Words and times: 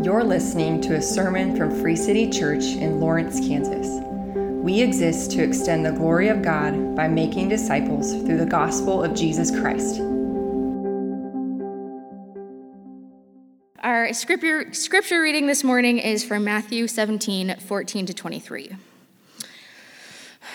You're 0.00 0.22
listening 0.22 0.80
to 0.82 0.94
a 0.94 1.02
sermon 1.02 1.56
from 1.56 1.82
Free 1.82 1.96
City 1.96 2.30
Church 2.30 2.62
in 2.62 3.00
Lawrence, 3.00 3.40
Kansas. 3.40 4.00
We 4.62 4.80
exist 4.80 5.32
to 5.32 5.42
extend 5.42 5.84
the 5.84 5.90
glory 5.90 6.28
of 6.28 6.40
God 6.40 6.94
by 6.94 7.08
making 7.08 7.48
disciples 7.48 8.12
through 8.12 8.36
the 8.36 8.46
gospel 8.46 9.02
of 9.02 9.12
Jesus 9.12 9.50
Christ. 9.50 9.98
Our 13.82 14.12
scripture, 14.12 14.72
scripture 14.72 15.20
reading 15.20 15.48
this 15.48 15.64
morning 15.64 15.98
is 15.98 16.22
from 16.22 16.44
Matthew 16.44 16.86
17 16.86 17.56
14 17.58 18.06
to 18.06 18.14
23. 18.14 18.76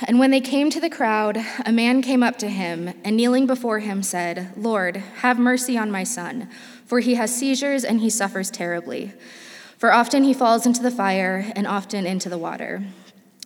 And 0.08 0.20
when 0.20 0.32
they 0.32 0.42
came 0.42 0.70
to 0.70 0.80
the 0.80 0.90
crowd, 0.90 1.38
a 1.66 1.72
man 1.72 2.02
came 2.02 2.24
up 2.24 2.38
to 2.40 2.50
him 2.50 2.94
and 3.04 3.18
kneeling 3.18 3.46
before 3.46 3.80
him 3.80 4.04
said, 4.04 4.54
Lord, 4.56 4.98
have 5.18 5.38
mercy 5.38 5.78
on 5.78 5.92
my 5.92 6.04
son, 6.04 6.50
for 6.86 7.00
he 7.00 7.16
has 7.16 7.36
seizures 7.36 7.84
and 7.84 8.00
he 8.00 8.10
suffers 8.10 8.52
terribly. 8.52 9.14
For 9.78 9.92
often 9.92 10.24
he 10.24 10.34
falls 10.34 10.66
into 10.66 10.82
the 10.82 10.92
fire 10.92 11.52
and 11.56 11.68
often 11.68 12.06
into 12.06 12.30
the 12.30 12.38
water. 12.38 12.84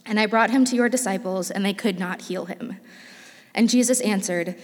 And 0.06 0.20
I 0.20 0.26
brought 0.26 0.52
him 0.52 0.66
to 0.66 0.76
your 0.76 0.88
disciples, 0.88 1.52
and 1.52 1.66
they 1.66 1.74
could 1.74 2.00
not 2.00 2.24
heal 2.24 2.46
him. 2.46 2.78
And 3.54 3.70
Jesus 3.70 4.00
answered, 4.02 4.56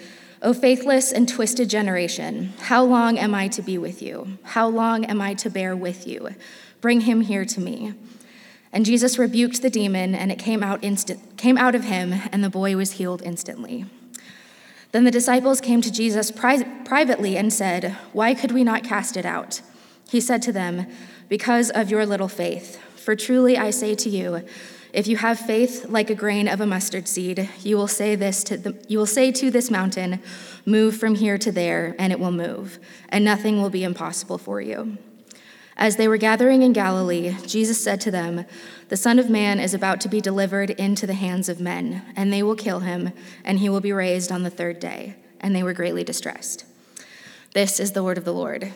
O 0.41 0.53
faithless 0.53 1.11
and 1.11 1.27
twisted 1.27 1.69
generation, 1.69 2.53
how 2.59 2.83
long 2.83 3.17
am 3.17 3.33
I 3.33 3.47
to 3.49 3.61
be 3.61 3.77
with 3.77 4.01
you? 4.01 4.37
How 4.43 4.67
long 4.67 5.05
am 5.05 5.21
I 5.21 5.33
to 5.35 5.49
bear 5.49 5.75
with 5.75 6.05
you? 6.05 6.35
Bring 6.79 7.01
him 7.01 7.21
here 7.21 7.45
to 7.45 7.59
me. 7.59 7.93
And 8.71 8.85
Jesus 8.85 9.17
rebuked 9.17 9.61
the 9.61 9.69
demon, 9.69 10.13
and 10.15 10.31
it 10.31 10.39
came 10.39 10.63
out, 10.63 10.83
instant, 10.83 11.37
came 11.37 11.57
out 11.57 11.75
of 11.75 11.85
him, 11.85 12.13
and 12.31 12.43
the 12.43 12.49
boy 12.49 12.75
was 12.75 12.93
healed 12.93 13.21
instantly. 13.21 13.85
Then 14.93 15.03
the 15.03 15.11
disciples 15.11 15.59
came 15.59 15.81
to 15.81 15.91
Jesus 15.91 16.31
pri- 16.31 16.63
privately 16.85 17.35
and 17.35 17.51
said, 17.51 17.97
Why 18.13 18.35
could 18.35 18.51
we 18.51 18.63
not 18.63 18.83
cast 18.83 19.17
it 19.17 19.25
out? 19.25 19.61
He 20.07 20.21
said 20.21 20.43
to 20.43 20.51
them, 20.51 20.85
Because 21.27 21.71
of 21.71 21.89
your 21.89 22.05
little 22.05 22.27
faith. 22.27 22.79
For 22.95 23.15
truly 23.15 23.57
I 23.57 23.71
say 23.71 23.95
to 23.95 24.09
you, 24.09 24.43
if 24.93 25.07
you 25.07 25.17
have 25.17 25.39
faith 25.39 25.85
like 25.89 26.11
a 26.11 26.15
grain 26.15 26.47
of 26.47 26.61
a 26.61 26.67
mustard 26.67 27.07
seed, 27.07 27.49
you 27.63 27.75
will 27.75 27.87
say 27.87 28.15
this 28.15 28.43
to 28.43 28.57
the, 28.57 28.85
you 28.87 28.99
will 28.99 29.07
say 29.07 29.31
to 29.31 29.49
this 29.49 29.71
mountain, 29.71 30.21
"Move 30.67 30.95
from 30.95 31.15
here 31.15 31.39
to 31.39 31.51
there," 31.51 31.95
and 31.97 32.13
it 32.13 32.19
will 32.19 32.31
move, 32.31 32.77
and 33.09 33.25
nothing 33.25 33.59
will 33.59 33.71
be 33.71 33.83
impossible 33.83 34.37
for 34.37 34.61
you. 34.61 34.99
As 35.75 35.95
they 35.95 36.07
were 36.07 36.17
gathering 36.17 36.61
in 36.61 36.71
Galilee, 36.71 37.35
Jesus 37.45 37.83
said 37.83 37.99
to 38.01 38.11
them, 38.11 38.45
The 38.89 38.97
Son 38.97 39.17
of 39.17 39.29
Man 39.29 39.59
is 39.59 39.73
about 39.73 39.99
to 40.01 40.09
be 40.09 40.21
delivered 40.21 40.69
into 40.71 41.07
the 41.07 41.15
hands 41.15 41.49
of 41.49 41.59
men, 41.59 42.03
and 42.15 42.31
they 42.31 42.43
will 42.43 42.55
kill 42.55 42.81
him, 42.81 43.11
and 43.43 43.59
he 43.59 43.69
will 43.69 43.81
be 43.81 43.91
raised 43.91 44.31
on 44.31 44.43
the 44.43 44.49
third 44.49 44.79
day. 44.79 45.15
And 45.39 45.55
they 45.55 45.63
were 45.63 45.73
greatly 45.73 46.03
distressed. 46.03 46.65
This 47.53 47.79
is 47.79 47.91
the 47.91 48.03
word 48.03 48.17
of 48.17 48.25
the 48.25 48.33
Lord. 48.33 48.73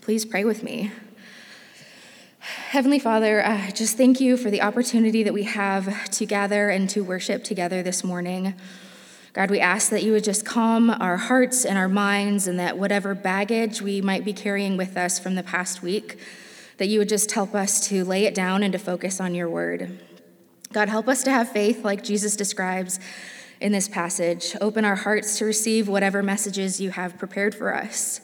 Please 0.00 0.24
pray 0.24 0.44
with 0.44 0.62
me. 0.62 0.90
Heavenly 2.38 2.98
Father, 2.98 3.44
uh, 3.44 3.70
just 3.70 3.96
thank 3.96 4.18
you 4.20 4.36
for 4.36 4.50
the 4.50 4.62
opportunity 4.62 5.22
that 5.22 5.34
we 5.34 5.42
have 5.42 6.10
to 6.10 6.24
gather 6.24 6.70
and 6.70 6.88
to 6.90 7.02
worship 7.02 7.44
together 7.44 7.82
this 7.82 8.02
morning. 8.02 8.54
God, 9.32 9.50
we 9.50 9.60
ask 9.60 9.90
that 9.90 10.02
you 10.02 10.12
would 10.12 10.24
just 10.24 10.44
calm 10.44 10.90
our 10.90 11.16
hearts 11.16 11.64
and 11.64 11.78
our 11.78 11.88
minds, 11.88 12.46
and 12.46 12.58
that 12.58 12.76
whatever 12.76 13.14
baggage 13.14 13.80
we 13.80 14.00
might 14.00 14.24
be 14.24 14.32
carrying 14.32 14.76
with 14.76 14.96
us 14.96 15.18
from 15.18 15.36
the 15.36 15.42
past 15.42 15.82
week, 15.82 16.18
that 16.78 16.88
you 16.88 16.98
would 16.98 17.08
just 17.08 17.30
help 17.32 17.54
us 17.54 17.88
to 17.88 18.04
lay 18.04 18.24
it 18.24 18.34
down 18.34 18.62
and 18.62 18.72
to 18.72 18.78
focus 18.78 19.20
on 19.20 19.34
your 19.34 19.48
word. 19.48 20.00
God, 20.72 20.88
help 20.88 21.08
us 21.08 21.22
to 21.24 21.30
have 21.30 21.48
faith 21.50 21.84
like 21.84 22.02
Jesus 22.02 22.36
describes 22.36 22.98
in 23.60 23.72
this 23.72 23.88
passage. 23.88 24.56
Open 24.60 24.84
our 24.84 24.96
hearts 24.96 25.38
to 25.38 25.44
receive 25.44 25.88
whatever 25.88 26.22
messages 26.22 26.80
you 26.80 26.90
have 26.90 27.18
prepared 27.18 27.54
for 27.54 27.74
us. 27.74 28.20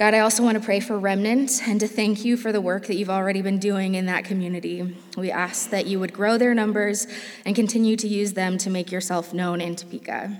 God, 0.00 0.14
I 0.14 0.20
also 0.20 0.42
want 0.42 0.56
to 0.56 0.64
pray 0.64 0.80
for 0.80 0.98
Remnant 0.98 1.60
and 1.68 1.78
to 1.80 1.86
thank 1.86 2.24
you 2.24 2.38
for 2.38 2.52
the 2.52 2.60
work 2.62 2.86
that 2.86 2.96
you've 2.96 3.10
already 3.10 3.42
been 3.42 3.58
doing 3.58 3.96
in 3.96 4.06
that 4.06 4.24
community. 4.24 4.96
We 5.14 5.30
ask 5.30 5.68
that 5.68 5.84
you 5.84 6.00
would 6.00 6.14
grow 6.14 6.38
their 6.38 6.54
numbers 6.54 7.06
and 7.44 7.54
continue 7.54 7.96
to 7.96 8.08
use 8.08 8.32
them 8.32 8.56
to 8.56 8.70
make 8.70 8.90
yourself 8.90 9.34
known 9.34 9.60
in 9.60 9.76
Topeka. 9.76 10.38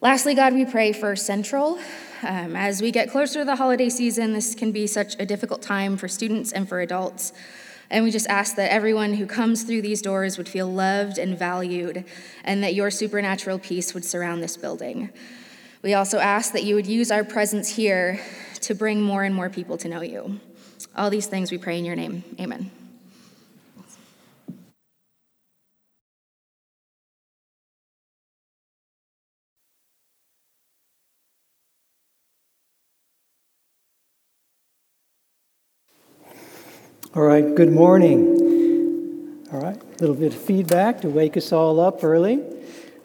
Lastly, 0.00 0.34
God, 0.34 0.54
we 0.54 0.64
pray 0.64 0.94
for 0.94 1.14
Central. 1.14 1.78
Um, 2.22 2.56
as 2.56 2.80
we 2.80 2.90
get 2.90 3.10
closer 3.10 3.40
to 3.40 3.44
the 3.44 3.56
holiday 3.56 3.90
season, 3.90 4.32
this 4.32 4.54
can 4.54 4.72
be 4.72 4.86
such 4.86 5.14
a 5.18 5.26
difficult 5.26 5.60
time 5.60 5.98
for 5.98 6.08
students 6.08 6.52
and 6.52 6.66
for 6.66 6.80
adults. 6.80 7.34
And 7.90 8.02
we 8.02 8.10
just 8.10 8.28
ask 8.28 8.56
that 8.56 8.72
everyone 8.72 9.12
who 9.12 9.26
comes 9.26 9.64
through 9.64 9.82
these 9.82 10.00
doors 10.00 10.38
would 10.38 10.48
feel 10.48 10.72
loved 10.72 11.18
and 11.18 11.38
valued, 11.38 12.06
and 12.44 12.64
that 12.64 12.74
your 12.74 12.90
supernatural 12.90 13.58
peace 13.58 13.92
would 13.92 14.06
surround 14.06 14.42
this 14.42 14.56
building. 14.56 15.10
We 15.86 15.94
also 15.94 16.18
ask 16.18 16.52
that 16.54 16.64
you 16.64 16.74
would 16.74 16.88
use 16.88 17.12
our 17.12 17.22
presence 17.22 17.68
here 17.68 18.18
to 18.62 18.74
bring 18.74 19.00
more 19.00 19.22
and 19.22 19.32
more 19.32 19.48
people 19.48 19.78
to 19.78 19.88
know 19.88 20.00
you. 20.00 20.40
All 20.96 21.10
these 21.10 21.26
things 21.26 21.52
we 21.52 21.58
pray 21.58 21.78
in 21.78 21.84
your 21.84 21.94
name. 21.94 22.24
Amen. 22.40 22.72
All 37.14 37.22
right, 37.22 37.54
good 37.54 37.70
morning. 37.70 39.46
All 39.52 39.60
right, 39.60 39.80
a 39.80 40.00
little 40.00 40.16
bit 40.16 40.34
of 40.34 40.40
feedback 40.40 41.02
to 41.02 41.08
wake 41.08 41.36
us 41.36 41.52
all 41.52 41.78
up 41.78 42.02
early. 42.02 42.42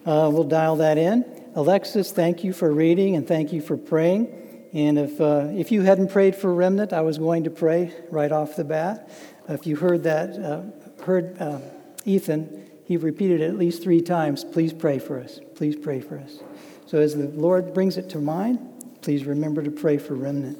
Uh, 0.04 0.28
we'll 0.32 0.42
dial 0.42 0.74
that 0.74 0.98
in. 0.98 1.41
Alexis, 1.54 2.12
thank 2.12 2.44
you 2.44 2.52
for 2.52 2.72
reading 2.72 3.16
and 3.16 3.28
thank 3.28 3.52
you 3.52 3.60
for 3.60 3.76
praying. 3.76 4.68
And 4.72 4.98
if, 4.98 5.20
uh, 5.20 5.48
if 5.50 5.70
you 5.70 5.82
hadn't 5.82 6.10
prayed 6.10 6.34
for 6.34 6.52
Remnant, 6.52 6.94
I 6.94 7.02
was 7.02 7.18
going 7.18 7.44
to 7.44 7.50
pray 7.50 7.92
right 8.10 8.32
off 8.32 8.56
the 8.56 8.64
bat. 8.64 9.10
If 9.48 9.66
you 9.66 9.76
heard 9.76 10.04
that, 10.04 10.30
uh, 10.38 11.04
heard 11.04 11.38
uh, 11.38 11.58
Ethan, 12.06 12.70
he 12.86 12.96
repeated 12.96 13.42
it 13.42 13.48
at 13.48 13.58
least 13.58 13.82
three 13.82 14.00
times. 14.00 14.44
Please 14.44 14.72
pray 14.72 14.98
for 14.98 15.20
us. 15.20 15.40
Please 15.54 15.76
pray 15.76 16.00
for 16.00 16.18
us. 16.18 16.40
So 16.86 16.98
as 16.98 17.14
the 17.14 17.28
Lord 17.28 17.74
brings 17.74 17.98
it 17.98 18.08
to 18.10 18.18
mind, 18.18 18.58
please 19.02 19.24
remember 19.24 19.62
to 19.62 19.70
pray 19.70 19.98
for 19.98 20.14
Remnant. 20.14 20.58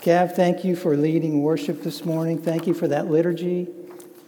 Gav, 0.00 0.34
thank 0.34 0.64
you 0.64 0.74
for 0.74 0.96
leading 0.96 1.42
worship 1.42 1.82
this 1.82 2.04
morning. 2.04 2.42
Thank 2.42 2.66
you 2.66 2.74
for 2.74 2.88
that 2.88 3.06
liturgy. 3.06 3.68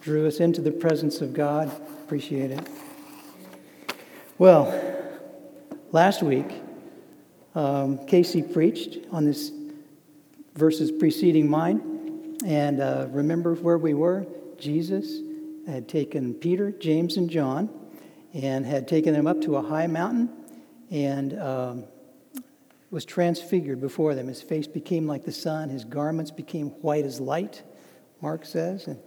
Drew 0.00 0.28
us 0.28 0.38
into 0.38 0.60
the 0.60 0.72
presence 0.72 1.20
of 1.20 1.34
God. 1.34 1.68
Appreciate 2.04 2.52
it. 2.52 2.66
Well, 4.38 4.87
Last 5.90 6.22
week, 6.22 6.52
um, 7.54 8.04
Casey 8.04 8.42
preached 8.42 8.98
on 9.10 9.24
this 9.24 9.50
verses 10.54 10.92
preceding 10.92 11.48
mine. 11.48 12.36
And 12.44 12.82
uh, 12.82 13.06
remember 13.08 13.54
where 13.54 13.78
we 13.78 13.94
were? 13.94 14.26
Jesus 14.58 15.20
had 15.66 15.88
taken 15.88 16.34
Peter, 16.34 16.72
James, 16.72 17.16
and 17.16 17.30
John 17.30 17.70
and 18.34 18.66
had 18.66 18.86
taken 18.86 19.14
them 19.14 19.26
up 19.26 19.40
to 19.40 19.56
a 19.56 19.62
high 19.62 19.86
mountain 19.86 20.28
and 20.90 21.40
um, 21.40 21.84
was 22.90 23.06
transfigured 23.06 23.80
before 23.80 24.14
them. 24.14 24.28
His 24.28 24.42
face 24.42 24.66
became 24.66 25.06
like 25.06 25.24
the 25.24 25.32
sun, 25.32 25.70
his 25.70 25.86
garments 25.86 26.30
became 26.30 26.68
white 26.82 27.06
as 27.06 27.18
light, 27.18 27.62
Mark 28.20 28.44
says. 28.44 28.88
And, 28.88 28.98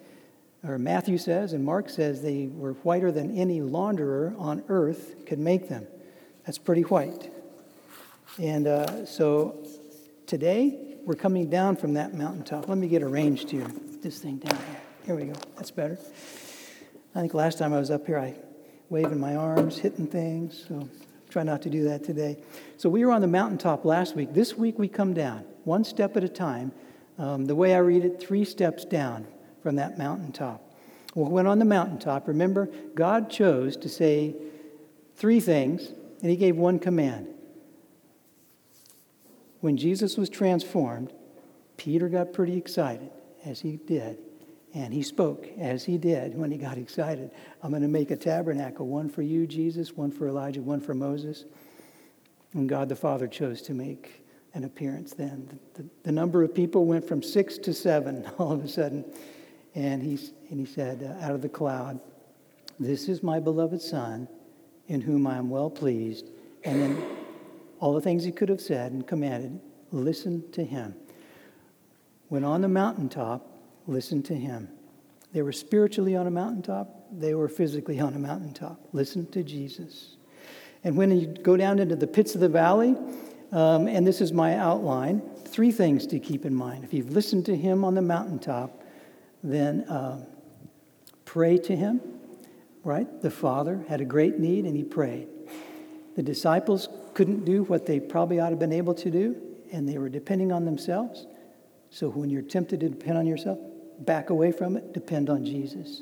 or 0.64 0.80
Matthew 0.80 1.20
says, 1.20 1.54
and 1.54 1.64
Mark 1.64 1.92
says 1.92 2.24
they 2.24 2.48
were 2.48 2.74
whiter 2.74 3.12
than 3.12 3.38
any 3.38 3.62
launderer 3.62 4.34
on 4.40 4.64
earth 4.68 5.28
could 5.28 5.38
make 5.38 5.70
them. 5.70 5.86
That's 6.46 6.58
pretty 6.58 6.82
white. 6.82 7.32
And 8.40 8.66
uh, 8.66 9.06
so 9.06 9.64
today 10.26 10.98
we're 11.06 11.16
coming 11.16 11.50
down 11.50 11.76
from 11.76 11.94
that 11.94 12.14
mountaintop. 12.16 12.68
Let 12.68 12.78
me 12.78 12.88
get 12.88 13.04
a 13.04 13.06
arranged 13.06 13.52
here. 13.52 13.68
This 14.02 14.20
thing 14.20 14.38
down 14.38 14.58
here. 14.58 14.82
Here 15.06 15.16
we 15.16 15.26
go. 15.26 15.34
That's 15.56 15.72
better. 15.72 16.00
I 17.14 17.20
think 17.20 17.34
last 17.34 17.60
time 17.60 17.74
I 17.74 17.80
was 17.80 17.92
up 17.92 18.08
here, 18.08 18.18
I 18.18 18.36
waving 18.90 19.20
my 19.20 19.36
arms, 19.36 19.78
hitting 19.78 20.08
things. 20.08 20.66
So 20.68 20.88
try 21.30 21.44
not 21.44 21.62
to 21.62 21.70
do 21.70 21.84
that 21.86 22.04
today. 22.04 22.38
So 22.78 22.90
we 22.90 23.06
were 23.06 23.12
on 23.12 23.22
the 23.22 23.28
mountaintop 23.28 23.86
last 23.86 24.16
week. 24.16 24.34
This 24.34 24.58
week 24.58 24.80
we 24.80 24.88
come 24.88 25.14
down 25.14 25.46
one 25.64 25.84
step 25.84 26.18
at 26.18 26.24
a 26.24 26.30
time. 26.30 26.72
Um, 27.20 27.46
the 27.46 27.56
way 27.56 27.76
I 27.76 27.80
read 27.80 28.04
it, 28.04 28.20
three 28.20 28.46
steps 28.46 28.84
down 28.84 29.28
from 29.62 29.76
that 29.76 29.98
mountaintop. 29.98 30.62
Well, 31.14 31.30
when 31.30 31.46
on 31.46 31.60
the 31.60 31.66
mountaintop, 31.66 32.28
remember, 32.28 32.70
God 32.96 33.30
chose 33.30 33.78
to 33.78 33.90
say 33.90 34.36
three 35.16 35.40
things 35.40 35.92
and 36.22 36.30
he 36.30 36.38
gave 36.38 36.56
one 36.56 36.80
command. 36.80 37.28
When 39.60 39.78
Jesus 39.78 40.18
was 40.18 40.30
transformed, 40.30 41.14
Peter 41.78 42.10
got 42.10 42.34
pretty 42.34 42.58
excited, 42.58 43.10
as 43.46 43.60
he 43.60 43.78
did, 43.78 44.18
and 44.74 44.94
he 44.94 45.02
spoke 45.02 45.48
as 45.60 45.84
he 45.84 45.98
did 45.98 46.36
when 46.36 46.52
he 46.52 46.58
got 46.58 46.78
excited. 46.78 47.32
I'm 47.62 47.72
going 47.72 47.82
to 47.82 47.88
make 47.88 48.12
a 48.12 48.16
tabernacle, 48.16 48.88
one 48.88 49.10
for 49.10 49.22
you, 49.22 49.46
Jesus, 49.46 49.96
one 49.96 50.12
for 50.12 50.28
Elijah, 50.28 50.62
one 50.62 50.80
for 50.80 50.94
Moses. 50.94 51.46
And 52.54 52.68
God 52.68 52.90
the 52.90 52.96
Father 52.96 53.28
chose 53.28 53.62
to 53.64 53.74
make 53.74 54.24
an 54.54 54.64
appearance 54.64 55.14
then. 55.14 55.48
The, 55.74 55.84
the, 55.84 55.90
the 56.04 56.12
number 56.12 56.44
of 56.44 56.54
people 56.54 56.86
went 56.86 57.08
from 57.08 57.24
six 57.24 57.58
to 57.60 57.74
seven 57.74 58.26
all 58.38 58.52
of 58.52 58.64
a 58.64 58.68
sudden. 58.68 59.06
And 59.74 60.04
he, 60.04 60.20
and 60.50 60.60
he 60.60 60.66
said, 60.66 61.04
uh, 61.04 61.26
out 61.26 61.34
of 61.34 61.42
the 61.42 61.50
cloud, 61.50 62.00
This 62.80 63.08
is 63.08 63.24
my 63.24 63.40
beloved 63.40 63.82
Son 63.82 64.28
in 64.92 65.00
whom 65.00 65.26
I 65.26 65.38
am 65.38 65.50
well 65.50 65.70
pleased. 65.70 66.30
And 66.66 66.82
then 66.82 67.02
all 67.80 67.94
the 67.94 68.02
things 68.02 68.26
he 68.26 68.32
could 68.32 68.50
have 68.50 68.60
said 68.60 68.92
and 68.92 69.08
commanded, 69.08 69.58
listen 69.92 70.52
to 70.52 70.66
him. 70.66 70.96
When 72.28 72.44
on 72.44 72.60
the 72.60 72.68
mountaintop, 72.68 73.48
listen 73.88 74.22
to 74.24 74.36
him. 74.36 74.68
They 75.32 75.44
were 75.44 75.54
spiritually 75.54 76.18
on 76.18 76.28
a 76.28 76.32
mountaintop, 76.32 77.08
they 77.10 77.34
were 77.36 77.48
physically 77.48 78.02
on 78.02 78.16
a 78.16 78.20
mountaintop. 78.20 78.82
Listen 78.92 79.26
to 79.28 79.44
Jesus. 79.44 80.18
And 80.84 80.98
when 80.98 81.18
you 81.18 81.28
go 81.28 81.56
down 81.56 81.80
into 81.80 81.96
the 81.96 82.08
pits 82.08 82.36
of 82.36 82.42
the 82.42 82.50
valley, 82.50 82.98
um, 83.54 83.88
and 83.88 84.06
this 84.06 84.20
is 84.20 84.34
my 84.34 84.58
outline, 84.58 85.22
three 85.46 85.72
things 85.72 86.06
to 86.08 86.20
keep 86.20 86.46
in 86.46 86.54
mind. 86.54 86.84
If 86.84 86.94
you've 86.94 87.12
listened 87.12 87.46
to 87.46 87.56
him 87.56 87.86
on 87.86 87.96
the 87.96 88.02
mountaintop, 88.02 88.84
then 89.42 89.82
uh, 89.84 90.26
pray 91.24 91.58
to 91.60 91.76
him, 91.78 92.02
right? 92.84 93.22
The 93.22 93.32
Father 93.32 93.86
had 93.88 94.02
a 94.02 94.06
great 94.06 94.40
need 94.40 94.66
and 94.66 94.76
he 94.76 94.84
prayed. 94.84 95.28
The 96.16 96.24
disciples 96.24 96.90
couldn't 97.14 97.46
do 97.46 97.64
what 97.64 97.86
they 97.86 98.00
probably 98.00 98.40
ought 98.40 98.48
to 98.48 98.52
have 98.52 98.60
been 98.60 98.74
able 98.74 98.94
to 98.96 99.10
do, 99.10 99.36
and 99.72 99.88
they 99.88 99.98
were 99.98 100.10
depending 100.10 100.52
on 100.52 100.66
themselves. 100.66 101.26
So 101.90 102.10
when 102.10 102.30
you're 102.30 102.42
tempted 102.42 102.80
to 102.82 102.90
depend 102.90 103.18
on 103.18 103.26
yourself, 103.26 103.60
back 104.00 104.30
away 104.30 104.52
from 104.52 104.78
it, 104.78 104.94
depend 104.94 105.30
on 105.30 105.46
Jesus. 105.46 106.02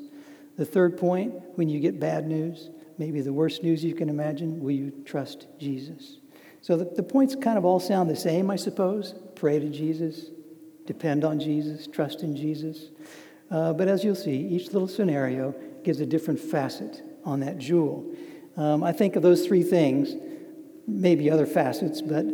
The 0.56 0.64
third 0.64 0.98
point, 0.98 1.34
when 1.54 1.68
you 1.68 1.80
get 1.80 2.00
bad 2.00 2.26
news, 2.26 2.70
maybe 2.98 3.20
the 3.20 3.32
worst 3.32 3.62
news 3.62 3.84
you 3.84 3.94
can 3.94 4.08
imagine, 4.08 4.60
will 4.60 4.72
you 4.72 4.92
trust 5.04 5.46
Jesus? 5.58 6.18
So 6.62 6.76
the, 6.76 6.84
the 6.84 7.02
points 7.02 7.34
kind 7.34 7.56
of 7.56 7.64
all 7.64 7.80
sound 7.80 8.10
the 8.10 8.16
same, 8.16 8.50
I 8.50 8.56
suppose. 8.56 9.14
Pray 9.34 9.58
to 9.58 9.68
Jesus, 9.68 10.26
depend 10.86 11.24
on 11.24 11.40
Jesus, 11.40 11.86
trust 11.86 12.22
in 12.22 12.36
Jesus. 12.36 12.90
Uh, 13.50 13.72
but 13.72 13.88
as 13.88 14.04
you'll 14.04 14.14
see, 14.14 14.36
each 14.36 14.72
little 14.72 14.88
scenario 14.88 15.54
gives 15.84 16.00
a 16.00 16.06
different 16.06 16.40
facet 16.40 17.02
on 17.24 17.40
that 17.40 17.58
jewel. 17.58 18.04
Um, 18.56 18.82
I 18.82 18.92
think 18.92 19.16
of 19.16 19.22
those 19.22 19.46
three 19.46 19.62
things, 19.62 20.14
maybe 20.86 21.30
other 21.30 21.46
facets, 21.46 22.02
but 22.02 22.24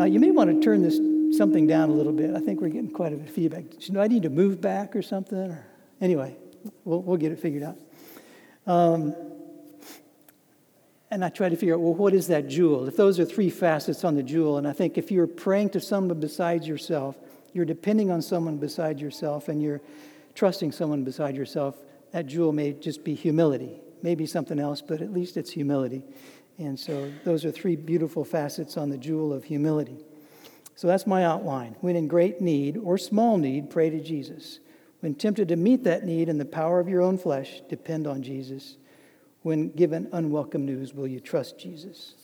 uh, 0.00 0.04
you 0.04 0.20
may 0.20 0.30
want 0.30 0.50
to 0.50 0.60
turn 0.60 0.82
this 0.82 0.98
something 1.36 1.66
down 1.66 1.90
a 1.90 1.92
little 1.92 2.12
bit. 2.12 2.34
I 2.34 2.40
think 2.40 2.60
we're 2.60 2.68
getting 2.68 2.90
quite 2.90 3.12
a 3.12 3.16
bit 3.16 3.28
of 3.28 3.34
feedback. 3.34 3.64
Do 3.78 4.00
I 4.00 4.08
need 4.08 4.22
to 4.22 4.30
move 4.30 4.60
back 4.60 4.96
or 4.96 5.02
something? 5.02 5.38
Or 5.38 5.66
anyway, 6.00 6.36
we'll, 6.84 7.02
we'll 7.02 7.16
get 7.16 7.32
it 7.32 7.38
figured 7.38 7.62
out. 7.62 7.76
Um, 8.66 9.14
and 11.10 11.24
I 11.24 11.30
try 11.30 11.48
to 11.48 11.56
figure 11.56 11.74
out, 11.74 11.80
well, 11.80 11.94
what 11.94 12.12
is 12.12 12.26
that 12.26 12.48
jewel? 12.48 12.86
If 12.86 12.96
those 12.96 13.18
are 13.18 13.24
three 13.24 13.50
facets 13.50 14.04
on 14.04 14.14
the 14.14 14.22
jewel, 14.22 14.58
and 14.58 14.68
I 14.68 14.72
think 14.72 14.98
if 14.98 15.10
you're 15.10 15.26
praying 15.26 15.70
to 15.70 15.80
someone 15.80 16.20
besides 16.20 16.68
yourself, 16.68 17.16
you're 17.54 17.64
depending 17.64 18.10
on 18.10 18.20
someone 18.20 18.58
besides 18.58 19.00
yourself, 19.00 19.48
and 19.48 19.62
you're 19.62 19.80
trusting 20.34 20.72
someone 20.72 21.04
beside 21.04 21.34
yourself, 21.34 21.76
that 22.12 22.26
jewel 22.26 22.52
may 22.52 22.72
just 22.72 23.04
be 23.04 23.14
humility. 23.14 23.80
Maybe 24.02 24.26
something 24.26 24.58
else, 24.58 24.80
but 24.80 25.02
at 25.02 25.12
least 25.12 25.36
it's 25.36 25.50
humility. 25.50 26.02
And 26.58 26.78
so 26.78 27.12
those 27.24 27.44
are 27.44 27.50
three 27.50 27.76
beautiful 27.76 28.24
facets 28.24 28.76
on 28.76 28.90
the 28.90 28.98
jewel 28.98 29.32
of 29.32 29.44
humility. 29.44 29.98
So 30.76 30.86
that's 30.86 31.06
my 31.06 31.24
outline. 31.24 31.76
When 31.80 31.96
in 31.96 32.06
great 32.06 32.40
need 32.40 32.76
or 32.76 32.98
small 32.98 33.36
need, 33.36 33.70
pray 33.70 33.90
to 33.90 34.00
Jesus. 34.00 34.60
When 35.00 35.14
tempted 35.14 35.48
to 35.48 35.56
meet 35.56 35.84
that 35.84 36.04
need 36.04 36.28
in 36.28 36.38
the 36.38 36.44
power 36.44 36.80
of 36.80 36.88
your 36.88 37.02
own 37.02 37.18
flesh, 37.18 37.62
depend 37.68 38.06
on 38.06 38.22
Jesus. 38.22 38.76
When 39.42 39.70
given 39.70 40.08
unwelcome 40.12 40.64
news, 40.64 40.94
will 40.94 41.06
you 41.06 41.20
trust 41.20 41.58
Jesus? 41.58 42.14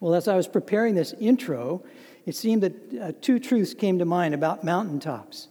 Well, 0.00 0.14
as 0.14 0.28
I 0.28 0.36
was 0.36 0.48
preparing 0.48 0.94
this 0.94 1.14
intro, 1.20 1.82
it 2.26 2.34
seemed 2.34 2.62
that 2.62 3.00
uh, 3.00 3.12
two 3.20 3.38
truths 3.38 3.74
came 3.74 3.98
to 3.98 4.04
mind 4.04 4.34
about 4.34 4.64
mountaintops. 4.64 5.48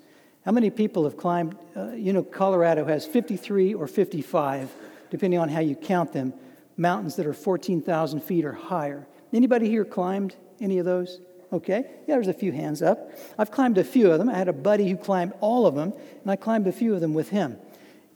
How 0.49 0.53
many 0.53 0.71
people 0.71 1.03
have 1.03 1.15
climbed? 1.15 1.55
Uh, 1.77 1.91
you 1.91 2.11
know, 2.11 2.23
Colorado 2.23 2.83
has 2.83 3.05
53 3.05 3.75
or 3.75 3.85
55, 3.85 4.73
depending 5.11 5.39
on 5.39 5.47
how 5.47 5.59
you 5.59 5.75
count 5.75 6.11
them, 6.11 6.33
mountains 6.75 7.17
that 7.17 7.27
are 7.27 7.35
14,000 7.35 8.19
feet 8.19 8.43
or 8.45 8.53
higher. 8.53 9.05
Anybody 9.31 9.69
here 9.69 9.85
climbed 9.85 10.35
any 10.59 10.79
of 10.79 10.85
those? 10.85 11.21
Okay, 11.53 11.83
yeah, 12.07 12.15
there's 12.15 12.29
a 12.29 12.33
few 12.33 12.51
hands 12.51 12.81
up. 12.81 13.11
I've 13.37 13.51
climbed 13.51 13.77
a 13.77 13.83
few 13.83 14.09
of 14.09 14.17
them. 14.17 14.27
I 14.27 14.39
had 14.39 14.47
a 14.47 14.53
buddy 14.53 14.89
who 14.89 14.97
climbed 14.97 15.33
all 15.39 15.67
of 15.67 15.75
them, 15.75 15.93
and 16.23 16.31
I 16.31 16.35
climbed 16.35 16.65
a 16.65 16.71
few 16.71 16.95
of 16.95 16.99
them 16.99 17.13
with 17.13 17.29
him. 17.29 17.55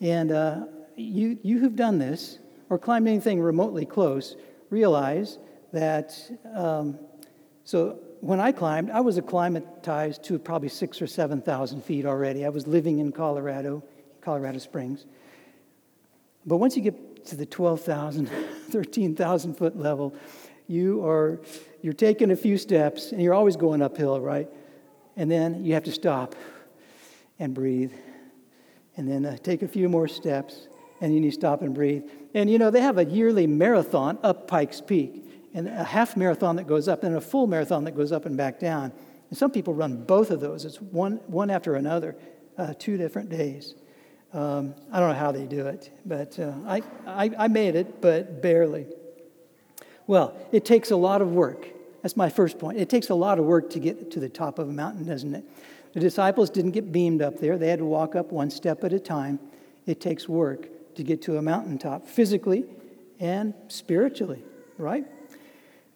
And 0.01 0.31
uh, 0.31 0.65
you, 0.95 1.37
you 1.43 1.59
who've 1.59 1.75
done 1.75 1.99
this, 1.99 2.39
or 2.67 2.79
climbed 2.79 3.07
anything 3.07 3.41
remotely 3.41 3.85
close, 3.85 4.35
realize 4.71 5.37
that. 5.71 6.19
Um, 6.55 6.97
so 7.63 7.99
when 8.23 8.39
I 8.39 8.53
climbed, 8.53 8.89
I 8.89 9.01
was 9.01 9.17
acclimatized 9.17 10.23
to 10.23 10.39
probably 10.39 10.69
six 10.69 11.01
or 11.01 11.07
7,000 11.07 11.83
feet 11.83 12.05
already. 12.05 12.45
I 12.45 12.49
was 12.49 12.65
living 12.65 12.99
in 12.99 13.11
Colorado, 13.11 13.83
Colorado 14.21 14.59
Springs. 14.59 15.05
But 16.45 16.57
once 16.57 16.77
you 16.77 16.83
get 16.83 17.25
to 17.25 17.35
the 17.35 17.45
12,000, 17.45 18.27
13,000 18.69 19.55
foot 19.55 19.77
level, 19.77 20.15
you 20.67 21.05
are 21.05 21.41
you're 21.81 21.91
taking 21.91 22.31
a 22.31 22.35
few 22.37 22.57
steps 22.57 23.11
and 23.11 23.21
you're 23.21 23.33
always 23.33 23.57
going 23.57 23.81
uphill, 23.81 24.21
right? 24.21 24.47
And 25.17 25.29
then 25.29 25.65
you 25.65 25.73
have 25.73 25.83
to 25.83 25.91
stop 25.91 26.33
and 27.39 27.53
breathe. 27.53 27.91
And 28.95 29.05
then 29.05 29.25
uh, 29.25 29.35
take 29.35 29.63
a 29.63 29.67
few 29.67 29.89
more 29.89 30.07
steps 30.07 30.69
and 31.01 31.13
then 31.13 31.23
you 31.23 31.31
stop 31.31 31.61
and 31.61 31.73
breathe. 31.73 32.03
And 32.33 32.49
you 32.49 32.57
know, 32.57 32.71
they 32.71 32.79
have 32.79 32.97
a 32.97 33.03
yearly 33.03 33.47
marathon 33.47 34.17
up 34.23 34.47
Pikes 34.47 34.79
Peak, 34.79 35.42
and 35.53 35.67
a 35.67 35.83
half 35.83 36.17
marathon 36.17 36.55
that 36.55 36.67
goes 36.67 36.87
up, 36.87 37.03
and 37.03 37.15
a 37.15 37.21
full 37.21 37.47
marathon 37.47 37.83
that 37.83 37.95
goes 37.95 38.11
up 38.11 38.25
and 38.25 38.35
back 38.35 38.59
down. 38.59 38.91
And 39.29 39.37
some 39.37 39.51
people 39.51 39.73
run 39.73 40.03
both 40.03 40.31
of 40.31 40.39
those. 40.39 40.65
It's 40.65 40.81
one, 40.81 41.17
one 41.27 41.49
after 41.49 41.75
another, 41.75 42.15
uh, 42.57 42.73
two 42.77 42.97
different 42.97 43.29
days. 43.29 43.75
Um, 44.33 44.73
I 44.91 44.99
don't 44.99 45.09
know 45.09 45.15
how 45.15 45.31
they 45.31 45.45
do 45.45 45.67
it, 45.67 45.91
but 46.05 46.39
uh, 46.39 46.53
I, 46.65 46.81
I, 47.05 47.31
I 47.37 47.47
made 47.47 47.75
it, 47.75 48.01
but 48.01 48.41
barely. 48.41 48.87
Well, 50.07 50.35
it 50.51 50.65
takes 50.65 50.91
a 50.91 50.95
lot 50.95 51.21
of 51.21 51.31
work. 51.31 51.67
That's 52.01 52.17
my 52.17 52.29
first 52.29 52.57
point. 52.59 52.79
It 52.79 52.89
takes 52.89 53.09
a 53.09 53.15
lot 53.15 53.39
of 53.39 53.45
work 53.45 53.69
to 53.71 53.79
get 53.79 54.11
to 54.11 54.19
the 54.19 54.29
top 54.29 54.59
of 54.59 54.67
a 54.67 54.73
mountain, 54.73 55.05
doesn't 55.05 55.33
it? 55.35 55.45
The 55.93 55.99
disciples 55.99 56.49
didn't 56.49 56.71
get 56.71 56.91
beamed 56.91 57.21
up 57.21 57.39
there, 57.39 57.57
they 57.57 57.69
had 57.69 57.79
to 57.79 57.85
walk 57.85 58.15
up 58.15 58.31
one 58.31 58.49
step 58.49 58.83
at 58.83 58.91
a 58.91 58.99
time. 58.99 59.39
It 59.85 60.01
takes 60.01 60.27
work 60.27 60.67
to 60.95 61.03
get 61.03 61.21
to 61.23 61.37
a 61.37 61.41
mountaintop, 61.41 62.07
physically 62.07 62.65
and 63.19 63.53
spiritually, 63.67 64.43
right? 64.77 65.05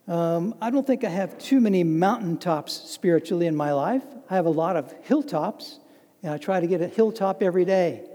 Um, 0.07 0.55
I 0.61 0.69
don't 0.69 0.87
think 0.87 1.03
I 1.03 1.09
have 1.09 1.37
too 1.37 1.59
many 1.59 1.83
mountaintops 1.83 2.71
spiritually 2.73 3.45
in 3.45 3.55
my 3.55 3.73
life. 3.73 4.03
I 4.29 4.35
have 4.35 4.45
a 4.45 4.51
lot 4.51 4.77
of 4.77 4.93
hilltops, 5.03 5.79
and 6.23 6.31
I 6.31 6.37
try 6.37 6.61
to 6.61 6.67
get 6.67 6.81
a 6.81 6.87
hilltop 6.87 7.43
every 7.43 7.65
day. 7.65 8.07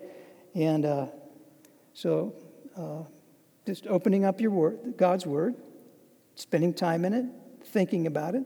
And 0.55 0.87
uh, 0.87 1.07
so, 1.93 2.35
uh, 2.77 3.03
just 3.67 3.87
opening 3.87 4.25
up 4.25 4.41
your 4.41 4.51
word, 4.51 4.95
God's 4.97 5.27
word, 5.27 5.55
spending 6.35 6.73
time 6.73 7.05
in 7.05 7.13
it, 7.13 7.27
thinking 7.67 8.07
about 8.07 8.35
it, 8.35 8.45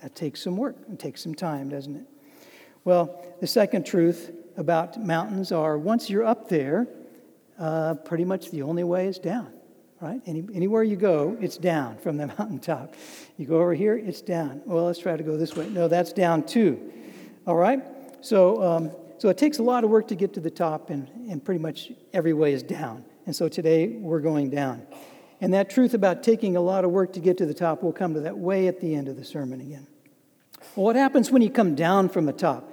that 0.00 0.14
takes 0.14 0.42
some 0.42 0.56
work. 0.56 0.76
and 0.88 0.98
takes 0.98 1.22
some 1.22 1.34
time, 1.34 1.68
doesn't 1.68 1.96
it? 1.96 2.04
Well, 2.84 3.22
the 3.40 3.46
second 3.46 3.84
truth 3.84 4.30
about 4.56 5.02
mountains 5.02 5.52
are 5.52 5.76
once 5.76 6.08
you're 6.08 6.24
up 6.24 6.48
there, 6.48 6.88
uh, 7.58 7.94
pretty 7.94 8.24
much 8.24 8.50
the 8.50 8.62
only 8.62 8.84
way 8.84 9.06
is 9.06 9.18
down, 9.18 9.52
right? 10.00 10.20
Any, 10.26 10.44
anywhere 10.54 10.82
you 10.82 10.96
go, 10.96 11.36
it's 11.40 11.56
down 11.56 11.98
from 11.98 12.16
the 12.16 12.26
mountaintop. 12.38 12.94
You 13.36 13.46
go 13.46 13.56
over 13.56 13.74
here, 13.74 13.96
it's 13.96 14.20
down. 14.20 14.62
Well, 14.64 14.84
let's 14.84 14.98
try 14.98 15.16
to 15.16 15.22
go 15.22 15.36
this 15.36 15.56
way. 15.56 15.68
No, 15.68 15.88
that's 15.88 16.12
down 16.12 16.44
too. 16.44 16.92
All 17.46 17.56
right? 17.56 17.82
So, 18.20 18.62
um, 18.62 18.90
so 19.18 19.28
it 19.28 19.38
takes 19.38 19.58
a 19.58 19.62
lot 19.62 19.84
of 19.84 19.90
work 19.90 20.08
to 20.08 20.14
get 20.14 20.34
to 20.34 20.40
the 20.40 20.50
top, 20.50 20.90
and, 20.90 21.08
and 21.30 21.42
pretty 21.42 21.60
much 21.60 21.92
every 22.12 22.32
way 22.32 22.52
is 22.52 22.62
down. 22.62 23.04
And 23.24 23.34
so 23.34 23.48
today 23.48 23.88
we're 23.88 24.20
going 24.20 24.50
down. 24.50 24.86
And 25.40 25.52
that 25.54 25.70
truth 25.70 25.94
about 25.94 26.22
taking 26.22 26.56
a 26.56 26.60
lot 26.60 26.84
of 26.84 26.90
work 26.90 27.12
to 27.14 27.20
get 27.20 27.38
to 27.38 27.46
the 27.46 27.54
top, 27.54 27.82
we'll 27.82 27.92
come 27.92 28.14
to 28.14 28.20
that 28.20 28.38
way 28.38 28.68
at 28.68 28.80
the 28.80 28.94
end 28.94 29.08
of 29.08 29.16
the 29.16 29.24
sermon 29.24 29.60
again. 29.60 29.86
Well, 30.74 30.86
what 30.86 30.96
happens 30.96 31.30
when 31.30 31.42
you 31.42 31.50
come 31.50 31.74
down 31.74 32.08
from 32.08 32.26
the 32.26 32.32
top? 32.32 32.72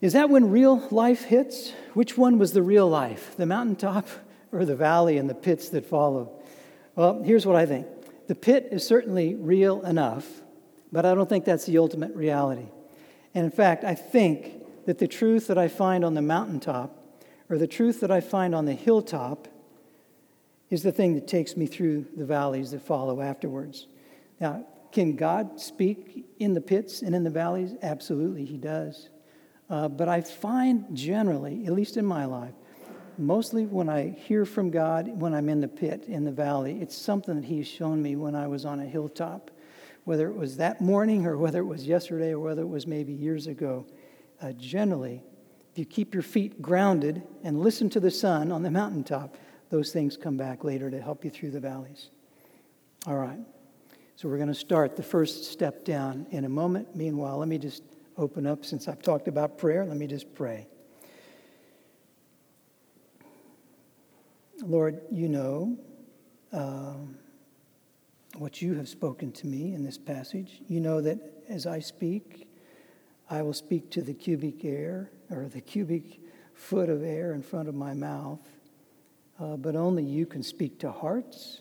Is 0.00 0.12
that 0.12 0.30
when 0.30 0.50
real 0.50 0.86
life 0.90 1.24
hits? 1.24 1.72
Which 1.94 2.16
one 2.16 2.38
was 2.38 2.52
the 2.52 2.62
real 2.62 2.88
life, 2.88 3.36
the 3.36 3.46
mountaintop 3.46 4.06
or 4.52 4.64
the 4.64 4.76
valley 4.76 5.18
and 5.18 5.28
the 5.28 5.34
pits 5.34 5.68
that 5.70 5.86
follow? 5.86 6.32
Well, 6.94 7.22
here's 7.22 7.46
what 7.46 7.56
I 7.56 7.66
think 7.66 7.86
the 8.26 8.34
pit 8.34 8.68
is 8.70 8.86
certainly 8.86 9.34
real 9.34 9.84
enough, 9.84 10.26
but 10.92 11.06
I 11.06 11.14
don't 11.14 11.28
think 11.28 11.44
that's 11.44 11.64
the 11.64 11.78
ultimate 11.78 12.14
reality. 12.14 12.66
And 13.34 13.44
in 13.44 13.50
fact, 13.50 13.84
I 13.84 13.94
think 13.94 14.86
that 14.86 14.98
the 14.98 15.08
truth 15.08 15.46
that 15.48 15.58
I 15.58 15.68
find 15.68 16.04
on 16.04 16.14
the 16.14 16.22
mountaintop 16.22 16.94
or 17.48 17.58
the 17.58 17.66
truth 17.66 18.00
that 18.00 18.10
I 18.10 18.20
find 18.20 18.54
on 18.54 18.64
the 18.64 18.74
hilltop 18.74 19.48
is 20.70 20.82
the 20.82 20.92
thing 20.92 21.14
that 21.14 21.26
takes 21.26 21.56
me 21.56 21.66
through 21.66 22.06
the 22.16 22.24
valleys 22.24 22.72
that 22.72 22.82
follow 22.82 23.20
afterwards. 23.20 23.86
Now, 24.40 24.66
can 24.92 25.16
God 25.16 25.60
speak 25.60 26.26
in 26.38 26.54
the 26.54 26.60
pits 26.60 27.02
and 27.02 27.14
in 27.14 27.24
the 27.24 27.30
valleys? 27.30 27.74
Absolutely, 27.82 28.44
He 28.44 28.56
does. 28.56 29.08
Uh, 29.70 29.88
but 29.88 30.08
I 30.08 30.20
find 30.20 30.86
generally, 30.94 31.66
at 31.66 31.72
least 31.72 31.96
in 31.96 32.04
my 32.04 32.24
life, 32.24 32.54
mostly 33.18 33.66
when 33.66 33.88
I 33.88 34.10
hear 34.10 34.44
from 34.44 34.70
God 34.70 35.08
when 35.20 35.34
I'm 35.34 35.48
in 35.48 35.60
the 35.60 35.68
pit, 35.68 36.04
in 36.06 36.24
the 36.24 36.32
valley, 36.32 36.80
it's 36.80 36.96
something 36.96 37.36
that 37.36 37.44
He's 37.44 37.66
shown 37.66 38.02
me 38.02 38.16
when 38.16 38.34
I 38.34 38.46
was 38.46 38.64
on 38.64 38.80
a 38.80 38.84
hilltop, 38.84 39.50
whether 40.04 40.28
it 40.28 40.34
was 40.34 40.56
that 40.56 40.80
morning 40.80 41.26
or 41.26 41.36
whether 41.36 41.60
it 41.60 41.66
was 41.66 41.86
yesterday 41.86 42.30
or 42.30 42.40
whether 42.40 42.62
it 42.62 42.68
was 42.68 42.86
maybe 42.86 43.12
years 43.12 43.46
ago. 43.46 43.86
Uh, 44.40 44.52
generally, 44.52 45.22
if 45.72 45.78
you 45.78 45.84
keep 45.84 46.14
your 46.14 46.22
feet 46.22 46.62
grounded 46.62 47.22
and 47.42 47.60
listen 47.60 47.90
to 47.90 48.00
the 48.00 48.10
Son 48.10 48.52
on 48.52 48.62
the 48.62 48.70
mountaintop, 48.70 49.36
those 49.70 49.92
things 49.92 50.16
come 50.16 50.36
back 50.36 50.64
later 50.64 50.90
to 50.90 51.00
help 51.00 51.24
you 51.24 51.30
through 51.30 51.50
the 51.50 51.60
valleys. 51.60 52.10
All 53.06 53.16
right. 53.16 53.38
So 54.16 54.28
we're 54.28 54.36
going 54.38 54.48
to 54.48 54.54
start 54.54 54.96
the 54.96 55.02
first 55.02 55.44
step 55.44 55.84
down 55.84 56.26
in 56.30 56.44
a 56.44 56.48
moment. 56.48 56.96
Meanwhile, 56.96 57.38
let 57.38 57.48
me 57.48 57.58
just 57.58 57.82
open 58.16 58.46
up. 58.46 58.64
Since 58.64 58.88
I've 58.88 59.02
talked 59.02 59.28
about 59.28 59.58
prayer, 59.58 59.84
let 59.84 59.96
me 59.96 60.06
just 60.06 60.34
pray. 60.34 60.66
Lord, 64.62 65.00
you 65.10 65.28
know 65.28 65.76
um, 66.52 67.16
what 68.36 68.60
you 68.60 68.74
have 68.74 68.88
spoken 68.88 69.32
to 69.32 69.46
me 69.46 69.74
in 69.74 69.84
this 69.84 69.98
passage. 69.98 70.60
You 70.68 70.80
know 70.80 71.00
that 71.00 71.18
as 71.48 71.66
I 71.66 71.78
speak, 71.78 72.48
I 73.30 73.42
will 73.42 73.52
speak 73.52 73.90
to 73.90 74.02
the 74.02 74.14
cubic 74.14 74.64
air 74.64 75.10
or 75.30 75.48
the 75.48 75.60
cubic 75.60 76.20
foot 76.54 76.88
of 76.88 77.02
air 77.04 77.34
in 77.34 77.42
front 77.42 77.68
of 77.68 77.74
my 77.74 77.94
mouth, 77.94 78.40
uh, 79.38 79.56
but 79.56 79.76
only 79.76 80.02
you 80.02 80.26
can 80.26 80.42
speak 80.42 80.80
to 80.80 80.90
hearts. 80.90 81.60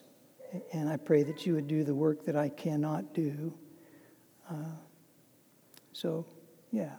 And 0.72 0.90
I 0.90 0.98
pray 0.98 1.24
that 1.24 1.46
you 1.46 1.54
would 1.56 1.68
do 1.68 1.84
the 1.84 1.94
work 1.94 2.26
that 2.26 2.36
I 2.36 2.50
cannot 2.50 3.14
do. 3.14 3.54
Uh, 4.50 4.54
so, 5.94 6.26
yeah. 6.72 6.94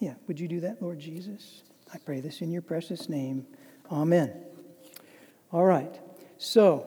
Yeah, 0.00 0.14
would 0.26 0.40
you 0.40 0.48
do 0.48 0.60
that, 0.60 0.82
Lord 0.82 0.98
Jesus? 0.98 1.62
I 1.92 1.98
pray 1.98 2.20
this 2.20 2.40
in 2.40 2.50
your 2.50 2.62
precious 2.62 3.08
name. 3.08 3.46
Amen. 3.90 4.32
All 5.52 5.64
right. 5.64 5.94
So, 6.38 6.86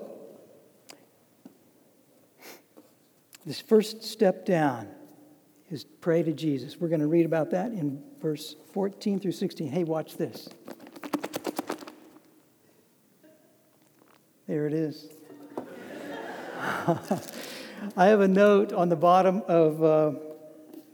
this 3.45 3.61
first 3.61 4.03
step 4.03 4.43
down 4.43 4.87
is 5.69 5.83
pray 5.83 6.23
to 6.23 6.33
Jesus. 6.33 6.77
We're 6.77 6.87
going 6.87 7.01
to 7.01 7.07
read 7.07 7.27
about 7.27 7.51
that 7.51 7.67
in 7.67 8.01
verse 8.19 8.55
14 8.73 9.19
through 9.19 9.33
16. 9.33 9.67
Hey, 9.67 9.83
watch 9.83 10.17
this. 10.17 10.49
There 14.47 14.65
it 14.65 14.73
is. 14.73 15.09
I 17.97 18.07
have 18.07 18.21
a 18.21 18.27
note 18.27 18.73
on 18.73 18.89
the 18.89 18.95
bottom 18.95 19.43
of 19.47 19.83
uh, 19.83 20.11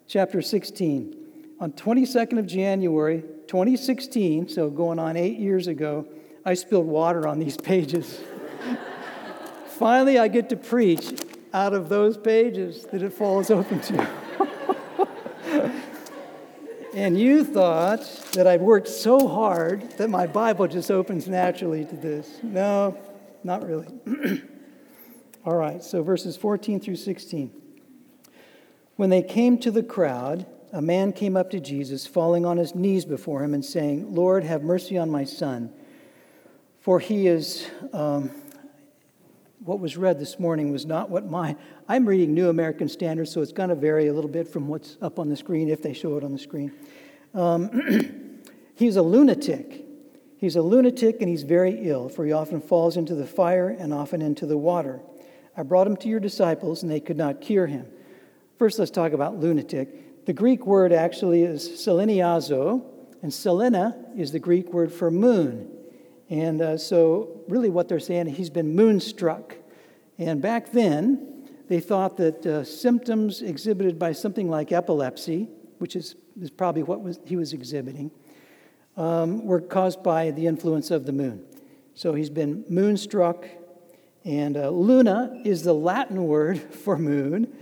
chapter 0.08 0.42
16. 0.42 1.16
On 1.62 1.72
22nd 1.72 2.38
of 2.38 2.48
January, 2.48 3.22
2016, 3.48 4.50
so 4.50 4.70
going 4.70 5.00
on 5.00 5.16
eight 5.16 5.38
years 5.38 5.68
ago, 5.68 6.06
I 6.44 6.56
spilled 6.56 6.88
water 6.88 7.28
on 7.28 7.40
these 7.40 7.58
pages. 7.58 8.20
Finally, 9.68 10.18
I 10.18 10.28
get 10.28 10.50
to 10.50 10.56
preach 10.56 11.24
out 11.54 11.74
of 11.74 11.90
those 11.90 12.18
pages 12.18 12.86
that 12.86 13.02
it 13.04 13.14
falls 13.14 13.52
open 13.52 13.80
to. 13.82 14.08
and 16.96 17.20
you 17.20 17.44
thought 17.44 18.02
that 18.34 18.48
I'd 18.48 18.62
worked 18.62 18.88
so 18.88 19.28
hard 19.28 19.90
that 19.98 20.10
my 20.10 20.28
Bible 20.28 20.68
just 20.68 20.90
opens 20.90 21.28
naturally 21.28 21.86
to 21.86 21.96
this. 21.96 22.40
No, 22.42 22.98
not 23.44 23.68
really. 23.68 23.88
All 25.46 25.56
right, 25.56 25.84
so 25.84 26.04
verses 26.04 26.38
14 26.38 26.80
through 26.80 26.96
16. 26.96 27.52
When 28.96 29.10
they 29.10 29.24
came 29.24 29.58
to 29.60 29.72
the 29.72 29.84
crowd, 29.84 30.46
a 30.72 30.82
man 30.82 31.12
came 31.12 31.36
up 31.36 31.50
to 31.52 31.60
Jesus, 31.60 32.08
falling 32.08 32.46
on 32.46 32.58
his 32.58 32.76
knees 32.76 33.06
before 33.06 33.44
him 33.44 33.54
and 33.54 33.66
saying, 33.66 34.14
Lord, 34.14 34.44
have 34.44 34.64
mercy 34.64 34.98
on 34.98 35.10
my 35.10 35.24
son, 35.24 35.74
for 36.82 37.00
he 37.00 37.28
is. 37.28 37.68
Um, 37.94 38.32
what 39.64 39.80
was 39.80 39.96
read 39.96 40.20
this 40.20 40.40
morning 40.40 40.72
was 40.72 40.88
not 40.88 41.12
what 41.12 41.30
my. 41.30 41.56
I'm 41.88 42.08
reading 42.08 42.34
New 42.34 42.50
American 42.50 42.90
Standard, 42.90 43.28
so 43.28 43.42
it's 43.42 43.52
going 43.52 43.70
to 43.70 43.76
vary 43.76 44.08
a 44.08 44.14
little 44.14 44.30
bit 44.30 44.48
from 44.48 44.68
what's 44.68 44.98
up 45.02 45.20
on 45.20 45.30
the 45.30 45.36
screen 45.36 45.70
if 45.70 45.84
they 45.84 45.94
show 45.94 46.18
it 46.18 46.24
on 46.24 46.32
the 46.32 46.40
screen. 46.40 46.72
Um, 47.36 48.42
he's 48.76 48.96
a 48.96 49.04
lunatic. 49.04 49.86
He's 50.38 50.56
a 50.56 50.62
lunatic 50.64 51.18
and 51.20 51.30
he's 51.30 51.44
very 51.44 51.88
ill, 51.88 52.10
for 52.10 52.26
he 52.26 52.32
often 52.32 52.60
falls 52.60 52.98
into 52.98 53.14
the 53.14 53.28
fire 53.28 53.70
and 53.70 53.94
often 53.94 54.24
into 54.24 54.48
the 54.48 54.58
water. 54.58 55.00
I 55.56 55.62
brought 55.62 55.86
him 55.86 55.98
to 55.98 56.08
your 56.08 56.20
disciples, 56.20 56.82
and 56.82 56.92
they 56.92 57.00
could 57.00 57.18
not 57.18 57.42
cure 57.42 57.68
him. 57.68 57.86
First, 58.58 58.80
let's 58.80 58.90
talk 58.90 59.12
about 59.14 59.38
lunatic. 59.38 60.26
The 60.26 60.34
Greek 60.34 60.66
word 60.66 60.92
actually 60.92 61.44
is 61.44 61.70
seleniazo, 61.70 62.84
and 63.22 63.32
selena 63.32 63.96
is 64.18 64.32
the 64.32 64.40
Greek 64.40 64.74
word 64.74 64.92
for 64.92 65.12
moon. 65.12 65.70
And 66.32 66.62
uh, 66.62 66.78
so, 66.78 67.44
really, 67.50 67.70
what 67.70 67.90
they're 67.90 68.00
saying, 68.00 68.28
he's 68.28 68.50
been 68.50 68.74
moonstruck. 68.74 69.58
And 70.18 70.42
back 70.42 70.72
then, 70.72 71.50
they 71.68 71.82
thought 71.82 72.16
that 72.18 72.46
uh, 72.46 72.64
symptoms 72.64 73.42
exhibited 73.42 74.00
by 74.00 74.14
something 74.14 74.50
like 74.50 74.72
epilepsy, 74.72 75.50
which 75.80 75.98
is, 75.98 76.16
is 76.42 76.50
probably 76.50 76.84
what 76.84 77.02
was, 77.02 77.20
he 77.26 77.36
was 77.36 77.52
exhibiting, 77.52 78.12
um, 78.96 79.46
were 79.46 79.60
caused 79.60 80.04
by 80.04 80.32
the 80.32 80.48
influence 80.48 80.90
of 80.90 81.06
the 81.06 81.12
moon. 81.12 81.44
So 81.96 82.14
he's 82.14 82.30
been 82.30 82.64
moonstruck, 82.70 83.46
and 84.24 84.56
uh, 84.56 84.70
luna 84.70 85.42
is 85.44 85.64
the 85.64 85.74
Latin 85.74 86.28
word 86.28 86.60
for 86.74 86.98
moon. 86.98 87.54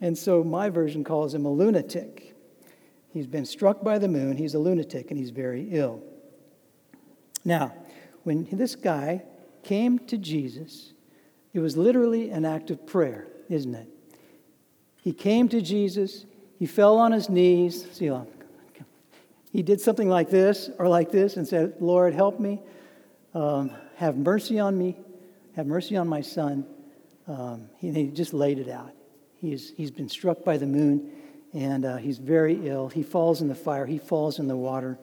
And 0.00 0.16
so 0.16 0.42
my 0.42 0.70
version 0.70 1.04
calls 1.04 1.34
him 1.34 1.44
a 1.44 1.52
lunatic. 1.52 2.34
He's 3.12 3.26
been 3.26 3.44
struck 3.44 3.84
by 3.84 3.98
the 3.98 4.08
moon, 4.08 4.38
he's 4.38 4.54
a 4.54 4.58
lunatic, 4.58 5.10
and 5.10 5.18
he's 5.18 5.30
very 5.30 5.68
ill. 5.72 6.02
Now, 7.44 7.74
when 8.24 8.48
this 8.50 8.74
guy 8.74 9.22
came 9.62 9.98
to 10.00 10.18
Jesus, 10.18 10.92
it 11.52 11.60
was 11.60 11.76
literally 11.76 12.30
an 12.30 12.44
act 12.44 12.70
of 12.70 12.86
prayer, 12.86 13.28
isn't 13.48 13.74
it? 13.74 13.88
He 15.02 15.12
came 15.12 15.48
to 15.50 15.60
Jesus, 15.60 16.26
he 16.58 16.66
fell 16.66 16.98
on 16.98 17.12
his 17.12 17.28
knees. 17.28 17.86
See, 17.92 18.10
he 19.52 19.62
did 19.62 19.80
something 19.80 20.08
like 20.08 20.30
this 20.30 20.70
or 20.78 20.88
like 20.88 21.12
this 21.12 21.36
and 21.36 21.46
said, 21.46 21.74
Lord, 21.78 22.14
help 22.14 22.40
me. 22.40 22.60
Um, 23.34 23.70
have 23.96 24.16
mercy 24.16 24.58
on 24.58 24.76
me. 24.76 24.96
Have 25.56 25.66
mercy 25.66 25.96
on 25.96 26.08
my 26.08 26.22
son. 26.22 26.66
Um, 27.28 27.68
he, 27.78 27.92
he, 27.92 28.06
just 28.08 28.34
laid 28.34 28.58
it 28.58 28.68
out. 28.68 28.92
He's, 29.40 29.72
he's 29.76 29.90
been 29.90 30.08
struck 30.08 30.44
by 30.44 30.56
the 30.56 30.66
moon 30.66 31.12
and 31.52 31.84
uh, 31.84 31.96
he's 31.96 32.18
very 32.18 32.66
ill. 32.66 32.88
He 32.88 33.02
falls 33.02 33.42
in 33.42 33.48
the 33.48 33.54
fire, 33.54 33.86
he 33.86 33.98
falls 33.98 34.38
in 34.38 34.48
the 34.48 34.56
water. 34.56 34.98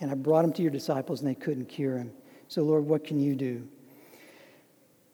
And 0.00 0.10
I 0.10 0.14
brought 0.14 0.44
him 0.44 0.52
to 0.54 0.62
your 0.62 0.70
disciples 0.70 1.20
and 1.20 1.28
they 1.28 1.34
couldn't 1.34 1.66
cure 1.66 1.98
him. 1.98 2.12
So, 2.50 2.62
Lord, 2.62 2.84
what 2.84 3.04
can 3.04 3.20
you 3.20 3.36
do? 3.36 3.68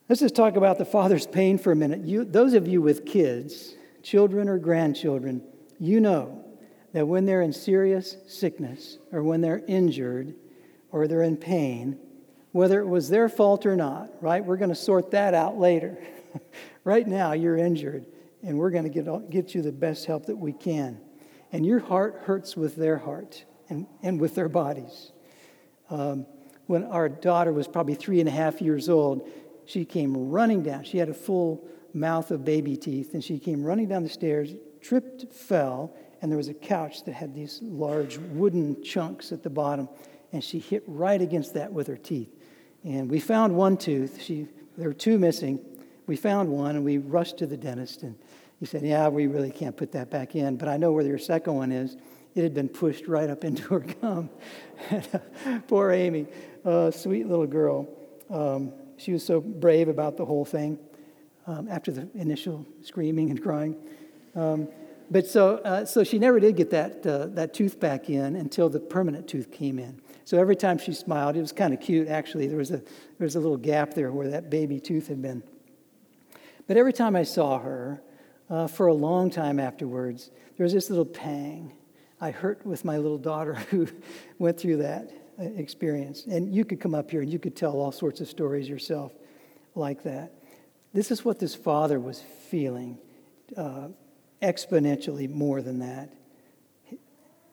Let's 0.08 0.22
just 0.22 0.34
talk 0.34 0.56
about 0.56 0.78
the 0.78 0.86
father's 0.86 1.26
pain 1.26 1.58
for 1.58 1.70
a 1.70 1.76
minute. 1.76 2.00
You, 2.00 2.24
those 2.24 2.54
of 2.54 2.66
you 2.66 2.80
with 2.80 3.04
kids, 3.04 3.74
children 4.02 4.48
or 4.48 4.56
grandchildren, 4.56 5.42
you 5.78 6.00
know 6.00 6.46
that 6.94 7.06
when 7.06 7.26
they're 7.26 7.42
in 7.42 7.52
serious 7.52 8.16
sickness 8.26 8.96
or 9.12 9.22
when 9.22 9.42
they're 9.42 9.60
injured 9.68 10.34
or 10.90 11.06
they're 11.06 11.24
in 11.24 11.36
pain, 11.36 11.98
whether 12.52 12.80
it 12.80 12.86
was 12.86 13.10
their 13.10 13.28
fault 13.28 13.66
or 13.66 13.76
not, 13.76 14.10
right? 14.22 14.42
We're 14.42 14.56
going 14.56 14.70
to 14.70 14.74
sort 14.74 15.10
that 15.10 15.34
out 15.34 15.58
later. 15.58 15.98
right 16.84 17.06
now, 17.06 17.32
you're 17.32 17.58
injured, 17.58 18.06
and 18.42 18.56
we're 18.56 18.70
going 18.70 18.90
to 18.90 19.02
get, 19.02 19.28
get 19.28 19.54
you 19.54 19.60
the 19.60 19.72
best 19.72 20.06
help 20.06 20.24
that 20.24 20.36
we 20.36 20.54
can. 20.54 20.98
And 21.52 21.66
your 21.66 21.80
heart 21.80 22.22
hurts 22.24 22.56
with 22.56 22.76
their 22.76 22.96
heart 22.96 23.44
and, 23.68 23.86
and 24.02 24.18
with 24.18 24.34
their 24.34 24.48
bodies. 24.48 25.12
Um, 25.90 26.24
when 26.66 26.84
our 26.84 27.08
daughter 27.08 27.52
was 27.52 27.68
probably 27.68 27.94
three 27.94 28.20
and 28.20 28.28
a 28.28 28.32
half 28.32 28.60
years 28.60 28.88
old, 28.88 29.28
she 29.64 29.84
came 29.84 30.30
running 30.30 30.62
down. 30.62 30.84
She 30.84 30.98
had 30.98 31.08
a 31.08 31.14
full 31.14 31.66
mouth 31.94 32.30
of 32.30 32.44
baby 32.44 32.76
teeth, 32.76 33.14
and 33.14 33.22
she 33.22 33.38
came 33.38 33.64
running 33.64 33.88
down 33.88 34.02
the 34.02 34.08
stairs, 34.08 34.54
tripped, 34.80 35.32
fell, 35.32 35.94
and 36.20 36.30
there 36.30 36.36
was 36.36 36.48
a 36.48 36.54
couch 36.54 37.04
that 37.04 37.12
had 37.12 37.34
these 37.34 37.60
large 37.62 38.18
wooden 38.18 38.82
chunks 38.82 39.32
at 39.32 39.42
the 39.42 39.50
bottom, 39.50 39.88
and 40.32 40.42
she 40.42 40.58
hit 40.58 40.82
right 40.86 41.20
against 41.20 41.54
that 41.54 41.72
with 41.72 41.86
her 41.86 41.96
teeth. 41.96 42.34
And 42.84 43.10
we 43.10 43.20
found 43.20 43.54
one 43.54 43.76
tooth. 43.76 44.20
She, 44.22 44.46
there 44.76 44.88
were 44.88 44.94
two 44.94 45.18
missing. 45.18 45.60
We 46.06 46.16
found 46.16 46.48
one, 46.48 46.76
and 46.76 46.84
we 46.84 46.98
rushed 46.98 47.38
to 47.38 47.46
the 47.46 47.56
dentist, 47.56 48.02
and 48.02 48.16
he 48.60 48.66
said, 48.66 48.82
Yeah, 48.82 49.08
we 49.08 49.26
really 49.26 49.50
can't 49.50 49.76
put 49.76 49.92
that 49.92 50.10
back 50.10 50.34
in, 50.36 50.56
but 50.56 50.68
I 50.68 50.76
know 50.76 50.92
where 50.92 51.04
your 51.04 51.18
second 51.18 51.54
one 51.54 51.72
is. 51.72 51.96
It 52.36 52.42
had 52.42 52.52
been 52.52 52.68
pushed 52.68 53.08
right 53.08 53.30
up 53.30 53.44
into 53.44 53.62
her 53.74 53.80
gum. 53.80 54.28
Poor 55.68 55.90
Amy, 55.90 56.26
uh, 56.66 56.90
sweet 56.90 57.26
little 57.26 57.46
girl. 57.46 57.88
Um, 58.28 58.74
she 58.98 59.12
was 59.12 59.24
so 59.24 59.40
brave 59.40 59.88
about 59.88 60.18
the 60.18 60.26
whole 60.26 60.44
thing 60.44 60.78
um, 61.46 61.66
after 61.70 61.90
the 61.90 62.10
initial 62.14 62.66
screaming 62.82 63.30
and 63.30 63.42
crying. 63.42 63.74
Um, 64.34 64.68
but 65.10 65.26
so, 65.26 65.56
uh, 65.64 65.86
so 65.86 66.04
she 66.04 66.18
never 66.18 66.38
did 66.38 66.56
get 66.56 66.70
that, 66.72 67.06
uh, 67.06 67.26
that 67.28 67.54
tooth 67.54 67.80
back 67.80 68.10
in 68.10 68.36
until 68.36 68.68
the 68.68 68.80
permanent 68.80 69.26
tooth 69.26 69.50
came 69.50 69.78
in. 69.78 70.02
So 70.26 70.38
every 70.38 70.56
time 70.56 70.76
she 70.76 70.92
smiled, 70.92 71.36
it 71.36 71.40
was 71.40 71.52
kind 71.52 71.72
of 71.72 71.80
cute, 71.80 72.06
actually. 72.06 72.48
There 72.48 72.58
was, 72.58 72.70
a, 72.70 72.78
there 72.78 72.84
was 73.20 73.36
a 73.36 73.40
little 73.40 73.56
gap 73.56 73.94
there 73.94 74.12
where 74.12 74.28
that 74.28 74.50
baby 74.50 74.78
tooth 74.78 75.08
had 75.08 75.22
been. 75.22 75.42
But 76.66 76.76
every 76.76 76.92
time 76.92 77.16
I 77.16 77.22
saw 77.22 77.60
her, 77.60 78.02
uh, 78.50 78.66
for 78.66 78.88
a 78.88 78.94
long 78.94 79.30
time 79.30 79.58
afterwards, 79.58 80.30
there 80.58 80.64
was 80.64 80.74
this 80.74 80.90
little 80.90 81.06
pang 81.06 81.72
I 82.20 82.30
hurt 82.30 82.64
with 82.64 82.84
my 82.84 82.96
little 82.96 83.18
daughter 83.18 83.54
who 83.70 83.88
went 84.38 84.58
through 84.58 84.78
that 84.78 85.10
uh, 85.38 85.44
experience. 85.56 86.24
And 86.26 86.54
you 86.54 86.64
could 86.64 86.80
come 86.80 86.94
up 86.94 87.10
here 87.10 87.20
and 87.20 87.30
you 87.30 87.38
could 87.38 87.56
tell 87.56 87.72
all 87.72 87.92
sorts 87.92 88.20
of 88.20 88.28
stories 88.28 88.68
yourself 88.68 89.12
like 89.74 90.02
that. 90.04 90.32
This 90.94 91.10
is 91.10 91.24
what 91.24 91.38
this 91.38 91.54
father 91.54 92.00
was 92.00 92.22
feeling 92.48 92.98
uh, 93.56 93.88
exponentially 94.40 95.28
more 95.28 95.60
than 95.60 95.80
that. 95.80 96.12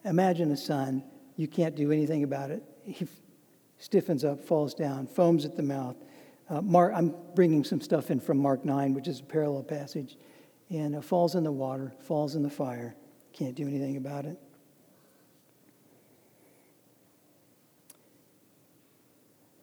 Imagine 0.06 0.52
a 0.52 0.58
son, 0.58 1.04
you 1.36 1.48
can't 1.48 1.76
do 1.76 1.92
anything 1.92 2.24
about 2.24 2.52
it. 2.52 2.64
He 2.86 3.08
stiffens 3.78 4.24
up, 4.24 4.46
falls 4.46 4.74
down, 4.74 5.08
foams 5.08 5.46
at 5.46 5.56
the 5.56 5.64
mouth. 5.64 5.98
Uh, 6.50 6.62
Mark, 6.62 6.94
I'm 6.96 7.14
bringing 7.36 7.64
some 7.64 7.82
stuff 7.82 8.12
in 8.12 8.20
from 8.20 8.38
Mark 8.38 8.64
9, 8.64 8.94
which 8.94 9.08
is 9.08 9.20
a 9.20 9.24
parallel 9.24 9.64
passage, 9.64 10.18
and 10.70 10.96
uh, 10.96 11.02
falls 11.02 11.36
in 11.36 11.44
the 11.44 11.52
water, 11.52 11.94
falls 12.02 12.36
in 12.36 12.44
the 12.44 12.50
fire 12.50 12.96
Can't 13.34 13.56
do 13.56 13.68
anything 13.68 13.98
about 13.98 14.26
it. 14.26 14.38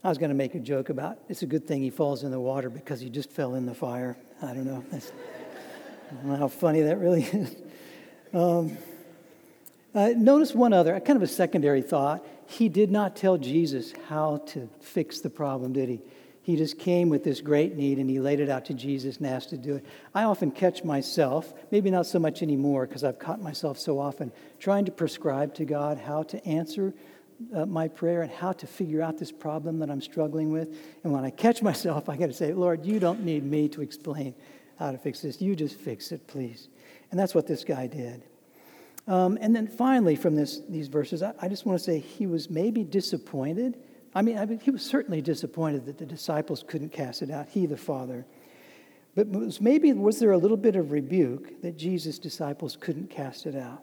I 0.03 0.09
was 0.09 0.17
going 0.17 0.31
to 0.31 0.37
make 0.37 0.55
a 0.55 0.61
joke 0.61 0.89
about 0.89 1.19
it's 1.29 1.43
a 1.43 1.47
good 1.47 1.67
thing 1.67 1.83
he 1.83 1.91
falls 1.91 2.23
in 2.23 2.31
the 2.31 2.41
water 2.41 2.71
because 2.71 3.01
he 3.01 3.11
just 3.11 3.31
fell 3.31 3.55
in 3.55 3.67
the 3.67 3.75
fire. 3.75 4.17
I 4.41 4.55
don't 4.55 4.65
know. 4.65 4.83
I 4.93 5.01
don't 6.15 6.25
know 6.25 6.37
how 6.37 6.49
funny 6.49 6.83
that 6.83 6.99
really 6.99 7.23
is. 7.33 7.55
Um, 8.33 8.79
uh, 9.95 10.11
notice 10.17 10.55
one 10.55 10.73
other, 10.73 10.99
kind 11.01 11.17
of 11.17 11.23
a 11.23 11.27
secondary 11.27 11.83
thought. 11.83 12.25
He 12.47 12.69
did 12.69 12.91
not 12.91 13.15
tell 13.15 13.37
Jesus 13.37 13.93
how 14.09 14.39
to 14.49 14.69
fix 14.81 15.21
the 15.21 15.31
problem, 15.31 15.73
did 15.73 15.89
he? 15.89 16.01
He 16.43 16.57
just 16.57 16.79
came 16.79 17.11
with 17.11 17.23
this 17.23 17.41
great 17.41 17.77
need 17.77 17.99
and 17.99 18.09
he 18.09 18.19
laid 18.19 18.41
it 18.41 18.49
out 18.49 18.65
to 18.67 18.75
Jesus 18.75 19.19
and 19.19 19.27
asked 19.27 19.51
to 19.51 19.59
do 19.59 19.77
it. 19.77 19.85
I 20.15 20.25
often 20.25 20.51
catch 20.51 20.83
myself, 20.83 21.53
maybe 21.71 21.91
not 21.91 22.07
so 22.07 22.19
much 22.19 22.43
anymore 22.43 22.87
because 22.87 23.05
I've 23.05 23.19
caught 23.19 23.43
myself 23.43 23.79
so 23.79 24.01
often, 24.01 24.33
trying 24.59 24.87
to 24.87 24.93
prescribe 24.93 25.55
to 25.55 25.65
God 25.65 25.99
how 25.99 26.23
to 26.25 26.45
answer 26.47 26.95
uh, 27.55 27.67
my 27.67 27.89
prayer 27.89 28.23
and 28.23 28.31
how 28.31 28.53
to 28.53 28.67
figure 28.67 29.03
out 29.03 29.19
this 29.19 29.33
problem 29.33 29.79
that 29.79 29.91
I'm 29.91 30.01
struggling 30.01 30.51
with. 30.53 30.77
And 31.05 31.13
when 31.13 31.25
I 31.25 31.31
catch 31.31 31.63
myself, 31.63 32.09
I 32.09 32.17
got 32.17 32.27
to 32.27 32.33
say, 32.33 32.53
Lord, 32.53 32.85
you 32.85 33.01
don't 33.01 33.25
need 33.25 33.45
me 33.45 33.69
to 33.71 33.83
explain 33.83 34.35
how 34.79 34.93
to 34.93 34.99
fix 34.99 35.21
this. 35.21 35.41
You 35.41 35.57
just 35.57 35.77
fix 35.77 36.13
it, 36.13 36.27
please. 36.27 36.69
And 37.11 37.19
that's 37.19 37.35
what 37.35 37.47
this 37.47 37.65
guy 37.65 37.87
did. 37.87 38.23
Um, 39.07 39.39
and 39.41 39.55
then 39.55 39.67
finally, 39.67 40.15
from 40.17 40.37
this, 40.37 40.61
these 40.69 40.89
verses, 40.89 41.23
I, 41.23 41.33
I 41.41 41.49
just 41.49 41.67
want 41.67 41.79
to 41.79 41.85
say 41.85 41.99
he 41.99 42.27
was 42.27 42.49
maybe 42.51 42.85
disappointed. 42.85 43.77
I 44.15 44.23
mean, 44.23 44.39
I 44.39 44.47
mean, 44.47 44.61
he 44.61 44.71
was 44.71 44.83
certainly 44.83 45.21
disappointed 45.21 45.87
that 45.87 45.99
the 45.99 46.07
disciples 46.07 46.65
couldn't 46.67 46.93
cast 46.93 47.23
it 47.23 47.31
out, 47.31 47.49
he, 47.49 47.67
the 47.67 47.77
Father. 47.77 48.27
But 49.15 49.29
was 49.29 49.61
maybe 49.61 49.93
was 49.93 50.19
there 50.19 50.33
a 50.33 50.39
little 50.39 50.57
bit 50.57 50.77
of 50.77 50.93
rebuke 50.93 51.63
that 51.63 51.77
Jesus' 51.77 52.19
disciples 52.19 52.77
couldn't 52.79 53.11
cast 53.11 53.47
it 53.47 53.57
out? 53.57 53.83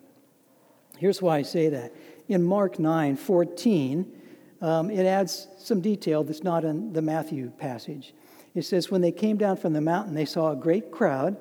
Here's 0.97 1.21
why 1.21 1.37
I 1.37 1.41
say 1.41 1.69
that. 1.69 1.93
In 2.27 2.43
Mark 2.43 2.79
9 2.79 3.15
14, 3.15 4.13
um, 4.61 4.89
it 4.89 5.05
adds 5.05 5.47
some 5.57 5.81
detail 5.81 6.23
that's 6.23 6.43
not 6.43 6.65
in 6.65 6.93
the 6.93 7.01
Matthew 7.01 7.51
passage. 7.51 8.13
It 8.53 8.63
says, 8.63 8.89
When 8.89 9.01
they 9.01 9.11
came 9.11 9.37
down 9.37 9.57
from 9.57 9.73
the 9.73 9.81
mountain, 9.81 10.13
they 10.13 10.25
saw 10.25 10.51
a 10.51 10.55
great 10.55 10.91
crowd, 10.91 11.37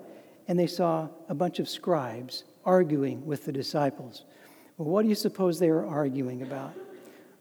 and 0.48 0.58
they 0.58 0.66
saw 0.66 1.08
a 1.28 1.34
bunch 1.34 1.58
of 1.58 1.68
scribes 1.68 2.44
arguing 2.64 3.24
with 3.24 3.44
the 3.44 3.52
disciples. 3.52 4.24
Well, 4.76 4.88
what 4.88 5.02
do 5.02 5.08
you 5.08 5.14
suppose 5.14 5.58
they 5.58 5.70
were 5.70 5.86
arguing 5.86 6.42
about? 6.42 6.74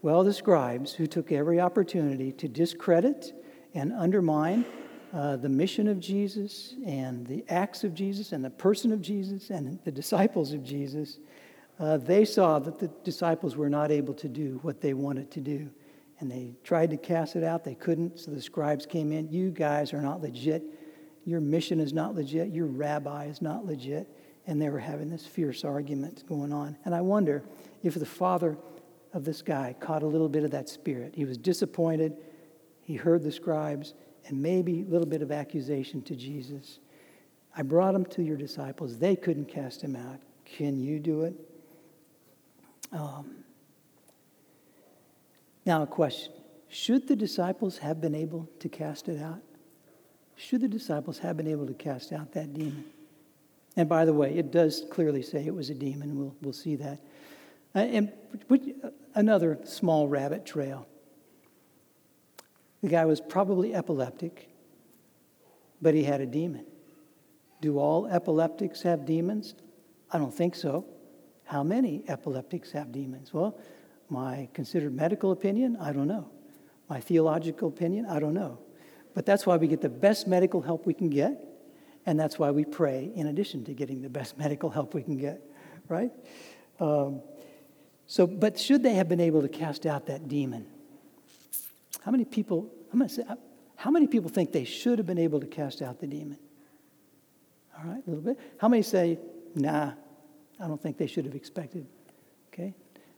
Well, 0.02 0.24
the 0.24 0.34
scribes 0.34 0.94
who 0.94 1.08
took 1.08 1.32
every 1.32 1.60
opportunity 1.60 2.32
to 2.34 2.48
discredit 2.48 3.34
and 3.74 3.92
undermine 3.92 4.66
uh, 5.14 5.36
the 5.36 5.50
mission 5.50 5.88
of 5.88 6.00
Jesus 6.00 6.76
and 6.86 7.26
the 7.28 7.44
acts 7.50 7.84
of 7.84 7.94
Jesus 7.94 8.32
and 8.32 8.44
the 8.44 8.50
person 8.50 8.92
of 8.92 9.02
Jesus 9.02 9.50
and 9.50 9.80
the 9.84 9.92
disciples 9.92 10.54
of 10.54 10.64
Jesus 10.64 11.20
uh, 11.80 11.98
they 11.98 12.24
saw 12.24 12.60
that 12.60 12.80
the 12.80 12.88
disciples 13.04 13.56
were 13.56 13.70
not 13.70 13.92
able 13.92 14.14
to 14.14 14.30
do 14.30 14.60
what 14.62 14.82
they 14.82 14.94
wanted 14.94 15.30
to 15.32 15.42
do. 15.42 15.70
And 16.20 16.32
they 16.32 16.56
tried 16.64 16.92
to 16.92 16.98
cast 16.98 17.36
it 17.36 17.44
out. 17.44 17.64
They 17.64 17.76
couldn't. 17.76 18.20
So 18.20 18.32
the 18.32 18.42
scribes 18.42 18.86
came 18.86 19.12
in. 19.12 19.30
You 19.30 19.52
guys 19.52 19.94
are 19.94 20.02
not 20.02 20.22
legit. 20.22 20.64
Your 21.26 21.42
mission 21.42 21.80
is 21.82 21.92
not 21.92 22.16
legit. 22.16 22.54
Your 22.54 22.68
rabbi 22.68 23.26
is 23.26 23.42
not 23.42 23.66
legit. 23.66 24.08
And 24.48 24.62
they 24.62 24.70
were 24.70 24.80
having 24.80 25.10
this 25.10 25.26
fierce 25.26 25.66
argument 25.66 26.24
going 26.28 26.54
on. 26.54 26.78
And 26.86 26.96
I 26.96 27.02
wonder 27.02 27.44
if 27.84 27.96
the 27.96 28.06
father 28.06 28.58
of 29.14 29.26
this 29.26 29.42
guy 29.42 29.76
caught 29.80 30.04
a 30.04 30.08
little 30.08 30.30
bit 30.30 30.44
of 30.44 30.52
that 30.52 30.70
spirit. 30.70 31.14
He 31.16 31.26
was 31.26 31.38
disappointed. 31.38 32.16
He 32.82 32.96
heard 32.96 33.24
the 33.24 33.32
scribes 33.32 33.94
and 34.28 34.42
maybe 34.42 34.82
a 34.82 34.86
little 34.86 35.08
bit 35.08 35.22
of 35.22 35.32
accusation 35.32 36.02
to 36.04 36.16
Jesus. 36.16 36.80
I 37.58 37.64
brought 37.64 37.96
him 37.96 38.06
to 38.06 38.24
your 38.24 38.38
disciples. 38.38 38.98
They 38.98 39.16
couldn't 39.16 39.46
cast 39.46 39.82
him 39.82 39.96
out. 39.96 40.20
Can 40.46 40.80
you 40.80 41.00
do 41.00 41.24
it? 41.24 41.34
Um, 42.96 43.36
now, 45.66 45.84
a 45.84 45.88
question 45.88 46.34
Should 46.70 47.08
the 47.08 47.16
disciples 47.16 47.78
have 47.80 48.00
been 48.00 48.16
able 48.16 48.50
to 48.60 48.70
cast 48.70 49.10
it 49.10 49.22
out? 49.22 49.42
Should 50.38 50.62
the 50.62 50.68
disciples 50.68 51.20
have 51.20 51.38
been 51.38 51.48
able 51.48 51.68
to 51.68 51.74
cast 51.74 52.14
out 52.14 52.32
that 52.34 52.54
demon? 52.54 52.86
And 53.78 53.90
by 53.90 54.06
the 54.06 54.14
way, 54.14 54.38
it 54.38 54.52
does 54.52 54.86
clearly 54.90 55.22
say 55.22 55.46
it 55.46 55.54
was 55.54 55.70
a 55.70 55.74
demon. 55.74 56.18
We'll, 56.18 56.36
we'll 56.42 56.54
see 56.54 56.78
that. 56.78 57.00
Uh, 57.74 57.80
and 57.80 58.12
another 59.14 59.60
small 59.66 60.08
rabbit 60.08 60.46
trail. 60.46 60.88
The 62.82 62.90
guy 62.90 63.06
was 63.06 63.20
probably 63.20 63.74
epileptic, 63.74 64.50
but 65.82 65.94
he 65.94 66.04
had 66.04 66.22
a 66.22 66.26
demon. 66.26 66.66
Do 67.60 67.80
all 67.80 68.08
epileptics 68.08 68.82
have 68.84 69.06
demons? 69.06 69.56
I 70.12 70.18
don't 70.18 70.34
think 70.34 70.56
so. 70.56 70.86
How 71.46 71.64
many 71.64 72.04
epileptics 72.08 72.72
have 72.72 72.92
demons? 72.92 73.34
Well, 73.34 73.58
my 74.10 74.50
considered 74.54 74.94
medical 74.94 75.32
opinion, 75.32 75.78
I 75.80 75.94
don't 75.94 76.08
know. 76.08 76.30
My 76.90 77.00
theological 77.00 77.70
opinion, 77.70 78.06
I 78.06 78.20
don't 78.20 78.34
know. 78.34 78.60
But 79.14 79.26
that's 79.26 79.46
why 79.46 79.58
we 79.58 79.68
get 79.68 79.82
the 79.82 79.90
best 79.90 80.28
medical 80.28 80.62
help 80.62 80.86
we 80.86 80.94
can 80.94 81.10
get, 81.10 81.42
and 82.06 82.20
that's 82.20 82.38
why 82.38 82.52
we 82.52 82.66
pray 82.66 83.12
in 83.16 83.28
addition 83.28 83.64
to 83.66 83.74
getting 83.74 84.02
the 84.02 84.10
best 84.10 84.38
medical 84.44 84.70
help 84.70 84.94
we 84.94 85.04
can 85.04 85.18
get, 85.18 85.42
right? 85.88 86.12
Um, 86.80 87.22
so, 88.08 88.28
but 88.28 88.60
should 88.60 88.84
they 88.84 88.94
have 88.96 89.08
been 89.08 89.20
able 89.20 89.42
to 89.42 89.48
cast 89.48 89.86
out 89.86 90.08
that 90.08 90.28
demon? 90.28 90.68
How 92.04 92.12
many 92.12 92.26
people, 92.26 92.72
I'm 92.92 93.00
going 93.00 93.10
to 93.10 93.16
say, 93.16 93.24
how 93.76 93.90
many 93.90 94.08
people 94.08 94.30
think 94.30 94.52
they 94.52 94.64
should 94.64 95.00
have 95.00 95.08
been 95.08 95.18
able 95.18 95.40
to 95.40 95.48
cast 95.48 95.82
out 95.82 96.00
the 96.00 96.08
demon? 96.08 96.38
All 97.78 97.90
right, 97.90 98.06
a 98.06 98.10
little 98.10 98.24
bit. 98.24 98.40
How 98.60 98.68
many 98.68 98.84
say, 98.84 99.18
nah, 99.56 99.94
I 100.60 100.68
don't 100.68 100.82
think 100.82 100.98
they 100.98 101.08
should 101.08 101.26
have 101.26 101.36
expected. 101.36 101.86
Okay? 102.54 102.74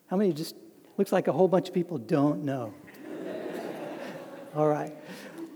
How 0.08 0.18
many 0.18 0.34
just 0.34 0.56
looks 0.98 1.12
like 1.12 1.28
a 1.28 1.32
whole 1.32 1.48
bunch 1.48 1.68
of 1.68 1.74
people 1.74 1.98
don't 1.98 2.44
know? 2.44 2.74
All 4.56 4.68
right. 4.68 4.94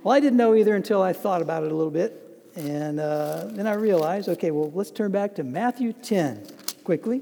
Well, 0.03 0.15
I 0.15 0.19
didn't 0.19 0.37
know 0.37 0.55
either 0.55 0.75
until 0.75 1.01
I 1.01 1.13
thought 1.13 1.41
about 1.41 1.63
it 1.63 1.71
a 1.71 1.75
little 1.75 1.91
bit. 1.91 2.17
And 2.55 2.99
uh, 2.99 3.45
then 3.47 3.65
I 3.65 3.75
realized 3.75 4.27
okay, 4.27 4.51
well, 4.51 4.71
let's 4.73 4.91
turn 4.91 5.11
back 5.11 5.35
to 5.35 5.43
Matthew 5.43 5.93
10 5.93 6.45
quickly. 6.83 7.21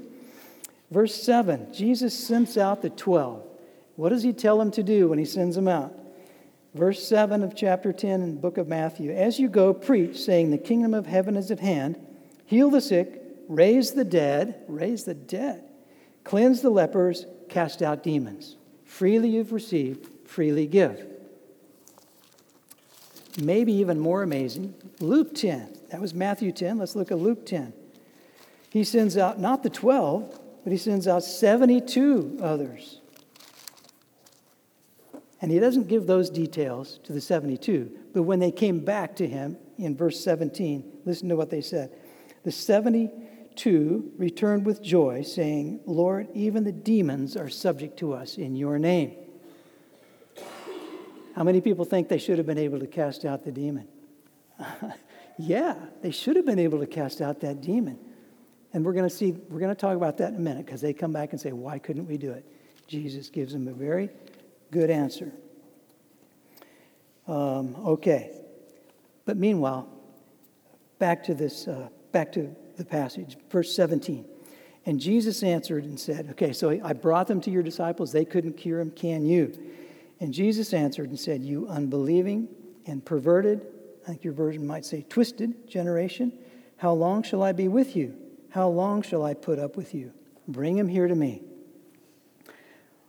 Verse 0.90 1.14
7 1.14 1.72
Jesus 1.72 2.18
sends 2.18 2.58
out 2.58 2.82
the 2.82 2.90
12. 2.90 3.42
What 3.96 4.08
does 4.08 4.22
he 4.22 4.32
tell 4.32 4.58
them 4.58 4.70
to 4.72 4.82
do 4.82 5.08
when 5.08 5.18
he 5.18 5.24
sends 5.24 5.56
them 5.56 5.68
out? 5.68 5.94
Verse 6.74 7.06
7 7.06 7.42
of 7.42 7.54
chapter 7.54 7.92
10 7.92 8.22
in 8.22 8.34
the 8.34 8.40
book 8.40 8.56
of 8.56 8.68
Matthew 8.68 9.12
As 9.12 9.38
you 9.38 9.48
go, 9.48 9.74
preach, 9.74 10.18
saying, 10.18 10.50
The 10.50 10.58
kingdom 10.58 10.94
of 10.94 11.06
heaven 11.06 11.36
is 11.36 11.50
at 11.50 11.60
hand. 11.60 11.98
Heal 12.46 12.70
the 12.70 12.80
sick, 12.80 13.19
raise 13.50 13.90
the 13.90 14.04
dead, 14.04 14.62
raise 14.68 15.04
the 15.04 15.12
dead, 15.12 15.64
cleanse 16.22 16.62
the 16.62 16.70
lepers, 16.70 17.26
cast 17.48 17.82
out 17.82 18.02
demons. 18.02 18.56
Freely 18.84 19.28
you've 19.28 19.52
received, 19.52 20.08
freely 20.24 20.66
give. 20.66 21.04
Maybe 23.42 23.72
even 23.74 23.98
more 23.98 24.22
amazing, 24.22 24.74
Luke 25.00 25.34
10. 25.34 25.76
That 25.90 26.00
was 26.00 26.14
Matthew 26.14 26.52
10. 26.52 26.78
Let's 26.78 26.94
look 26.94 27.10
at 27.10 27.18
Luke 27.18 27.44
10. 27.44 27.72
He 28.70 28.84
sends 28.84 29.16
out 29.16 29.40
not 29.40 29.64
the 29.64 29.70
12, 29.70 30.40
but 30.62 30.70
he 30.70 30.78
sends 30.78 31.08
out 31.08 31.24
72 31.24 32.38
others. 32.40 33.00
And 35.42 35.50
he 35.50 35.58
doesn't 35.58 35.88
give 35.88 36.06
those 36.06 36.30
details 36.30 37.00
to 37.04 37.12
the 37.12 37.20
72. 37.20 37.90
But 38.12 38.22
when 38.22 38.38
they 38.38 38.52
came 38.52 38.80
back 38.80 39.16
to 39.16 39.26
him 39.26 39.56
in 39.78 39.96
verse 39.96 40.22
17, 40.22 41.00
listen 41.04 41.28
to 41.30 41.36
what 41.36 41.50
they 41.50 41.62
said. 41.62 41.90
The 42.44 42.52
70 42.52 43.10
two 43.56 44.12
returned 44.16 44.66
with 44.66 44.82
joy, 44.82 45.22
saying, 45.22 45.80
Lord, 45.86 46.28
even 46.34 46.64
the 46.64 46.72
demons 46.72 47.36
are 47.36 47.48
subject 47.48 47.98
to 47.98 48.12
us 48.12 48.36
in 48.36 48.56
your 48.56 48.78
name. 48.78 49.14
How 51.34 51.44
many 51.44 51.60
people 51.60 51.84
think 51.84 52.08
they 52.08 52.18
should 52.18 52.38
have 52.38 52.46
been 52.46 52.58
able 52.58 52.80
to 52.80 52.86
cast 52.86 53.24
out 53.24 53.44
the 53.44 53.52
demon? 53.52 53.88
yeah, 55.38 55.74
they 56.02 56.10
should 56.10 56.36
have 56.36 56.44
been 56.44 56.58
able 56.58 56.80
to 56.80 56.86
cast 56.86 57.20
out 57.20 57.40
that 57.40 57.60
demon. 57.60 57.98
And 58.72 58.84
we're 58.84 58.92
going 58.92 59.08
to 59.08 59.14
see, 59.14 59.32
we're 59.32 59.60
going 59.60 59.74
to 59.74 59.80
talk 59.80 59.96
about 59.96 60.18
that 60.18 60.30
in 60.30 60.36
a 60.36 60.40
minute 60.40 60.66
because 60.66 60.80
they 60.80 60.92
come 60.92 61.12
back 61.12 61.32
and 61.32 61.40
say, 61.40 61.52
why 61.52 61.78
couldn't 61.78 62.06
we 62.06 62.16
do 62.16 62.32
it? 62.32 62.44
Jesus 62.86 63.28
gives 63.28 63.52
them 63.52 63.68
a 63.68 63.72
very 63.72 64.10
good 64.70 64.90
answer. 64.90 65.32
Um, 67.26 67.76
okay. 67.86 68.32
But 69.24 69.36
meanwhile, 69.36 69.88
back 70.98 71.22
to 71.24 71.34
this, 71.34 71.68
uh, 71.68 71.88
back 72.12 72.32
to 72.32 72.54
the 72.80 72.84
passage, 72.86 73.36
verse 73.50 73.74
17. 73.76 74.24
And 74.86 74.98
Jesus 74.98 75.42
answered 75.42 75.84
and 75.84 76.00
said, 76.00 76.28
Okay, 76.30 76.52
so 76.52 76.70
I 76.82 76.92
brought 76.94 77.28
them 77.28 77.40
to 77.42 77.50
your 77.50 77.62
disciples. 77.62 78.10
They 78.10 78.24
couldn't 78.24 78.54
cure 78.54 78.80
him. 78.80 78.90
Can 78.90 79.24
you? 79.24 79.56
And 80.18 80.32
Jesus 80.32 80.72
answered 80.72 81.10
and 81.10 81.20
said, 81.20 81.42
You 81.42 81.68
unbelieving 81.68 82.48
and 82.86 83.04
perverted, 83.04 83.66
I 84.04 84.08
think 84.08 84.24
your 84.24 84.32
version 84.32 84.66
might 84.66 84.84
say 84.84 85.04
twisted 85.08 85.68
generation, 85.68 86.32
how 86.78 86.92
long 86.92 87.22
shall 87.22 87.42
I 87.42 87.52
be 87.52 87.68
with 87.68 87.94
you? 87.94 88.16
How 88.48 88.68
long 88.68 89.02
shall 89.02 89.22
I 89.22 89.34
put 89.34 89.58
up 89.58 89.76
with 89.76 89.94
you? 89.94 90.12
Bring 90.48 90.78
him 90.78 90.88
here 90.88 91.06
to 91.06 91.14
me. 91.14 91.42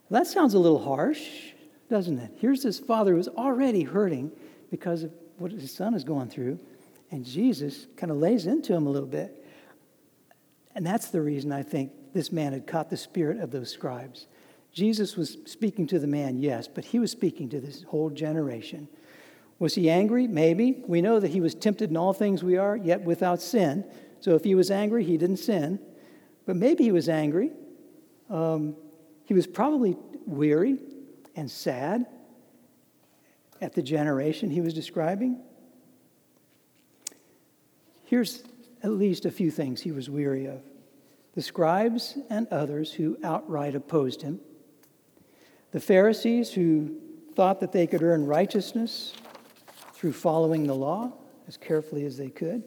That 0.09 0.27
sounds 0.27 0.53
a 0.53 0.59
little 0.59 0.83
harsh, 0.83 1.25
doesn't 1.89 2.19
it? 2.19 2.33
Here's 2.35 2.63
this 2.63 2.79
father 2.79 3.15
who's 3.15 3.29
already 3.29 3.83
hurting 3.83 4.29
because 4.69 5.03
of 5.03 5.13
what 5.37 5.53
his 5.53 5.73
son 5.73 5.93
is 5.93 6.03
going 6.03 6.27
through, 6.27 6.59
and 7.11 7.25
Jesus 7.25 7.87
kind 7.95 8.11
of 8.11 8.17
lays 8.17 8.45
into 8.45 8.73
him 8.73 8.87
a 8.87 8.89
little 8.89 9.07
bit. 9.07 9.40
And 10.75 10.85
that's 10.85 11.09
the 11.09 11.21
reason 11.21 11.51
I 11.51 11.63
think 11.63 11.91
this 12.13 12.31
man 12.31 12.53
had 12.53 12.67
caught 12.67 12.89
the 12.89 12.97
spirit 12.97 13.39
of 13.39 13.51
those 13.51 13.71
scribes. 13.71 14.27
Jesus 14.71 15.17
was 15.17 15.37
speaking 15.45 15.87
to 15.87 15.99
the 15.99 16.07
man, 16.07 16.37
yes, 16.39 16.67
but 16.67 16.85
he 16.85 16.99
was 16.99 17.11
speaking 17.11 17.49
to 17.49 17.59
this 17.59 17.83
whole 17.83 18.09
generation. 18.09 18.87
Was 19.59 19.75
he 19.75 19.89
angry? 19.89 20.27
Maybe. 20.27 20.81
We 20.87 21.01
know 21.01 21.19
that 21.19 21.27
he 21.27 21.41
was 21.41 21.53
tempted 21.53 21.89
in 21.89 21.97
all 21.97 22.13
things 22.13 22.43
we 22.43 22.57
are, 22.57 22.75
yet 22.75 23.01
without 23.01 23.41
sin. 23.41 23.85
So 24.19 24.35
if 24.35 24.43
he 24.43 24.55
was 24.55 24.71
angry, 24.71 25.03
he 25.03 25.17
didn't 25.17 25.37
sin. 25.37 25.79
But 26.45 26.55
maybe 26.55 26.83
he 26.83 26.91
was 26.91 27.09
angry. 27.09 27.51
Um, 28.29 28.75
he 29.25 29.33
was 29.33 29.45
probably 29.45 29.97
weary 30.25 30.77
and 31.35 31.49
sad 31.49 32.05
at 33.61 33.73
the 33.73 33.81
generation 33.81 34.49
he 34.49 34.61
was 34.61 34.73
describing. 34.73 35.39
Here's 38.05 38.43
at 38.83 38.91
least 38.91 39.25
a 39.25 39.31
few 39.31 39.51
things 39.51 39.81
he 39.81 39.91
was 39.91 40.09
weary 40.09 40.45
of 40.45 40.61
the 41.33 41.41
scribes 41.41 42.17
and 42.29 42.47
others 42.49 42.91
who 42.91 43.17
outright 43.23 43.73
opposed 43.73 44.21
him, 44.21 44.39
the 45.71 45.79
Pharisees 45.79 46.51
who 46.51 46.97
thought 47.35 47.61
that 47.61 47.71
they 47.71 47.87
could 47.87 48.03
earn 48.03 48.25
righteousness 48.25 49.13
through 49.93 50.11
following 50.11 50.67
the 50.67 50.75
law 50.75 51.13
as 51.47 51.55
carefully 51.55 52.05
as 52.05 52.17
they 52.17 52.29
could, 52.29 52.63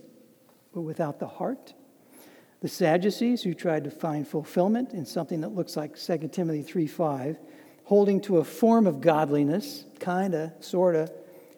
but 0.72 0.80
without 0.80 1.18
the 1.18 1.26
heart. 1.26 1.74
The 2.60 2.68
Sadducees 2.68 3.42
who 3.42 3.52
tried 3.52 3.84
to 3.84 3.90
find 3.90 4.26
fulfillment 4.26 4.94
in 4.94 5.04
something 5.04 5.42
that 5.42 5.54
looks 5.54 5.76
like 5.76 5.98
2 5.98 6.32
Timothy 6.32 6.62
3:5, 6.62 7.38
holding 7.84 8.20
to 8.22 8.38
a 8.38 8.44
form 8.44 8.86
of 8.86 9.02
godliness, 9.02 9.84
kinda, 9.98 10.54
sorta, 10.60 11.12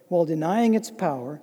while 0.09 0.25
denying 0.25 0.75
its 0.75 0.91
power 0.91 1.41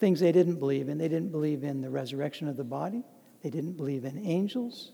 things 0.00 0.18
they 0.18 0.32
didn't 0.32 0.56
believe 0.56 0.88
in. 0.88 0.98
They 0.98 1.08
didn't 1.08 1.30
believe 1.30 1.62
in 1.62 1.82
the 1.82 1.90
resurrection 1.90 2.48
of 2.48 2.56
the 2.56 2.64
body, 2.64 3.04
they 3.42 3.50
didn't 3.50 3.74
believe 3.74 4.04
in 4.04 4.18
angels, 4.26 4.92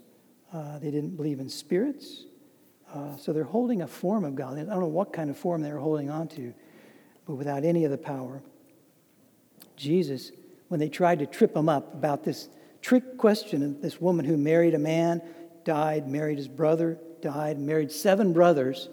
uh, 0.52 0.78
they 0.78 0.90
didn't 0.90 1.16
believe 1.16 1.40
in 1.40 1.48
spirits. 1.48 2.24
Uh, 2.92 3.16
so 3.16 3.32
they're 3.32 3.44
holding 3.44 3.82
a 3.82 3.86
form 3.86 4.24
of 4.24 4.36
God. 4.36 4.58
I 4.58 4.62
don't 4.62 4.80
know 4.80 4.86
what 4.86 5.12
kind 5.12 5.28
of 5.28 5.36
form 5.36 5.62
they 5.62 5.72
were 5.72 5.78
holding 5.78 6.08
on 6.08 6.28
to, 6.28 6.54
but 7.26 7.34
without 7.34 7.64
any 7.64 7.84
of 7.84 7.90
the 7.90 7.98
power. 7.98 8.42
Jesus, 9.76 10.30
when 10.68 10.78
they 10.78 10.88
tried 10.88 11.18
to 11.18 11.26
trip 11.26 11.56
him 11.56 11.68
up 11.68 11.94
about 11.94 12.22
this 12.22 12.48
trick 12.80 13.18
question 13.18 13.62
of 13.64 13.82
this 13.82 14.00
woman 14.00 14.24
who 14.24 14.36
married 14.36 14.74
a 14.74 14.78
man, 14.78 15.20
died, 15.64 16.06
married 16.06 16.38
his 16.38 16.46
brother, 16.46 16.98
died, 17.20 17.58
married 17.58 17.90
seven 17.90 18.32
brothers, 18.32 18.88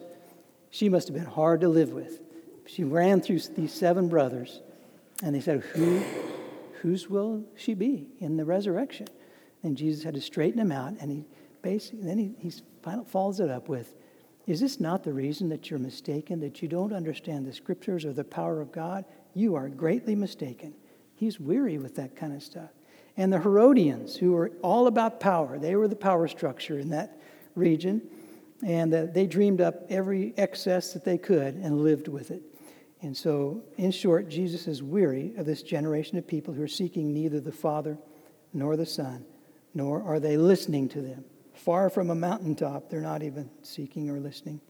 she 0.72 0.90
must 0.90 1.08
have 1.08 1.16
been 1.16 1.26
hard 1.26 1.62
to 1.62 1.70
live 1.70 1.94
with. 1.94 2.20
She 2.66 2.84
ran 2.84 3.22
through 3.22 3.40
these 3.56 3.72
seven 3.72 4.10
brothers 4.10 4.62
and 5.24 5.34
they 5.34 5.40
said, 5.40 5.62
Who, 5.62 6.04
Whose 6.82 7.10
will 7.10 7.46
she 7.56 7.74
be 7.74 8.08
in 8.20 8.36
the 8.36 8.44
resurrection? 8.44 9.08
And 9.64 9.78
Jesus 9.78 10.04
had 10.04 10.16
to 10.16 10.22
straighten 10.22 10.60
him 10.60 10.72
out, 10.72 10.96
and 11.00 11.10
he 11.10 11.26
basically, 11.62 12.02
then 12.02 12.18
he, 12.18 12.36
he 12.38 12.52
follows 13.08 13.40
it 13.40 13.50
up 13.50 13.70
with, 13.70 13.96
Is 14.48 14.60
this 14.60 14.82
not 14.82 15.04
the 15.04 15.14
reason 15.14 15.48
that 15.48 15.70
you're 15.70 15.80
mistaken, 15.80 16.42
that 16.42 16.62
you 16.62 16.68
don't 16.68 16.92
understand 16.92 17.46
the 17.46 17.54
scriptures 17.54 18.04
or 18.04 18.12
the 18.12 18.26
power 18.26 18.60
of 18.60 18.74
God? 18.74 19.06
You 19.34 19.56
are 19.56 19.70
greatly 19.70 20.14
mistaken. 20.14 20.74
He's 21.16 21.40
weary 21.40 21.78
with 21.78 21.96
that 21.96 22.18
kind 22.18 22.36
of 22.36 22.44
stuff. 22.44 22.72
And 23.16 23.32
the 23.32 23.40
Herodians, 23.40 24.18
who 24.18 24.34
were 24.34 24.52
all 24.62 24.88
about 24.88 25.22
power, 25.22 25.58
they 25.58 25.78
were 25.78 25.88
the 25.88 25.96
power 25.96 26.28
structure 26.28 26.80
in 26.80 26.90
that 26.90 27.18
region, 27.56 28.02
and 28.66 28.94
uh, 28.94 29.06
they 29.06 29.26
dreamed 29.26 29.62
up 29.62 29.86
every 29.90 30.34
excess 30.36 30.92
that 30.92 31.06
they 31.06 31.18
could 31.18 31.56
and 31.56 31.82
lived 31.82 32.10
with 32.10 32.30
it. 32.30 32.42
And 33.04 33.16
so, 33.16 33.62
in 33.76 33.92
short, 33.92 34.30
Jesus 34.30 34.66
is 34.66 34.82
weary 34.82 35.34
of 35.36 35.46
this 35.46 35.62
generation 35.62 36.18
of 36.18 36.26
people 36.26 36.54
who 36.54 36.64
are 36.64 36.70
seeking 36.70 37.14
neither 37.14 37.42
the 37.42 37.52
Father 37.52 37.98
nor 38.54 38.78
the 38.78 38.86
Son, 38.86 39.26
nor 39.74 40.02
are 40.02 40.22
they 40.22 40.38
listening 40.38 40.88
to 40.90 41.02
them. 41.02 41.26
Far 41.54 41.90
from 41.90 42.10
a 42.10 42.16
mountaintop, 42.16 42.90
they're 42.90 43.02
not 43.02 43.22
even 43.22 43.50
seeking 43.62 44.10
or 44.10 44.22
listening. 44.22 44.62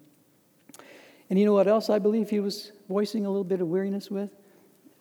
And 1.30 1.38
you 1.38 1.46
know 1.46 1.54
what 1.54 1.68
else 1.68 1.92
I 1.92 2.00
believe 2.00 2.32
he 2.32 2.40
was 2.40 2.72
voicing 2.90 3.28
a 3.28 3.30
little 3.30 3.44
bit 3.44 3.62
of 3.62 3.68
weariness 3.68 4.10
with? 4.10 4.32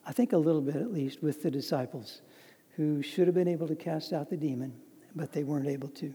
I 0.07 0.13
think 0.13 0.35
a 0.35 0.39
little 0.39 0.61
bit 0.61 0.77
at 0.77 0.93
least 0.93 1.23
with 1.23 1.43
the 1.43 1.51
disciples 1.51 2.21
who 2.77 3.03
should 3.03 3.27
have 3.27 3.35
been 3.35 3.49
able 3.49 3.67
to 3.69 3.75
cast 3.75 4.13
out 4.13 4.29
the 4.29 4.37
demon, 4.37 4.75
but 5.17 5.33
they 5.33 5.43
weren't 5.43 5.69
able 5.69 5.89
to. 5.89 6.13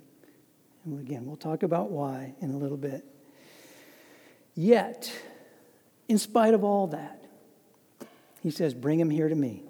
And 0.85 0.99
again, 0.99 1.25
we'll 1.25 1.35
talk 1.35 1.63
about 1.63 1.89
why 1.89 2.35
in 2.41 2.51
a 2.51 2.57
little 2.57 2.77
bit. 2.77 3.03
Yet, 4.53 5.11
in 6.07 6.17
spite 6.17 6.53
of 6.53 6.63
all 6.63 6.87
that, 6.87 7.23
he 8.41 8.51
says, 8.51 8.73
Bring 8.73 8.99
him 8.99 9.09
here 9.09 9.29
to 9.29 9.35
me. 9.35 9.63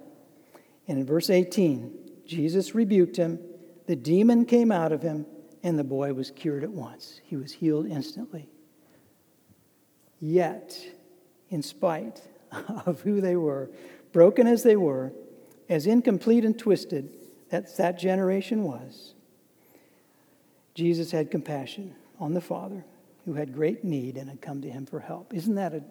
And 0.88 1.00
in 1.00 1.06
verse 1.06 1.30
18, 1.30 1.94
Jesus 2.26 2.76
rebuked 2.76 3.18
him. 3.18 3.40
The 3.88 3.96
demon 3.96 4.46
came 4.46 4.72
out 4.72 4.92
of 4.92 5.02
him, 5.02 5.26
and 5.64 5.78
the 5.80 5.84
boy 5.84 6.14
was 6.14 6.32
cured 6.32 6.64
at 6.64 6.72
once. 6.72 7.20
He 7.24 7.36
was 7.36 7.54
healed 7.54 7.88
instantly. 7.88 8.50
Yet, 10.20 10.78
in 11.50 11.62
spite 11.62 12.22
of 12.86 13.02
who 13.02 13.22
they 13.22 13.36
were, 13.36 13.70
broken 14.12 14.48
as 14.48 14.64
they 14.64 14.76
were, 14.76 15.14
as 15.70 15.88
incomplete 15.88 16.46
and 16.46 16.58
twisted 16.58 17.16
that 17.50 17.76
that 17.78 18.00
generation 18.00 18.64
was, 18.64 19.14
Jesus 20.74 21.12
had 21.12 21.32
compassion 21.32 21.96
on 22.20 22.34
the 22.34 22.42
Father 22.42 22.86
who 23.26 23.34
had 23.34 23.54
great 23.54 23.84
need 23.84 24.16
and 24.16 24.30
had 24.30 24.42
come 24.42 24.62
to 24.62 24.70
him 24.70 24.86
for 24.86 25.00
help. 25.00 25.34
Isn't 25.34 25.56
that 25.56 25.74
a 25.74 25.84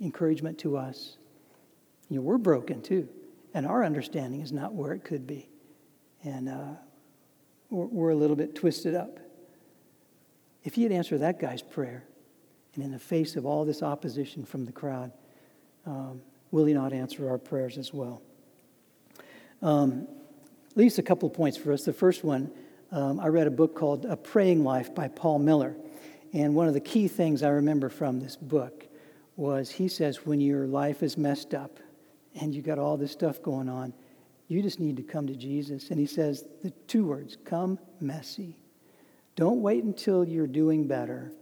encouragement 0.00 0.58
to 0.58 0.76
us. 0.76 1.16
You 2.08 2.16
know, 2.16 2.22
we're 2.22 2.38
broken 2.38 2.82
too, 2.82 3.08
and 3.54 3.66
our 3.66 3.84
understanding 3.84 4.40
is 4.40 4.52
not 4.52 4.74
where 4.74 4.92
it 4.92 5.04
could 5.04 5.26
be. 5.26 5.48
And 6.24 6.48
uh, 6.48 6.74
we're, 7.70 7.86
we're 7.86 8.10
a 8.10 8.16
little 8.16 8.36
bit 8.36 8.54
twisted 8.54 8.94
up. 8.94 9.18
If 10.64 10.74
he 10.74 10.82
had 10.82 10.92
answered 10.92 11.18
that 11.18 11.40
guy's 11.40 11.62
prayer, 11.62 12.04
and 12.74 12.84
in 12.84 12.92
the 12.92 12.98
face 12.98 13.36
of 13.36 13.44
all 13.44 13.64
this 13.64 13.82
opposition 13.82 14.44
from 14.44 14.64
the 14.64 14.72
crowd, 14.72 15.12
um, 15.86 16.22
will 16.50 16.64
he 16.64 16.74
not 16.74 16.92
answer 16.92 17.28
our 17.28 17.38
prayers 17.38 17.76
as 17.78 17.92
well? 17.92 18.22
Um, 19.60 20.06
at 20.70 20.76
least 20.76 20.98
a 20.98 21.02
couple 21.02 21.28
of 21.28 21.34
points 21.34 21.56
for 21.56 21.72
us. 21.72 21.84
The 21.84 21.92
first 21.92 22.24
one, 22.24 22.50
um, 22.90 23.20
I 23.20 23.28
read 23.28 23.46
a 23.46 23.50
book 23.50 23.74
called 23.74 24.06
A 24.06 24.16
Praying 24.16 24.64
Life 24.64 24.94
by 24.94 25.08
Paul 25.08 25.38
Miller. 25.38 25.76
And 26.32 26.54
one 26.54 26.66
of 26.66 26.74
the 26.74 26.80
key 26.80 27.08
things 27.08 27.42
I 27.42 27.48
remember 27.48 27.88
from 27.88 28.20
this 28.20 28.36
book 28.36 28.86
was 29.36 29.70
he 29.70 29.88
says, 29.88 30.26
when 30.26 30.40
your 30.40 30.66
life 30.66 31.02
is 31.02 31.16
messed 31.16 31.54
up 31.54 31.78
and 32.40 32.54
you 32.54 32.62
got 32.62 32.78
all 32.78 32.96
this 32.96 33.12
stuff 33.12 33.42
going 33.42 33.68
on, 33.68 33.92
you 34.48 34.62
just 34.62 34.80
need 34.80 34.96
to 34.96 35.02
come 35.02 35.26
to 35.26 35.36
Jesus. 35.36 35.90
And 35.90 35.98
he 35.98 36.06
says 36.06 36.46
the 36.62 36.70
two 36.86 37.06
words 37.06 37.36
come 37.44 37.78
messy. 38.00 38.58
Don't 39.34 39.62
wait 39.62 39.84
until 39.84 40.24
you're 40.24 40.46
doing 40.46 40.86
better 40.86 41.32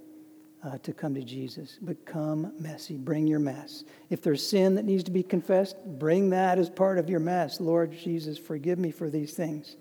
uh, 0.62 0.78
to 0.78 0.92
come 0.92 1.14
to 1.14 1.24
Jesus, 1.24 1.78
but 1.80 2.04
come 2.04 2.52
messy. 2.58 2.96
Bring 2.96 3.26
your 3.26 3.38
mess. 3.38 3.84
If 4.10 4.22
there's 4.22 4.46
sin 4.46 4.74
that 4.76 4.84
needs 4.84 5.02
to 5.04 5.10
be 5.10 5.22
confessed, 5.22 5.76
bring 5.98 6.30
that 6.30 6.58
as 6.58 6.70
part 6.70 6.98
of 6.98 7.08
your 7.08 7.20
mess. 7.20 7.60
Lord 7.60 7.92
Jesus, 7.92 8.38
forgive 8.38 8.78
me 8.78 8.90
for 8.90 9.10
these 9.10 9.32
things. 9.32 9.76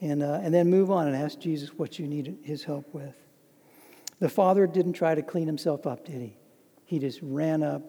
And, 0.00 0.22
uh, 0.22 0.40
and 0.42 0.52
then 0.52 0.68
move 0.68 0.90
on 0.90 1.06
and 1.06 1.14
ask 1.14 1.38
Jesus 1.38 1.70
what 1.74 1.98
you 1.98 2.08
need 2.08 2.38
his 2.42 2.64
help 2.64 2.92
with. 2.92 3.14
The 4.18 4.28
father 4.28 4.66
didn't 4.66 4.94
try 4.94 5.14
to 5.14 5.22
clean 5.22 5.46
himself 5.46 5.86
up, 5.86 6.06
did 6.06 6.20
he? 6.20 6.36
He 6.84 6.98
just 6.98 7.20
ran 7.22 7.62
up, 7.62 7.82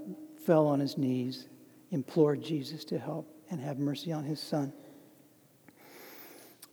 fell 0.46 0.68
on 0.68 0.80
his 0.80 0.98
knees, 0.98 1.48
implored 1.92 2.42
Jesus 2.42 2.86
to 2.86 3.00
help 3.00 3.28
and 3.50 3.60
have 3.60 3.78
mercy 3.78 4.12
on 4.12 4.24
his 4.24 4.40
son. 4.40 4.74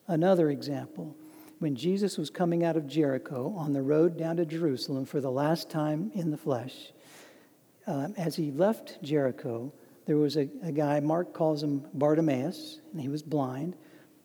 Another 0.06 0.50
example 0.50 1.16
when 1.62 1.76
Jesus 1.76 2.18
was 2.18 2.28
coming 2.28 2.64
out 2.64 2.76
of 2.76 2.88
Jericho 2.88 3.54
on 3.56 3.72
the 3.72 3.82
road 3.82 4.18
down 4.18 4.36
to 4.38 4.44
Jerusalem 4.44 5.04
for 5.04 5.20
the 5.20 5.30
last 5.30 5.70
time 5.70 6.10
in 6.12 6.32
the 6.32 6.36
flesh, 6.36 6.92
um, 7.86 8.14
as 8.16 8.34
he 8.34 8.50
left 8.50 9.00
Jericho, 9.00 9.72
there 10.06 10.16
was 10.16 10.36
a, 10.36 10.48
a, 10.64 10.72
guy, 10.72 10.98
Mark 10.98 11.32
calls 11.32 11.62
him 11.62 11.86
Bartimaeus, 11.94 12.80
and 12.90 13.00
he 13.00 13.08
was 13.08 13.22
blind. 13.22 13.76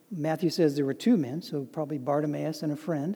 Matthew 0.09 0.49
says 0.49 0.75
there 0.75 0.85
were 0.85 0.95
two 0.95 1.15
men, 1.15 1.43
so 1.43 1.63
probably 1.63 1.99
Bartimaeus 1.99 2.63
and 2.63 2.71
a 2.71 2.75
friend. 2.75 3.15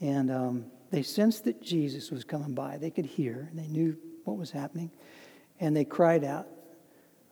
And 0.00 0.30
um, 0.30 0.66
they 0.90 1.02
sensed 1.02 1.44
that 1.44 1.62
Jesus 1.62 2.10
was 2.10 2.24
coming 2.24 2.54
by. 2.54 2.76
They 2.76 2.90
could 2.90 3.06
hear, 3.06 3.50
they 3.52 3.66
knew 3.66 3.96
what 4.24 4.36
was 4.36 4.50
happening. 4.50 4.90
And 5.60 5.76
they 5.76 5.84
cried 5.84 6.24
out, 6.24 6.46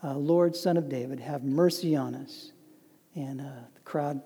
uh, 0.03 0.15
Lord, 0.15 0.55
Son 0.57 0.77
of 0.77 0.89
David, 0.89 1.21
have 1.21 1.45
mercy 1.45 1.97
on 1.97 2.15
us. 2.15 2.53
And 3.15 3.41
uh, 3.41 3.45
the 3.75 3.81
crowd, 3.81 4.21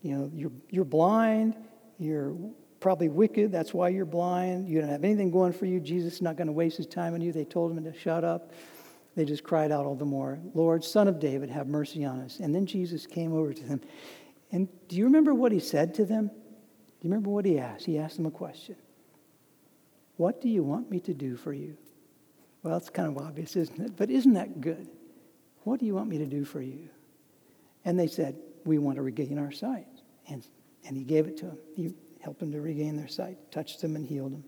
you 0.00 0.16
know, 0.16 0.30
you're, 0.34 0.52
you're 0.70 0.84
blind, 0.84 1.56
you're 1.98 2.34
probably 2.80 3.08
wicked, 3.08 3.52
that's 3.52 3.72
why 3.72 3.88
you're 3.88 4.04
blind, 4.04 4.68
you 4.68 4.80
don't 4.80 4.90
have 4.90 5.04
anything 5.04 5.30
going 5.30 5.52
for 5.52 5.66
you, 5.66 5.80
Jesus 5.80 6.14
is 6.14 6.22
not 6.22 6.36
going 6.36 6.46
to 6.46 6.52
waste 6.52 6.76
his 6.76 6.86
time 6.86 7.14
on 7.14 7.20
you. 7.20 7.32
They 7.32 7.44
told 7.44 7.76
him 7.76 7.82
to 7.84 7.98
shut 7.98 8.24
up. 8.24 8.52
They 9.14 9.24
just 9.24 9.44
cried 9.44 9.70
out 9.70 9.84
all 9.84 9.94
the 9.94 10.06
more, 10.06 10.40
Lord, 10.54 10.82
Son 10.82 11.06
of 11.06 11.20
David, 11.20 11.50
have 11.50 11.68
mercy 11.68 12.04
on 12.04 12.20
us. 12.20 12.40
And 12.40 12.54
then 12.54 12.64
Jesus 12.64 13.06
came 13.06 13.34
over 13.34 13.52
to 13.52 13.62
them. 13.62 13.80
And 14.50 14.68
do 14.88 14.96
you 14.96 15.04
remember 15.04 15.34
what 15.34 15.52
he 15.52 15.60
said 15.60 15.94
to 15.94 16.04
them? 16.04 16.30
Do 17.02 17.08
you 17.08 17.10
remember 17.14 17.30
what 17.30 17.44
he 17.44 17.58
asked? 17.58 17.84
He 17.84 17.98
asked 17.98 18.16
them 18.16 18.26
a 18.26 18.30
question 18.30 18.76
What 20.18 20.40
do 20.40 20.48
you 20.48 20.62
want 20.62 20.88
me 20.88 21.00
to 21.00 21.12
do 21.12 21.36
for 21.36 21.52
you? 21.52 21.76
Well, 22.62 22.76
it's 22.76 22.90
kind 22.90 23.08
of 23.08 23.20
obvious, 23.20 23.56
isn't 23.56 23.80
it? 23.80 23.96
But 23.96 24.08
isn't 24.08 24.34
that 24.34 24.60
good? 24.60 24.86
What 25.64 25.80
do 25.80 25.86
you 25.86 25.96
want 25.96 26.08
me 26.08 26.18
to 26.18 26.26
do 26.26 26.44
for 26.44 26.62
you? 26.62 26.88
And 27.84 27.98
they 27.98 28.06
said, 28.06 28.36
We 28.64 28.78
want 28.78 28.96
to 28.96 29.02
regain 29.02 29.36
our 29.36 29.50
sight. 29.50 29.88
And 30.28 30.46
And 30.86 30.96
he 30.96 31.02
gave 31.02 31.26
it 31.26 31.36
to 31.38 31.46
them. 31.46 31.58
He 31.74 31.92
helped 32.20 32.38
them 32.38 32.52
to 32.52 32.60
regain 32.60 32.96
their 32.96 33.08
sight, 33.08 33.36
touched 33.50 33.80
them, 33.80 33.96
and 33.96 34.06
healed 34.06 34.34
them. 34.34 34.44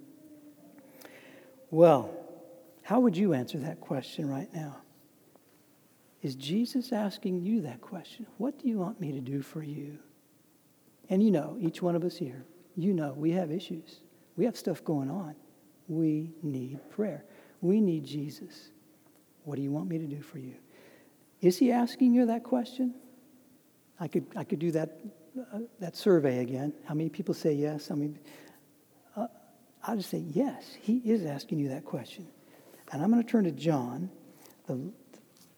Well, 1.73 2.17
how 2.83 3.01
would 3.01 3.17
you 3.17 3.35
answer 3.35 3.59
that 3.59 3.81
question 3.81 4.31
right 4.31 4.53
now? 4.55 4.77
Is 6.23 6.37
Jesus 6.37 6.93
asking 6.93 7.41
you 7.41 7.63
that 7.63 7.81
question? 7.81 8.29
What 8.39 8.61
do 8.61 8.69
you 8.69 8.79
want 8.79 9.01
me 9.01 9.11
to 9.11 9.21
do 9.21 9.43
for 9.43 9.61
you? 9.61 9.99
And 11.09 11.23
you 11.23 11.31
know, 11.31 11.57
each 11.61 11.83
one 11.83 11.97
of 11.97 12.05
us 12.05 12.17
here, 12.17 12.45
you 12.77 12.93
know, 12.93 13.13
we 13.13 13.31
have 13.33 13.51
issues. 13.51 14.01
We 14.37 14.45
have 14.45 14.57
stuff 14.57 14.83
going 14.85 15.11
on. 15.11 15.37
We 15.89 16.33
need 16.43 16.79
prayer. 16.91 17.25
We 17.61 17.81
need 17.81 18.05
Jesus. 18.05 18.71
What 19.45 19.57
do 19.57 19.63
you 19.63 19.71
want 19.71 19.89
me 19.89 19.99
to 19.99 20.07
do 20.07 20.23
for 20.23 20.39
you? 20.39 20.55
Is 21.41 21.59
he 21.59 21.71
asking 21.73 22.15
you 22.15 22.27
that 22.27 22.43
question? 22.43 22.95
I 24.01 24.09
could, 24.09 24.27
I 24.35 24.45
could 24.45 24.59
do 24.59 24.71
that, 24.73 24.99
uh, 25.39 25.61
that 25.79 25.97
survey 25.97 26.39
again. 26.39 26.73
How 26.85 26.95
many 26.95 27.11
people 27.11 27.35
say 27.35 27.53
yes? 27.53 27.91
I 27.91 27.95
mean, 27.95 28.19
uh, 29.15 29.27
I'll 29.83 29.97
just 29.97 30.11
say 30.11 30.19
yes. 30.19 30.75
He 30.81 30.97
is 30.99 31.25
asking 31.27 31.59
you 31.59 31.69
that 31.69 31.85
question. 31.85 32.27
And 32.93 33.03
I'm 33.03 33.11
going 33.11 33.23
to 33.23 33.29
turn 33.29 33.45
to 33.45 33.53
John. 33.53 34.11
The, 34.67 34.91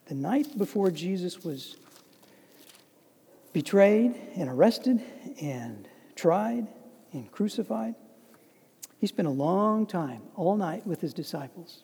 the 0.05 0.15
night 0.15 0.57
before 0.57 0.91
Jesus 0.91 1.43
was 1.43 1.77
betrayed 3.53 4.15
and 4.35 4.49
arrested 4.49 5.01
and 5.41 5.87
tried 6.15 6.67
and 7.13 7.31
crucified, 7.31 7.95
he 8.99 9.07
spent 9.07 9.27
a 9.27 9.31
long 9.31 9.85
time, 9.85 10.21
all 10.35 10.57
night, 10.57 10.85
with 10.85 11.01
his 11.01 11.13
disciples. 11.13 11.83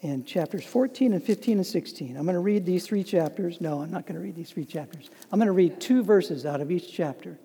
In 0.00 0.24
chapters 0.24 0.64
14 0.64 1.12
and 1.12 1.22
15 1.22 1.58
and 1.58 1.66
16, 1.66 2.16
I'm 2.16 2.24
going 2.24 2.34
to 2.34 2.40
read 2.40 2.66
these 2.66 2.86
three 2.86 3.04
chapters. 3.04 3.60
No, 3.60 3.82
I'm 3.82 3.90
not 3.90 4.04
going 4.04 4.16
to 4.16 4.20
read 4.20 4.34
these 4.34 4.50
three 4.50 4.64
chapters. 4.64 5.10
I'm 5.30 5.38
going 5.38 5.46
to 5.46 5.52
read 5.52 5.80
two 5.80 6.02
verses 6.02 6.44
out 6.44 6.60
of 6.60 6.70
each 6.70 6.92
chapter. 6.92 7.38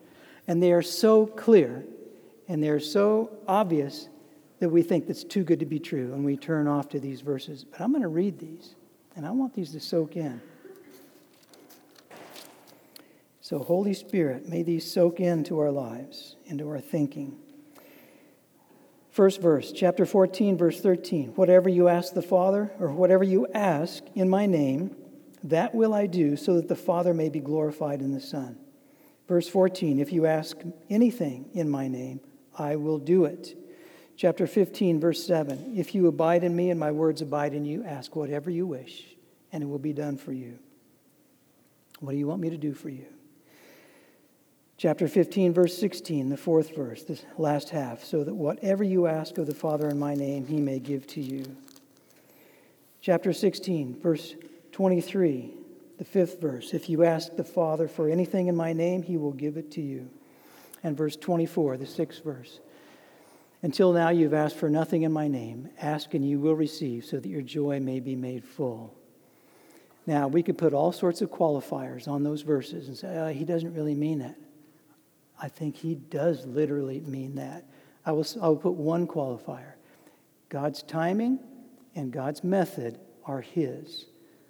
And 0.47 0.61
they 0.61 0.71
are 0.71 0.81
so 0.81 1.27
clear 1.27 1.85
and 2.47 2.63
they're 2.63 2.79
so 2.79 3.29
obvious 3.47 4.09
that 4.59 4.69
we 4.69 4.81
think 4.81 5.05
that's 5.05 5.23
too 5.23 5.43
good 5.43 5.59
to 5.59 5.65
be 5.65 5.79
true 5.79 6.13
and 6.13 6.25
we 6.25 6.35
turn 6.35 6.67
off 6.67 6.89
to 6.89 6.99
these 6.99 7.21
verses. 7.21 7.63
But 7.63 7.81
I'm 7.81 7.91
going 7.91 8.01
to 8.01 8.07
read 8.07 8.39
these, 8.39 8.75
and 9.15 9.25
I 9.25 9.31
want 9.31 9.53
these 9.53 9.71
to 9.73 9.79
soak 9.79 10.15
in. 10.15 10.41
So, 13.47 13.59
Holy 13.59 13.93
Spirit, 13.93 14.49
may 14.49 14.61
these 14.61 14.91
soak 14.91 15.21
into 15.21 15.57
our 15.59 15.71
lives, 15.71 16.35
into 16.47 16.67
our 16.67 16.81
thinking. 16.81 17.37
First 19.09 19.41
verse, 19.41 19.71
chapter 19.71 20.05
14, 20.05 20.57
verse 20.57 20.81
13. 20.81 21.29
Whatever 21.29 21.69
you 21.69 21.87
ask 21.87 22.13
the 22.13 22.21
Father, 22.21 22.73
or 22.77 22.91
whatever 22.91 23.23
you 23.23 23.47
ask 23.53 24.03
in 24.15 24.29
my 24.29 24.47
name, 24.47 24.97
that 25.45 25.73
will 25.73 25.93
I 25.93 26.07
do, 26.07 26.35
so 26.35 26.57
that 26.57 26.67
the 26.67 26.75
Father 26.75 27.13
may 27.13 27.29
be 27.29 27.39
glorified 27.39 28.01
in 28.01 28.11
the 28.11 28.19
Son. 28.19 28.57
Verse 29.29 29.47
14, 29.47 29.97
if 29.97 30.11
you 30.11 30.25
ask 30.25 30.57
anything 30.89 31.49
in 31.53 31.69
my 31.69 31.87
name, 31.87 32.19
I 32.59 32.75
will 32.75 32.99
do 32.99 33.23
it. 33.23 33.57
Chapter 34.17 34.45
15, 34.45 34.99
verse 34.99 35.25
7 35.25 35.73
If 35.77 35.95
you 35.95 36.07
abide 36.07 36.43
in 36.43 36.53
me 36.53 36.69
and 36.69 36.77
my 36.77 36.91
words 36.91 37.21
abide 37.21 37.53
in 37.53 37.63
you, 37.63 37.85
ask 37.85 38.13
whatever 38.13 38.51
you 38.51 38.67
wish, 38.67 39.05
and 39.53 39.63
it 39.63 39.67
will 39.67 39.79
be 39.79 39.93
done 39.93 40.17
for 40.17 40.33
you. 40.33 40.59
What 42.01 42.11
do 42.11 42.17
you 42.17 42.27
want 42.27 42.41
me 42.41 42.49
to 42.49 42.57
do 42.57 42.73
for 42.73 42.89
you? 42.89 43.05
Chapter 44.77 45.07
15, 45.07 45.53
verse 45.53 45.75
16, 45.75 46.29
the 46.29 46.37
fourth 46.37 46.75
verse, 46.75 47.03
the 47.03 47.19
last 47.39 47.71
half, 47.71 48.03
so 48.03 48.23
that 48.23 48.35
whatever 48.35 48.83
you 48.83 49.07
ask 49.07 49.39
of 49.39 49.47
the 49.47 49.55
Father 49.55 49.89
in 49.89 49.97
my 49.97 50.13
name, 50.13 50.45
he 50.45 50.57
may 50.57 50.77
give 50.77 51.07
to 51.07 51.19
you. 51.19 51.43
Chapter 53.01 53.33
16, 53.33 53.99
verse 53.99 54.35
23, 54.73 55.51
the 55.97 56.05
fifth 56.05 56.39
verse, 56.39 56.75
if 56.75 56.89
you 56.89 57.03
ask 57.03 57.35
the 57.35 57.43
Father 57.43 57.87
for 57.87 58.07
anything 58.07 58.47
in 58.47 58.55
my 58.55 58.71
name, 58.71 59.01
he 59.01 59.17
will 59.17 59.31
give 59.31 59.57
it 59.57 59.71
to 59.71 59.81
you. 59.81 60.11
And 60.83 60.95
verse 60.95 61.15
24, 61.15 61.77
the 61.77 61.87
sixth 61.87 62.23
verse, 62.23 62.59
until 63.63 63.91
now, 63.93 64.09
you've 64.09 64.35
asked 64.35 64.57
for 64.57 64.69
nothing 64.69 65.01
in 65.01 65.11
my 65.11 65.27
name. 65.27 65.69
Ask 65.81 66.13
and 66.13 66.23
you 66.23 66.39
will 66.39 66.53
receive, 66.53 67.03
so 67.03 67.19
that 67.19 67.27
your 67.27 67.41
joy 67.41 67.79
may 67.79 67.99
be 67.99 68.15
made 68.15 68.45
full. 68.45 68.93
Now, 70.05 70.27
we 70.27 70.43
could 70.43 70.59
put 70.59 70.75
all 70.75 70.91
sorts 70.91 71.23
of 71.23 71.31
qualifiers 71.31 72.07
on 72.07 72.21
those 72.23 72.43
verses 72.43 72.87
and 72.87 72.95
say, 72.95 73.17
oh, 73.17 73.29
he 73.29 73.43
doesn't 73.43 73.73
really 73.73 73.95
mean 73.95 74.19
that. 74.19 74.35
I 75.39 75.49
think 75.49 75.75
he 75.75 75.95
does 75.95 76.45
literally 76.45 77.01
mean 77.01 77.35
that. 77.35 77.65
I 78.05 78.11
will, 78.11 78.25
I 78.41 78.47
will 78.47 78.57
put 78.57 78.73
one 78.73 79.07
qualifier 79.07 79.73
God's 80.49 80.81
timing 80.83 81.39
and 81.95 82.11
God's 82.11 82.43
method 82.43 82.99
are 83.25 83.41
his. 83.41 84.05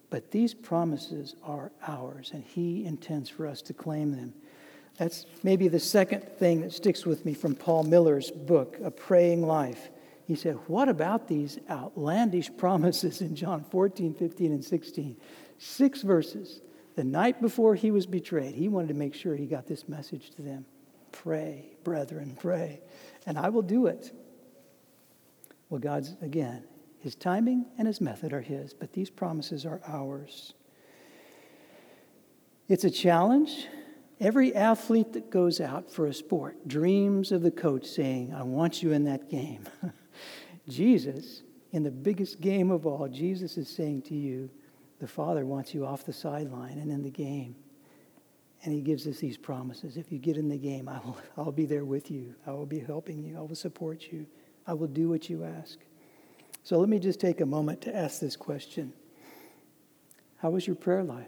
But 0.09 0.31
these 0.31 0.53
promises 0.53 1.35
are 1.43 1.71
ours, 1.85 2.31
and 2.33 2.43
he 2.43 2.85
intends 2.85 3.29
for 3.29 3.45
us 3.45 3.61
to 3.63 3.73
claim 3.73 4.15
them. 4.15 4.33
That's 4.97 5.25
maybe 5.43 5.67
the 5.67 5.79
second 5.79 6.23
thing 6.23 6.61
that 6.61 6.71
sticks 6.71 7.05
with 7.05 7.25
me 7.25 7.33
from 7.33 7.55
Paul 7.55 7.83
Miller's 7.83 8.31
book, 8.31 8.77
A 8.83 8.89
Praying 8.89 9.45
Life. 9.45 9.89
He 10.25 10.35
said, 10.35 10.55
What 10.67 10.87
about 10.87 11.27
these 11.27 11.59
outlandish 11.69 12.51
promises 12.57 13.21
in 13.21 13.35
John 13.35 13.65
14, 13.69 14.13
15, 14.13 14.51
and 14.53 14.63
16? 14.63 15.17
Six 15.57 16.01
verses. 16.03 16.61
The 16.95 17.03
night 17.03 17.41
before 17.41 17.75
he 17.75 17.91
was 17.91 18.05
betrayed, 18.05 18.55
he 18.55 18.69
wanted 18.69 18.87
to 18.87 18.93
make 18.93 19.13
sure 19.13 19.35
he 19.35 19.45
got 19.45 19.67
this 19.67 19.87
message 19.87 20.31
to 20.31 20.41
them 20.41 20.65
Pray, 21.23 21.77
brethren, 21.83 22.37
pray, 22.39 22.81
and 23.25 23.37
I 23.37 23.49
will 23.49 23.61
do 23.61 23.87
it. 23.87 24.11
Well, 25.69 25.79
God's, 25.79 26.15
again, 26.21 26.63
his 26.99 27.15
timing 27.15 27.65
and 27.77 27.87
his 27.87 27.99
method 27.99 28.33
are 28.33 28.41
his, 28.41 28.73
but 28.73 28.93
these 28.93 29.09
promises 29.09 29.65
are 29.65 29.81
ours. 29.85 30.53
It's 32.67 32.83
a 32.83 32.91
challenge 32.91 33.67
Every 34.19 34.55
athlete 34.55 35.13
that 35.13 35.29
goes 35.29 35.61
out 35.61 35.91
for 35.91 36.07
a 36.07 36.13
sport 36.13 36.67
dreams 36.67 37.31
of 37.31 37.43
the 37.43 37.51
coach 37.51 37.85
saying, 37.85 38.33
I 38.33 38.41
want 38.41 38.81
you 38.81 38.91
in 38.91 39.03
that 39.03 39.29
game. 39.29 39.67
Jesus, 40.67 41.43
in 41.71 41.83
the 41.83 41.91
biggest 41.91 42.41
game 42.41 42.71
of 42.71 42.87
all, 42.87 43.07
Jesus 43.07 43.57
is 43.57 43.69
saying 43.69 44.03
to 44.03 44.15
you, 44.15 44.49
the 44.99 45.07
Father 45.07 45.45
wants 45.45 45.75
you 45.75 45.85
off 45.85 46.03
the 46.03 46.13
sideline 46.13 46.79
and 46.79 46.91
in 46.91 47.03
the 47.03 47.11
game. 47.11 47.55
And 48.63 48.73
he 48.73 48.81
gives 48.81 49.05
us 49.07 49.19
these 49.19 49.37
promises. 49.37 49.97
If 49.97 50.11
you 50.11 50.17
get 50.17 50.35
in 50.35 50.49
the 50.49 50.57
game, 50.57 50.89
I 50.89 50.99
will, 50.99 51.17
I'll 51.37 51.51
be 51.51 51.65
there 51.65 51.85
with 51.85 52.09
you. 52.09 52.33
I 52.45 52.51
will 52.51 52.65
be 52.65 52.79
helping 52.79 53.23
you. 53.23 53.37
I 53.37 53.41
will 53.41 53.55
support 53.55 54.07
you. 54.11 54.25
I 54.65 54.73
will 54.73 54.87
do 54.87 55.09
what 55.09 55.29
you 55.29 55.43
ask. 55.43 55.77
So 56.63 56.77
let 56.79 56.89
me 56.89 56.99
just 56.99 57.19
take 57.19 57.39
a 57.39 57.45
moment 57.45 57.81
to 57.81 57.95
ask 57.95 58.19
this 58.19 58.35
question 58.35 58.93
How 60.37 60.49
was 60.49 60.67
your 60.67 60.75
prayer 60.75 61.03
life? 61.03 61.27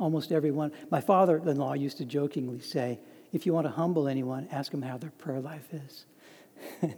Almost 0.00 0.32
everyone. 0.32 0.72
My 0.90 1.00
father 1.00 1.36
in 1.36 1.56
law 1.56 1.74
used 1.74 1.98
to 1.98 2.04
jokingly 2.04 2.60
say, 2.60 2.98
if 3.32 3.46
you 3.46 3.52
want 3.52 3.66
to 3.66 3.70
humble 3.70 4.08
anyone, 4.08 4.48
ask 4.50 4.70
them 4.70 4.82
how 4.82 4.96
their 4.96 5.10
prayer 5.10 5.40
life 5.40 5.66
is. 5.72 6.06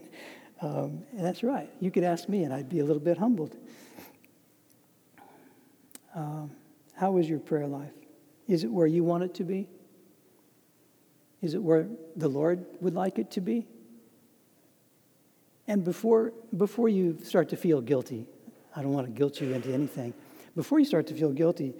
um, 0.61 1.03
and 1.13 1.25
that's 1.25 1.43
right. 1.43 1.71
You 1.81 1.91
could 1.91 2.05
ask 2.05 2.29
me, 2.29 2.45
and 2.45 2.53
I'd 2.53 2.69
be 2.69 2.81
a 2.81 2.85
little 2.85 3.03
bit 3.03 3.17
humbled. 3.17 3.57
Um, 6.15 6.51
how 6.95 7.17
is 7.19 7.29
your 7.29 7.39
prayer 7.39 7.67
life? 7.67 7.93
Is 8.47 8.65
it 8.65 8.71
where 8.71 8.87
you 8.87 9.05
want 9.05 9.25
it 9.25 9.35
to 9.35 9.45
be? 9.45 9.69
Is 11.43 11.55
it 11.55 11.63
where 11.63 11.87
the 12.17 12.29
Lord 12.29 12.65
would 12.81 12.95
like 12.95 13.19
it 13.19 13.31
to 13.33 13.41
be? 13.41 13.67
And 15.69 15.85
before, 15.85 16.33
before 16.57 16.89
you 16.89 17.19
start 17.23 17.49
to 17.51 17.57
feel 17.57 17.81
guilty, 17.81 18.27
I 18.75 18.83
don't 18.83 18.93
want 18.93 19.07
to 19.07 19.13
guilt 19.13 19.41
you 19.41 19.53
into 19.53 19.73
anything. 19.73 20.15
Before 20.55 20.79
you 20.79 20.85
start 20.85 21.07
to 21.09 21.15
feel 21.15 21.33
guilty, 21.33 21.75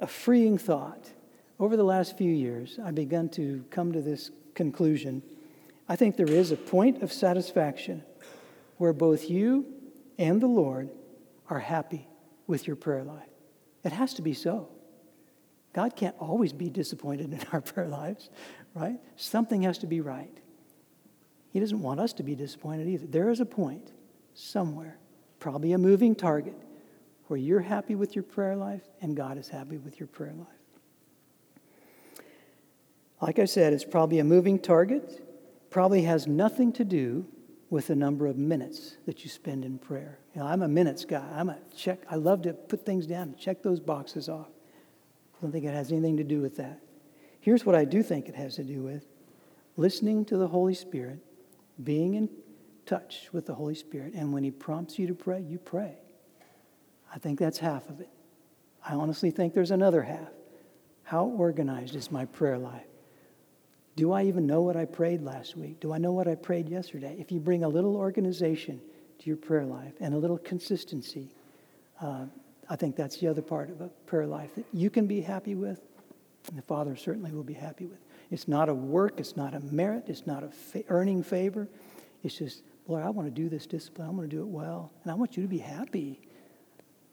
a 0.00 0.06
freeing 0.06 0.58
thought. 0.58 1.10
Over 1.58 1.76
the 1.76 1.84
last 1.84 2.18
few 2.18 2.30
years, 2.30 2.78
I've 2.82 2.94
begun 2.94 3.28
to 3.30 3.64
come 3.70 3.92
to 3.92 4.02
this 4.02 4.30
conclusion. 4.54 5.22
I 5.88 5.96
think 5.96 6.16
there 6.16 6.30
is 6.30 6.52
a 6.52 6.56
point 6.56 7.02
of 7.02 7.12
satisfaction 7.12 8.02
where 8.76 8.92
both 8.92 9.30
you 9.30 9.64
and 10.18 10.40
the 10.40 10.46
Lord 10.46 10.90
are 11.48 11.60
happy 11.60 12.08
with 12.46 12.66
your 12.66 12.76
prayer 12.76 13.04
life. 13.04 13.28
It 13.84 13.92
has 13.92 14.14
to 14.14 14.22
be 14.22 14.34
so. 14.34 14.68
God 15.76 15.94
can't 15.94 16.16
always 16.18 16.54
be 16.54 16.70
disappointed 16.70 17.32
in 17.34 17.40
our 17.52 17.60
prayer 17.60 17.86
lives, 17.86 18.30
right? 18.74 18.98
Something 19.16 19.62
has 19.62 19.76
to 19.78 19.86
be 19.86 20.00
right. 20.00 20.32
He 21.52 21.60
doesn't 21.60 21.80
want 21.80 22.00
us 22.00 22.14
to 22.14 22.22
be 22.22 22.34
disappointed 22.34 22.88
either. 22.88 23.06
There 23.06 23.28
is 23.28 23.40
a 23.40 23.46
point 23.46 23.92
somewhere, 24.34 24.98
probably 25.38 25.72
a 25.72 25.78
moving 25.78 26.14
target, 26.14 26.56
where 27.26 27.38
you're 27.38 27.60
happy 27.60 27.94
with 27.94 28.16
your 28.16 28.22
prayer 28.22 28.56
life 28.56 28.82
and 29.02 29.14
God 29.14 29.36
is 29.36 29.48
happy 29.48 29.76
with 29.76 30.00
your 30.00 30.06
prayer 30.06 30.32
life. 30.32 32.24
Like 33.20 33.38
I 33.38 33.44
said, 33.44 33.72
it's 33.72 33.84
probably 33.84 34.18
a 34.18 34.24
moving 34.24 34.58
target, 34.58 35.22
probably 35.70 36.02
has 36.02 36.26
nothing 36.26 36.72
to 36.74 36.84
do 36.84 37.26
with 37.68 37.88
the 37.88 37.96
number 37.96 38.26
of 38.26 38.38
minutes 38.38 38.96
that 39.06 39.24
you 39.24 39.30
spend 39.30 39.64
in 39.64 39.78
prayer. 39.78 40.20
You 40.34 40.40
know, 40.40 40.46
I'm 40.46 40.62
a 40.62 40.68
minutes 40.68 41.04
guy. 41.04 41.26
I'm 41.34 41.50
a 41.50 41.58
check. 41.76 42.00
I 42.10 42.16
love 42.16 42.42
to 42.42 42.52
put 42.52 42.86
things 42.86 43.06
down 43.06 43.22
and 43.22 43.38
check 43.38 43.62
those 43.62 43.80
boxes 43.80 44.28
off. 44.28 44.48
I 45.36 45.42
don't 45.42 45.52
think 45.52 45.64
it 45.64 45.74
has 45.74 45.92
anything 45.92 46.16
to 46.16 46.24
do 46.24 46.40
with 46.40 46.56
that. 46.56 46.80
Here's 47.40 47.64
what 47.64 47.74
I 47.74 47.84
do 47.84 48.02
think 48.02 48.28
it 48.28 48.34
has 48.34 48.56
to 48.56 48.64
do 48.64 48.82
with 48.82 49.06
listening 49.76 50.24
to 50.24 50.36
the 50.36 50.48
Holy 50.48 50.74
Spirit, 50.74 51.18
being 51.82 52.14
in 52.14 52.28
touch 52.86 53.28
with 53.32 53.46
the 53.46 53.54
Holy 53.54 53.74
Spirit, 53.74 54.14
and 54.14 54.32
when 54.32 54.42
He 54.42 54.50
prompts 54.50 54.98
you 54.98 55.06
to 55.06 55.14
pray, 55.14 55.42
you 55.42 55.58
pray. 55.58 55.96
I 57.14 57.18
think 57.18 57.38
that's 57.38 57.58
half 57.58 57.88
of 57.88 58.00
it. 58.00 58.08
I 58.84 58.94
honestly 58.94 59.30
think 59.30 59.52
there's 59.52 59.70
another 59.70 60.02
half. 60.02 60.30
How 61.02 61.26
organized 61.26 61.94
is 61.94 62.10
my 62.10 62.24
prayer 62.24 62.58
life? 62.58 62.86
Do 63.96 64.12
I 64.12 64.24
even 64.24 64.46
know 64.46 64.62
what 64.62 64.76
I 64.76 64.84
prayed 64.84 65.22
last 65.22 65.56
week? 65.56 65.80
Do 65.80 65.92
I 65.92 65.98
know 65.98 66.12
what 66.12 66.28
I 66.28 66.34
prayed 66.34 66.68
yesterday? 66.68 67.16
If 67.18 67.32
you 67.32 67.40
bring 67.40 67.64
a 67.64 67.68
little 67.68 67.96
organization 67.96 68.80
to 69.18 69.26
your 69.26 69.36
prayer 69.36 69.64
life 69.64 69.94
and 70.00 70.14
a 70.14 70.18
little 70.18 70.38
consistency, 70.38 71.30
uh, 72.00 72.26
I 72.68 72.76
think 72.76 72.96
that's 72.96 73.18
the 73.18 73.28
other 73.28 73.42
part 73.42 73.70
of 73.70 73.80
a 73.80 73.88
prayer 74.06 74.26
life 74.26 74.54
that 74.56 74.66
you 74.72 74.90
can 74.90 75.06
be 75.06 75.20
happy 75.20 75.54
with, 75.54 75.80
and 76.48 76.58
the 76.58 76.62
Father 76.62 76.96
certainly 76.96 77.32
will 77.32 77.44
be 77.44 77.54
happy 77.54 77.86
with. 77.86 77.98
It's 78.30 78.48
not 78.48 78.68
a 78.68 78.74
work, 78.74 79.20
it's 79.20 79.36
not 79.36 79.54
a 79.54 79.60
merit, 79.60 80.04
it's 80.08 80.26
not 80.26 80.42
a 80.42 80.48
fa- 80.48 80.82
earning 80.88 81.22
favor. 81.22 81.68
It's 82.24 82.36
just, 82.36 82.62
Lord, 82.88 83.04
I 83.04 83.10
want 83.10 83.28
to 83.28 83.30
do 83.32 83.48
this 83.48 83.66
discipline, 83.66 84.08
I 84.08 84.10
want 84.10 84.28
to 84.28 84.36
do 84.36 84.42
it 84.42 84.48
well, 84.48 84.92
and 85.02 85.12
I 85.12 85.14
want 85.14 85.36
you 85.36 85.42
to 85.42 85.48
be 85.48 85.58
happy. 85.58 86.20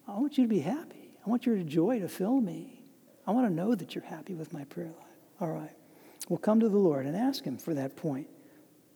I 0.08 0.14
want 0.14 0.38
you 0.38 0.44
to 0.44 0.50
be 0.50 0.60
happy. 0.60 1.12
I 1.26 1.30
want 1.30 1.46
your 1.46 1.58
joy 1.58 2.00
to 2.00 2.08
fill 2.08 2.42
me. 2.42 2.82
I 3.26 3.32
want 3.32 3.48
to 3.48 3.54
know 3.54 3.74
that 3.76 3.96
you're 3.96 4.04
happy 4.04 4.34
with 4.34 4.52
my 4.52 4.66
prayer 4.66 4.88
life. 4.88 5.08
All 5.40 5.50
right. 5.50 5.72
Well, 6.30 6.40
come 6.40 6.60
to 6.60 6.70
the 6.70 6.78
Lord 6.78 7.06
and 7.06 7.16
ask 7.16 7.44
Him 7.44 7.58
for 7.58 7.74
that 7.74 7.96
point 7.96 8.28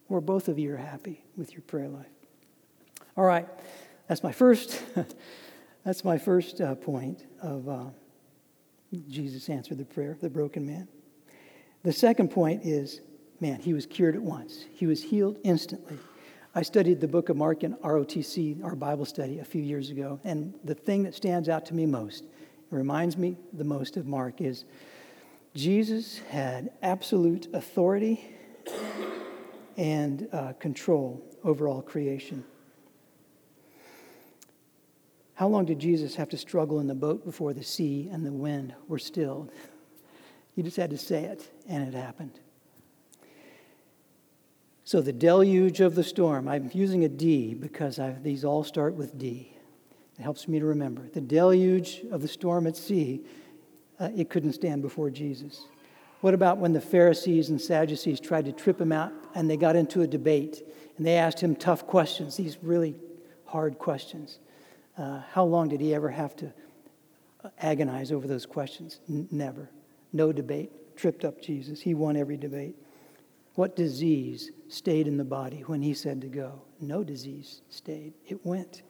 where 0.07 0.21
both 0.21 0.47
of 0.47 0.57
you 0.59 0.73
are 0.73 0.77
happy 0.77 1.23
with 1.35 1.53
your 1.53 1.61
prayer 1.61 1.87
life. 1.87 2.07
All 3.15 3.25
right. 3.25 3.47
That's 4.07 4.23
my 4.23 4.31
first. 4.31 4.81
that's 5.87 6.03
my 6.03 6.17
first 6.17 6.59
uh, 6.59 6.75
point 6.75 7.25
of 7.41 7.69
uh, 7.69 7.85
Jesus 9.09 9.49
answered 9.49 9.77
the 9.77 9.85
prayer 9.85 10.11
of 10.11 10.19
the 10.19 10.29
broken 10.29 10.65
man. 10.65 10.85
The 11.83 11.93
second 11.93 12.29
point 12.29 12.65
is, 12.65 12.99
man, 13.39 13.61
he 13.61 13.73
was 13.73 13.85
cured 13.85 14.13
at 14.13 14.21
once. 14.21 14.65
He 14.73 14.85
was 14.85 15.01
healed 15.01 15.37
instantly. 15.45 15.97
I 16.53 16.63
studied 16.63 16.99
the 16.99 17.07
book 17.07 17.29
of 17.29 17.37
Mark 17.37 17.63
in 17.63 17.73
ROTC, 17.75 18.61
our 18.65 18.75
Bible 18.75 19.05
study, 19.05 19.39
a 19.39 19.45
few 19.45 19.61
years 19.61 19.89
ago, 19.89 20.19
and 20.25 20.53
the 20.65 20.75
thing 20.75 21.03
that 21.03 21.15
stands 21.15 21.47
out 21.47 21.65
to 21.67 21.73
me 21.73 21.85
most, 21.85 22.25
reminds 22.69 23.15
me 23.15 23.37
the 23.53 23.63
most 23.63 23.95
of 23.95 24.05
Mark, 24.05 24.41
is 24.41 24.65
Jesus 25.55 26.17
had 26.29 26.69
absolute 26.81 27.47
authority 27.53 28.35
and 29.77 30.27
uh, 30.33 30.51
control 30.59 31.23
over 31.45 31.69
all 31.69 31.81
creation. 31.81 32.43
How 35.37 35.47
long 35.47 35.65
did 35.65 35.77
Jesus 35.77 36.15
have 36.15 36.29
to 36.29 36.37
struggle 36.37 36.79
in 36.79 36.87
the 36.87 36.95
boat 36.95 37.23
before 37.23 37.53
the 37.53 37.63
sea 37.63 38.09
and 38.11 38.25
the 38.25 38.31
wind 38.31 38.73
were 38.87 38.97
stilled? 38.97 39.51
He 40.55 40.63
just 40.63 40.77
had 40.77 40.89
to 40.89 40.97
say 40.97 41.25
it, 41.25 41.47
and 41.69 41.87
it 41.87 41.95
happened. 41.95 42.39
So, 44.83 44.99
the 44.99 45.13
deluge 45.13 45.79
of 45.79 45.93
the 45.93 46.03
storm, 46.03 46.47
I'm 46.47 46.71
using 46.73 47.03
a 47.03 47.07
D 47.07 47.53
because 47.53 47.99
I, 47.99 48.13
these 48.13 48.43
all 48.43 48.63
start 48.63 48.95
with 48.95 49.19
D. 49.19 49.55
It 50.17 50.23
helps 50.23 50.47
me 50.47 50.57
to 50.57 50.65
remember. 50.65 51.07
The 51.07 51.21
deluge 51.21 52.01
of 52.11 52.23
the 52.23 52.27
storm 52.27 52.65
at 52.65 52.75
sea, 52.75 53.21
uh, 53.99 54.09
it 54.17 54.31
couldn't 54.31 54.53
stand 54.53 54.81
before 54.81 55.11
Jesus. 55.11 55.65
What 56.21 56.33
about 56.33 56.57
when 56.57 56.73
the 56.73 56.81
Pharisees 56.81 57.51
and 57.51 57.61
Sadducees 57.61 58.19
tried 58.19 58.45
to 58.45 58.51
trip 58.51 58.81
him 58.81 58.91
out 58.91 59.13
and 59.35 59.47
they 59.47 59.55
got 59.55 59.75
into 59.75 60.01
a 60.01 60.07
debate 60.07 60.63
and 60.97 61.05
they 61.05 61.17
asked 61.17 61.39
him 61.39 61.55
tough 61.55 61.85
questions, 61.85 62.37
these 62.37 62.57
really 62.63 62.95
hard 63.45 63.77
questions? 63.77 64.39
Uh, 64.97 65.21
how 65.31 65.43
long 65.43 65.69
did 65.69 65.79
he 65.79 65.93
ever 65.93 66.09
have 66.09 66.35
to 66.35 66.51
uh, 67.43 67.49
agonize 67.59 68.11
over 68.11 68.27
those 68.27 68.45
questions? 68.45 68.99
N- 69.09 69.27
never. 69.31 69.69
No 70.11 70.31
debate. 70.31 70.71
Tripped 70.95 71.23
up 71.23 71.41
Jesus. 71.41 71.79
He 71.81 71.93
won 71.93 72.17
every 72.17 72.37
debate. 72.37 72.75
What 73.53 73.75
disease 73.75 74.51
stayed 74.67 75.07
in 75.07 75.17
the 75.17 75.23
body 75.23 75.61
when 75.61 75.81
he 75.81 75.93
said 75.93 76.21
to 76.21 76.27
go? 76.27 76.61
No 76.79 77.03
disease 77.03 77.61
stayed. 77.69 78.13
It 78.25 78.45
went. 78.45 78.81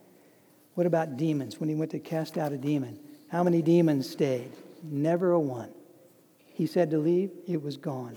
What 0.76 0.88
about 0.88 1.18
demons? 1.18 1.60
When 1.60 1.70
he 1.70 1.76
went 1.76 1.92
to 1.92 2.00
cast 2.00 2.38
out 2.38 2.52
a 2.52 2.58
demon, 2.58 3.00
how 3.30 3.44
many 3.44 3.62
demons 3.62 4.10
stayed? 4.10 4.52
Never 4.84 5.32
a 5.32 5.40
one. 5.40 5.72
He 6.54 6.66
said 6.68 6.92
to 6.92 6.98
leave, 6.98 7.32
it 7.48 7.62
was 7.62 7.78
gone. 7.78 8.16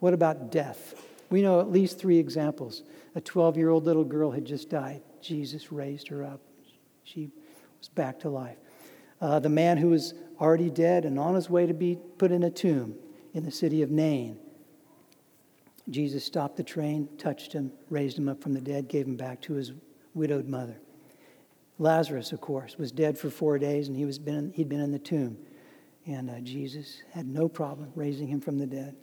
What 0.00 0.14
about 0.14 0.50
death? 0.50 0.94
We 1.28 1.42
know 1.42 1.60
at 1.60 1.70
least 1.70 1.98
three 1.98 2.18
examples. 2.18 2.82
A 3.14 3.20
12 3.20 3.56
year 3.56 3.70
old 3.70 3.84
little 3.84 4.04
girl 4.04 4.30
had 4.30 4.44
just 4.44 4.70
died. 4.70 5.02
Jesus 5.20 5.70
raised 5.70 6.08
her 6.08 6.24
up. 6.24 6.40
She 7.04 7.30
was 7.78 7.88
back 7.88 8.18
to 8.20 8.28
life. 8.28 8.56
Uh, 9.20 9.38
the 9.38 9.48
man 9.48 9.76
who 9.76 9.88
was 9.88 10.14
already 10.40 10.70
dead 10.70 11.04
and 11.04 11.18
on 11.18 11.34
his 11.34 11.50
way 11.50 11.66
to 11.66 11.74
be 11.74 11.98
put 12.18 12.32
in 12.32 12.42
a 12.42 12.50
tomb 12.50 12.94
in 13.34 13.44
the 13.44 13.50
city 13.50 13.82
of 13.82 13.90
Nain. 13.90 14.38
Jesus 15.88 16.24
stopped 16.24 16.56
the 16.56 16.62
train, 16.62 17.08
touched 17.18 17.52
him, 17.52 17.72
raised 17.90 18.16
him 18.16 18.28
up 18.28 18.42
from 18.42 18.54
the 18.54 18.60
dead, 18.60 18.88
gave 18.88 19.06
him 19.06 19.16
back 19.16 19.40
to 19.42 19.54
his 19.54 19.72
widowed 20.14 20.46
mother. 20.46 20.80
Lazarus, 21.78 22.32
of 22.32 22.40
course, 22.40 22.76
was 22.78 22.92
dead 22.92 23.18
for 23.18 23.30
four 23.30 23.58
days 23.58 23.88
and 23.88 23.96
he 23.96 24.04
was 24.04 24.18
been, 24.18 24.52
he'd 24.54 24.68
been 24.68 24.80
in 24.80 24.92
the 24.92 24.98
tomb. 24.98 25.36
And 26.06 26.30
uh, 26.30 26.40
Jesus 26.40 27.02
had 27.12 27.26
no 27.26 27.48
problem 27.48 27.90
raising 27.94 28.28
him 28.28 28.40
from 28.40 28.58
the 28.58 28.66
dead. 28.66 28.96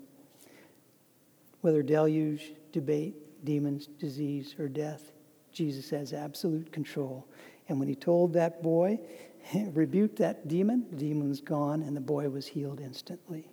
Whether 1.62 1.84
deluge, 1.84 2.54
debate, 2.72 3.16
demons, 3.44 3.88
disease, 3.88 4.56
or 4.60 4.68
death, 4.68 5.12
Jesus 5.52 5.90
has 5.90 6.14
absolute 6.14 6.72
control. 6.72 7.28
And 7.68 7.80
when 7.80 7.88
he 7.88 7.96
told 7.96 8.34
that 8.34 8.64
boy, 8.64 9.00
rebuked 9.74 10.18
that 10.18 10.48
demon, 10.48 10.86
the 10.90 10.98
demon 10.98 11.30
was 11.30 11.42
gone, 11.42 11.82
and 11.82 11.96
the 11.96 12.02
boy 12.02 12.30
was 12.30 12.48
healed 12.48 12.80
instantly. 12.80 13.48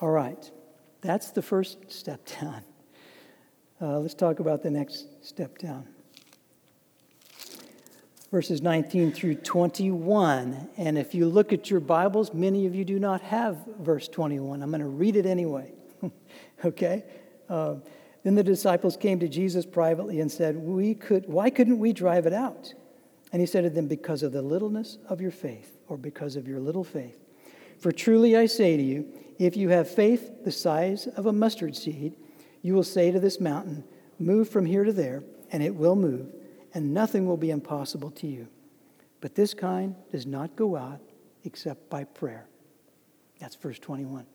All 0.00 0.10
right, 0.10 0.50
that's 1.00 1.30
the 1.30 1.42
first 1.42 1.90
step 1.90 2.26
down. 2.40 2.62
Uh, 3.80 3.96
let's 4.00 4.12
talk 4.14 4.40
about 4.40 4.60
the 4.64 4.70
next 4.72 5.06
step 5.24 5.56
down. 5.56 5.86
Verses 8.32 8.60
19 8.60 9.12
through 9.12 9.36
21. 9.36 10.68
And 10.76 10.98
if 10.98 11.14
you 11.14 11.28
look 11.28 11.52
at 11.52 11.70
your 11.70 11.78
Bibles, 11.78 12.34
many 12.34 12.66
of 12.66 12.74
you 12.74 12.84
do 12.84 12.98
not 12.98 13.20
have 13.20 13.56
verse 13.78 14.08
21. 14.08 14.64
I'm 14.64 14.70
going 14.70 14.80
to 14.80 14.88
read 14.88 15.14
it 15.14 15.26
anyway. 15.26 15.70
okay? 16.64 17.04
Uh, 17.48 17.76
then 18.28 18.34
the 18.34 18.44
disciples 18.44 18.94
came 18.94 19.18
to 19.20 19.26
Jesus 19.26 19.64
privately 19.64 20.20
and 20.20 20.30
said, 20.30 20.54
we 20.54 20.94
could, 20.94 21.26
Why 21.26 21.48
couldn't 21.48 21.78
we 21.78 21.94
drive 21.94 22.26
it 22.26 22.34
out? 22.34 22.74
And 23.32 23.40
he 23.40 23.46
said 23.46 23.62
to 23.62 23.70
them, 23.70 23.88
Because 23.88 24.22
of 24.22 24.32
the 24.32 24.42
littleness 24.42 24.98
of 25.08 25.22
your 25.22 25.30
faith, 25.30 25.78
or 25.88 25.96
because 25.96 26.36
of 26.36 26.46
your 26.46 26.60
little 26.60 26.84
faith. 26.84 27.18
For 27.78 27.90
truly 27.90 28.36
I 28.36 28.44
say 28.44 28.76
to 28.76 28.82
you, 28.82 29.08
if 29.38 29.56
you 29.56 29.70
have 29.70 29.88
faith 29.88 30.44
the 30.44 30.52
size 30.52 31.06
of 31.06 31.24
a 31.24 31.32
mustard 31.32 31.74
seed, 31.74 32.16
you 32.60 32.74
will 32.74 32.84
say 32.84 33.10
to 33.10 33.18
this 33.18 33.40
mountain, 33.40 33.82
Move 34.18 34.50
from 34.50 34.66
here 34.66 34.84
to 34.84 34.92
there, 34.92 35.22
and 35.50 35.62
it 35.62 35.74
will 35.74 35.96
move, 35.96 36.26
and 36.74 36.92
nothing 36.92 37.26
will 37.26 37.38
be 37.38 37.48
impossible 37.48 38.10
to 38.10 38.26
you. 38.26 38.46
But 39.22 39.36
this 39.36 39.54
kind 39.54 39.94
does 40.12 40.26
not 40.26 40.54
go 40.54 40.76
out 40.76 41.00
except 41.44 41.88
by 41.88 42.04
prayer. 42.04 42.46
That's 43.40 43.56
verse 43.56 43.78
21. 43.78 44.26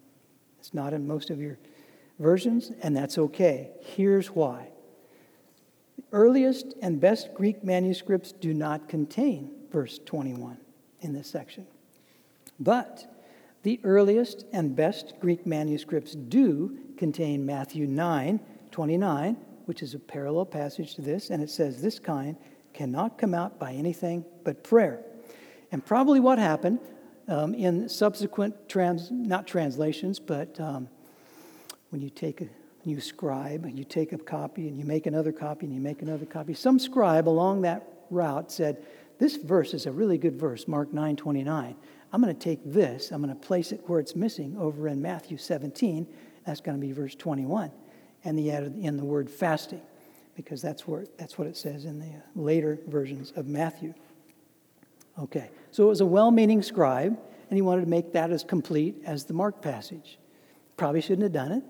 It's 0.58 0.74
not 0.74 0.94
in 0.94 1.06
most 1.06 1.30
of 1.30 1.40
your 1.40 1.60
versions, 2.24 2.72
and 2.82 2.96
that's 2.96 3.18
okay. 3.18 3.70
Here's 3.82 4.28
why. 4.28 4.70
The 5.98 6.04
earliest 6.12 6.74
and 6.82 7.00
best 7.00 7.34
Greek 7.36 7.64
manuscripts 7.64 8.32
do 8.32 8.54
not 8.54 8.90
contain 8.90 9.52
verse 9.72 10.00
21 10.06 10.58
in 11.02 11.14
this 11.14 11.28
section. 11.28 11.68
But 12.60 13.06
the 13.64 13.80
earliest 13.84 14.46
and 14.52 14.76
best 14.76 15.14
Greek 15.20 15.46
manuscripts 15.46 16.16
do 16.16 16.78
contain 16.98 17.46
Matthew 17.46 17.86
9 17.86 18.40
29, 18.72 19.38
which 19.66 19.84
is 19.84 19.94
a 19.94 20.00
parallel 20.00 20.46
passage 20.46 20.96
to 20.96 21.02
this, 21.02 21.30
and 21.30 21.44
it 21.44 21.50
says, 21.50 21.80
This 21.80 22.00
kind 22.00 22.36
cannot 22.74 23.20
come 23.20 23.36
out 23.36 23.60
by 23.60 23.74
anything 23.74 24.26
but 24.44 24.64
prayer. 24.64 25.00
And 25.72 25.86
probably 25.86 26.20
what 26.20 26.40
happened 26.40 26.80
um, 27.28 27.54
in 27.54 27.88
subsequent 27.88 28.68
trans, 28.68 29.12
not 29.12 29.46
translations, 29.46 30.20
but 30.20 30.60
um, 30.60 30.90
when 31.94 32.02
you 32.02 32.10
take 32.10 32.42
a 32.42 32.50
you 32.86 33.00
scribe, 33.00 33.64
and 33.66 33.78
you 33.78 33.86
take 33.86 34.12
a 34.12 34.18
copy 34.18 34.68
and 34.68 34.78
you 34.78 34.84
make 34.84 35.06
another 35.06 35.32
copy 35.32 35.66
and 35.66 35.74
you 35.74 35.80
make 35.80 36.02
another 36.02 36.26
copy. 36.26 36.54
Some 36.54 36.80
scribe 36.80 37.30
along 37.30 37.62
that 37.62 37.88
route 38.10 38.52
said, 38.52 38.84
This 39.20 39.38
verse 39.38 39.74
is 39.74 39.86
a 39.86 39.92
really 39.92 40.18
good 40.18 40.36
verse, 40.36 40.68
Mark 40.68 40.92
9 40.94 41.16
29. 41.16 41.76
I'm 42.12 42.22
going 42.22 42.36
to 42.36 42.40
take 42.40 42.60
this, 42.66 43.12
I'm 43.12 43.24
going 43.24 43.34
to 43.34 43.48
place 43.48 43.72
it 43.72 43.82
where 43.88 44.00
it's 44.00 44.16
missing 44.16 44.56
over 44.60 44.88
in 44.88 45.02
Matthew 45.02 45.38
17. 45.38 46.06
That's 46.46 46.62
going 46.62 46.78
to 46.78 46.86
be 46.86 46.92
verse 46.92 47.16
21. 47.16 47.72
And 48.26 48.38
he 48.38 48.52
added 48.52 48.78
in 48.78 48.98
the 48.98 49.06
word 49.06 49.30
fasting, 49.30 49.82
because 50.36 50.62
that's, 50.62 50.88
where, 50.88 51.06
that's 51.18 51.38
what 51.38 51.48
it 51.48 51.56
says 51.56 51.86
in 51.86 52.00
the 52.00 52.12
later 52.36 52.80
versions 52.88 53.32
of 53.36 53.48
Matthew. 53.48 53.94
Okay, 55.18 55.50
so 55.72 55.84
it 55.86 55.88
was 55.88 56.02
a 56.02 56.06
well 56.06 56.32
meaning 56.32 56.62
scribe, 56.62 57.18
and 57.50 57.58
he 57.58 57.62
wanted 57.62 57.82
to 57.82 57.90
make 57.90 58.12
that 58.14 58.30
as 58.32 58.44
complete 58.44 59.02
as 59.06 59.24
the 59.24 59.34
Mark 59.34 59.62
passage. 59.62 60.18
Probably 60.76 61.02
shouldn't 61.02 61.24
have 61.24 61.32
done 61.32 61.52
it. 61.54 61.64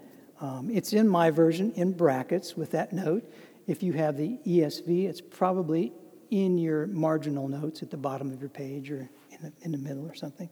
Um, 0.44 0.70
it's 0.70 0.91
in 0.91 1.08
my 1.08 1.32
version 1.32 1.72
in 1.78 1.94
brackets 1.94 2.58
with 2.58 2.72
that 2.72 2.91
note. 2.91 3.24
If 3.66 3.82
you 3.82 3.94
have 3.94 4.18
the 4.18 4.38
ESV, 4.46 5.06
it's 5.08 5.22
probably 5.22 5.94
in 6.32 6.58
your 6.58 6.86
marginal 6.88 7.48
notes 7.48 7.82
at 7.82 7.89
the 7.89 7.96
bottom 7.96 8.30
of 8.30 8.41
your 8.41 8.50
page 8.50 8.91
or 8.91 9.10
in 9.32 9.38
the, 9.41 9.54
in 9.62 9.72
the 9.72 9.78
middle 9.78 10.06
or 10.06 10.14
something. 10.14 10.50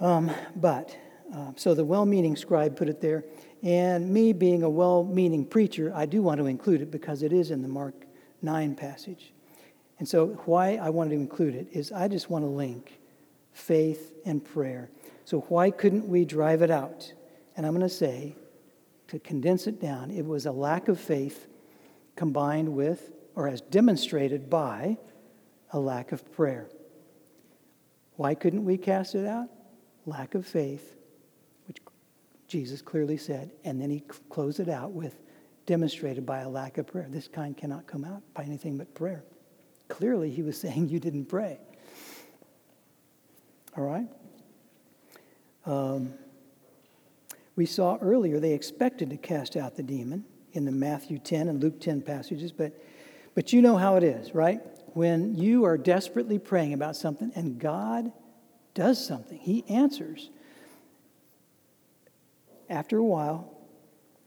Um, 0.00 0.32
but, 0.56 0.96
uh, 1.32 1.52
so 1.54 1.72
the 1.72 1.84
well 1.84 2.04
meaning 2.04 2.34
scribe 2.34 2.76
put 2.76 2.88
it 2.88 3.00
there. 3.00 3.24
And 3.62 4.10
me 4.10 4.32
being 4.32 4.64
a 4.64 4.68
well 4.68 5.04
meaning 5.04 5.44
preacher, 5.44 5.92
I 5.94 6.04
do 6.04 6.20
want 6.20 6.40
to 6.40 6.46
include 6.46 6.82
it 6.82 6.90
because 6.90 7.22
it 7.22 7.32
is 7.32 7.52
in 7.52 7.62
the 7.62 7.68
Mark 7.68 7.94
9 8.42 8.74
passage. 8.74 9.32
And 10.00 10.08
so, 10.08 10.28
why 10.46 10.80
I 10.82 10.90
wanted 10.90 11.10
to 11.10 11.16
include 11.16 11.54
it 11.54 11.68
is 11.70 11.92
I 11.92 12.08
just 12.08 12.28
want 12.28 12.42
to 12.44 12.48
link 12.48 12.98
faith 13.52 14.14
and 14.24 14.44
prayer. 14.44 14.90
So, 15.26 15.42
why 15.42 15.70
couldn't 15.70 16.08
we 16.08 16.24
drive 16.24 16.62
it 16.62 16.72
out? 16.72 17.12
And 17.54 17.64
I'm 17.64 17.72
going 17.72 17.88
to 17.88 17.94
say, 17.94 18.34
to 19.10 19.18
condense 19.18 19.66
it 19.66 19.80
down, 19.80 20.10
it 20.10 20.24
was 20.24 20.46
a 20.46 20.52
lack 20.52 20.88
of 20.88 20.98
faith 20.98 21.48
combined 22.16 22.68
with, 22.68 23.12
or 23.34 23.48
as 23.48 23.60
demonstrated 23.60 24.48
by, 24.48 24.96
a 25.72 25.78
lack 25.78 26.12
of 26.12 26.32
prayer. 26.32 26.68
Why 28.16 28.34
couldn't 28.34 28.64
we 28.64 28.76
cast 28.76 29.14
it 29.14 29.26
out? 29.26 29.48
Lack 30.06 30.34
of 30.34 30.46
faith, 30.46 30.96
which 31.66 31.78
Jesus 32.46 32.82
clearly 32.82 33.16
said, 33.16 33.50
and 33.64 33.80
then 33.80 33.90
he 33.90 34.00
closed 34.28 34.60
it 34.60 34.68
out 34.68 34.92
with 34.92 35.18
demonstrated 35.66 36.24
by 36.24 36.40
a 36.40 36.48
lack 36.48 36.78
of 36.78 36.86
prayer. 36.86 37.06
This 37.08 37.28
kind 37.28 37.56
cannot 37.56 37.86
come 37.86 38.04
out 38.04 38.22
by 38.34 38.44
anything 38.44 38.76
but 38.76 38.94
prayer. 38.94 39.24
Clearly, 39.88 40.30
he 40.30 40.42
was 40.42 40.60
saying 40.60 40.88
you 40.88 41.00
didn't 41.00 41.26
pray. 41.26 41.58
All 43.76 43.84
right? 43.84 44.08
Um, 45.66 46.14
we 47.56 47.66
saw 47.66 47.98
earlier 48.00 48.38
they 48.38 48.52
expected 48.52 49.10
to 49.10 49.16
cast 49.16 49.56
out 49.56 49.76
the 49.76 49.82
demon 49.82 50.24
in 50.52 50.64
the 50.64 50.72
Matthew 50.72 51.18
10 51.18 51.48
and 51.48 51.62
Luke 51.62 51.80
10 51.80 52.02
passages, 52.02 52.52
but, 52.52 52.72
but 53.34 53.52
you 53.52 53.62
know 53.62 53.76
how 53.76 53.96
it 53.96 54.02
is, 54.02 54.34
right? 54.34 54.60
When 54.94 55.36
you 55.36 55.64
are 55.64 55.78
desperately 55.78 56.38
praying 56.38 56.72
about 56.72 56.96
something 56.96 57.30
and 57.34 57.58
God 57.58 58.12
does 58.74 59.04
something, 59.04 59.38
He 59.38 59.64
answers. 59.68 60.30
After 62.68 62.98
a 62.98 63.04
while, 63.04 63.52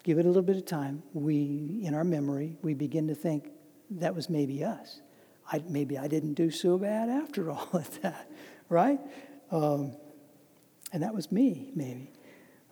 give 0.03 0.17
it 0.17 0.25
a 0.25 0.27
little 0.27 0.41
bit 0.41 0.57
of 0.57 0.65
time, 0.65 1.03
we, 1.13 1.81
in 1.83 1.93
our 1.93 2.03
memory, 2.03 2.57
we 2.61 2.73
begin 2.73 3.07
to 3.07 3.15
think 3.15 3.49
that 3.89 4.15
was 4.15 4.29
maybe 4.29 4.63
us. 4.63 5.01
I, 5.51 5.61
maybe 5.67 5.97
I 5.97 6.07
didn't 6.07 6.33
do 6.35 6.51
so 6.51 6.77
bad 6.77 7.09
after 7.09 7.51
all 7.51 7.69
of 7.73 8.01
that, 8.01 8.29
right? 8.69 8.99
Um, 9.51 9.95
and 10.91 11.03
that 11.03 11.13
was 11.13 11.31
me, 11.31 11.71
maybe. 11.75 12.12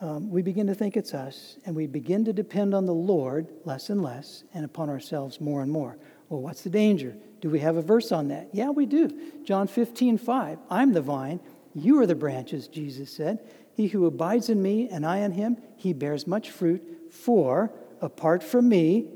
Um, 0.02 0.32
we 0.32 0.42
begin 0.42 0.66
to 0.66 0.74
think 0.74 0.98
it's 0.98 1.14
us, 1.14 1.58
and 1.64 1.76
we 1.76 1.86
begin 1.86 2.26
to 2.26 2.34
depend 2.34 2.74
on 2.74 2.88
the 2.88 2.94
Lord 2.94 3.48
less 3.66 3.92
and 3.92 4.02
less, 4.02 4.44
and 4.52 4.66
upon 4.66 4.90
ourselves 4.90 5.40
more 5.40 5.62
and 5.62 5.72
more. 5.72 5.96
Well, 6.28 6.42
what's 6.42 6.64
the 6.64 6.72
danger? 6.72 7.16
Do 7.40 7.52
we 7.52 7.60
have 7.60 7.78
a 7.78 7.84
verse 7.84 8.12
on 8.12 8.30
that? 8.30 8.50
Yeah, 8.52 8.72
we 8.72 8.88
do. 8.88 9.12
John 9.44 9.68
15, 9.68 10.18
5. 10.18 10.58
I'm 10.72 10.94
the 10.94 11.04
vine, 11.04 11.40
you 11.76 12.00
are 12.00 12.08
the 12.08 12.16
branches, 12.16 12.68
Jesus 12.68 13.16
said. 13.16 13.40
He 13.76 13.88
who 13.88 14.08
abides 14.08 14.50
in 14.50 14.62
me 14.62 14.90
and 14.90 15.06
I 15.06 15.20
in 15.20 15.32
him, 15.34 15.58
he 15.78 15.94
bears 15.94 16.26
much 16.26 16.50
fruit, 16.50 16.82
for 17.12 17.72
apart 18.02 18.44
from 18.44 18.68
me, 18.68 19.08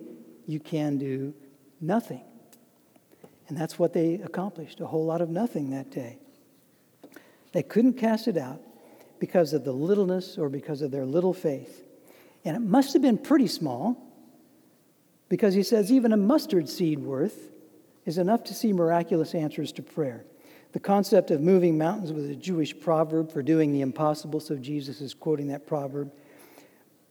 you 0.46 0.60
can 0.60 1.00
do 1.00 1.34
nothing. 1.82 2.24
And 3.48 3.58
that's 3.58 3.80
what 3.80 3.94
they 3.94 4.16
accomplished 4.16 4.82
a 4.82 4.86
whole 4.86 5.06
lot 5.06 5.22
of 5.22 5.30
nothing 5.30 5.72
that 5.72 5.90
day. 5.90 6.20
They 7.54 7.64
couldn't 7.64 7.94
cast 7.94 8.28
it 8.28 8.38
out 8.38 8.62
because 9.20 9.54
of 9.54 9.64
the 9.64 9.72
littleness 9.72 10.38
or 10.38 10.50
because 10.50 10.82
of 10.82 10.92
their 10.92 11.06
little 11.06 11.34
faith. 11.34 11.84
And 12.44 12.56
it 12.56 12.62
must 12.62 12.94
have 12.94 13.02
been 13.02 13.18
pretty 13.18 13.48
small 13.48 13.98
because 15.30 15.54
he 15.54 15.64
says 15.64 15.92
even 15.92 16.14
a 16.14 16.18
mustard 16.18 16.70
seed 16.70 17.00
worth 17.00 17.52
is 18.06 18.18
enough 18.18 18.44
to 18.46 18.54
see 18.54 18.72
miraculous 18.72 19.34
answers 19.34 19.72
to 19.74 19.82
prayer. 19.82 20.26
The 20.74 20.80
concept 20.80 21.32
of 21.32 21.42
moving 21.42 21.78
mountains 21.78 22.12
was 22.12 22.26
a 22.26 22.36
Jewish 22.36 22.78
proverb 22.80 23.32
for 23.32 23.42
doing 23.42 23.72
the 23.72 23.82
impossible, 23.82 24.40
so 24.40 24.56
Jesus 24.58 25.02
is 25.02 25.14
quoting 25.14 25.48
that 25.48 25.66
proverb. 25.66 26.12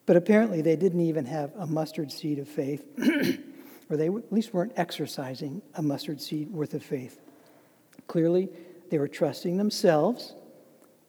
But 0.07 0.17
apparently, 0.17 0.61
they 0.61 0.77
didn't 0.77 1.01
even 1.01 1.25
have 1.25 1.53
a 1.57 1.67
mustard 1.67 2.13
seed 2.13 2.39
of 2.39 2.47
faith, 2.47 2.85
or 3.91 3.97
they 3.97 4.09
at 4.09 4.33
least 4.33 4.53
weren't 4.53 4.75
exercising 4.77 5.63
a 5.75 5.83
mustard 5.83 6.21
seed 6.21 6.51
worth 6.51 6.75
of 6.75 6.83
faith. 6.83 7.21
Clearly, 8.07 8.51
they 8.91 8.99
were 8.99 9.09
trusting 9.09 9.57
themselves 9.57 10.35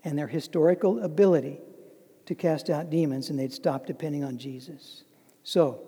and 0.06 0.18
their 0.18 0.28
historical 0.28 1.04
ability 1.04 1.60
to 2.28 2.36
cast 2.36 2.70
out 2.70 2.90
demons, 2.90 3.30
and 3.30 3.38
they'd 3.38 3.52
stop 3.52 3.86
depending 3.86 4.24
on 4.24 4.38
Jesus. 4.38 5.04
So, 5.44 5.82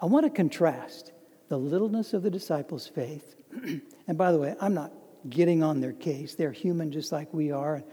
I 0.00 0.06
want 0.06 0.24
to 0.24 0.30
contrast 0.30 1.12
the 1.48 1.56
littleness 1.56 2.12
of 2.12 2.22
the 2.22 2.30
disciples' 2.30 2.88
faith. 2.88 3.36
and 4.08 4.18
by 4.18 4.32
the 4.32 4.38
way, 4.38 4.56
I'm 4.60 4.74
not 4.74 4.92
getting 5.28 5.62
on 5.62 5.80
their 5.80 5.92
case. 5.92 6.34
They're 6.34 6.52
human 6.52 6.90
just 6.90 7.12
like 7.12 7.32
we 7.32 7.52
are. 7.52 7.84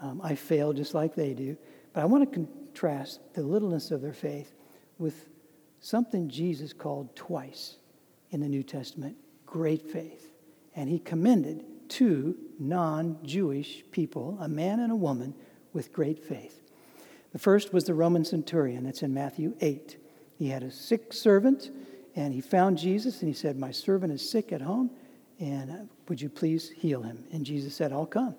Um, 0.00 0.20
I 0.22 0.34
fail 0.34 0.72
just 0.72 0.94
like 0.94 1.14
they 1.14 1.34
do. 1.34 1.56
But 1.92 2.02
I 2.02 2.06
want 2.06 2.30
to 2.30 2.34
contrast 2.34 3.20
the 3.34 3.42
littleness 3.42 3.90
of 3.90 4.02
their 4.02 4.12
faith 4.12 4.54
with 4.98 5.28
something 5.80 6.28
Jesus 6.28 6.72
called 6.72 7.14
twice 7.14 7.76
in 8.30 8.40
the 8.40 8.48
New 8.48 8.62
Testament 8.62 9.16
great 9.46 9.90
faith. 9.90 10.32
And 10.74 10.88
he 10.88 10.98
commended 10.98 11.64
two 11.88 12.36
non 12.58 13.18
Jewish 13.24 13.84
people, 13.90 14.38
a 14.40 14.48
man 14.48 14.80
and 14.80 14.92
a 14.92 14.96
woman, 14.96 15.34
with 15.72 15.92
great 15.92 16.24
faith. 16.24 16.60
The 17.32 17.38
first 17.38 17.72
was 17.72 17.84
the 17.84 17.94
Roman 17.94 18.24
centurion, 18.24 18.84
that's 18.84 19.02
in 19.02 19.12
Matthew 19.12 19.54
8. 19.60 19.96
He 20.38 20.48
had 20.48 20.62
a 20.62 20.70
sick 20.70 21.12
servant, 21.12 21.70
and 22.14 22.32
he 22.32 22.40
found 22.40 22.78
Jesus, 22.78 23.20
and 23.20 23.28
he 23.28 23.34
said, 23.34 23.58
My 23.58 23.70
servant 23.70 24.12
is 24.12 24.28
sick 24.28 24.52
at 24.52 24.62
home, 24.62 24.90
and 25.38 25.70
uh, 25.70 25.74
would 26.08 26.20
you 26.20 26.28
please 26.28 26.70
heal 26.70 27.02
him? 27.02 27.24
And 27.32 27.44
Jesus 27.44 27.74
said, 27.74 27.92
I'll 27.92 28.06
come. 28.06 28.34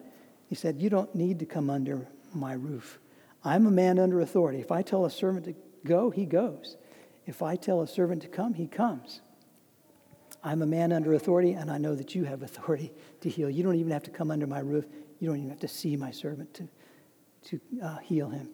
He 0.48 0.56
said, 0.56 0.82
You 0.82 0.90
don't 0.90 1.14
need 1.14 1.40
to 1.40 1.46
come 1.46 1.70
under 1.70 2.08
my 2.34 2.54
roof. 2.54 3.00
I'm 3.44 3.68
a 3.68 3.72
man 3.72 4.00
under 4.00 4.22
authority. 4.22 4.60
If 4.60 4.72
I 4.72 4.82
tell 4.82 5.06
a 5.06 5.12
servant 5.12 5.46
to 5.46 5.56
go, 5.86 6.10
he 6.10 6.26
goes. 6.26 6.78
If 7.26 7.42
I 7.42 7.56
tell 7.56 7.82
a 7.82 7.88
servant 7.88 8.22
to 8.24 8.28
come, 8.28 8.54
he 8.54 8.68
comes. 8.68 9.22
I'm 10.44 10.62
a 10.62 10.66
man 10.66 10.92
under 10.92 11.14
authority, 11.14 11.54
and 11.54 11.70
I 11.72 11.78
know 11.78 11.96
that 11.96 12.16
you 12.16 12.24
have 12.26 12.44
authority 12.44 12.92
to 13.22 13.30
heal. 13.30 13.50
You 13.50 13.64
don't 13.64 13.76
even 13.76 13.92
have 13.92 14.04
to 14.04 14.12
come 14.12 14.32
under 14.32 14.48
my 14.48 14.60
roof. 14.60 14.86
You 15.20 15.28
don't 15.28 15.38
even 15.38 15.50
have 15.50 15.60
to 15.60 15.68
see 15.68 15.96
my 15.96 16.12
servant 16.12 16.54
to, 16.56 16.68
to 17.50 17.60
uh, 17.84 17.98
heal 17.98 18.30
him. 18.30 18.50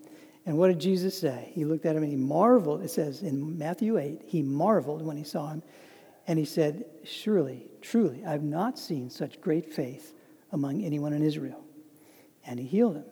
And 0.46 0.58
what 0.58 0.68
did 0.68 0.80
Jesus 0.80 1.18
say? 1.18 1.52
He 1.54 1.66
looked 1.66 1.86
at 1.86 1.96
him 1.96 2.04
and 2.04 2.12
he 2.12 2.18
marveled. 2.18 2.84
It 2.84 2.90
says 2.90 3.22
in 3.22 3.58
Matthew 3.58 3.98
8, 3.98 4.22
he 4.26 4.42
marveled 4.42 5.02
when 5.02 5.16
he 5.16 5.24
saw 5.24 5.50
him. 5.50 5.64
And 6.28 6.40
he 6.40 6.46
said, 6.46 6.86
Surely, 7.04 7.66
truly, 7.82 8.24
I've 8.26 8.44
not 8.44 8.78
seen 8.80 9.10
such 9.10 9.42
great 9.42 9.74
faith 9.74 10.14
among 10.52 10.84
anyone 10.84 11.14
in 11.14 11.24
Israel. 11.24 11.64
And 12.46 12.60
he 12.60 12.66
healed 12.66 12.96
him. 12.96 13.06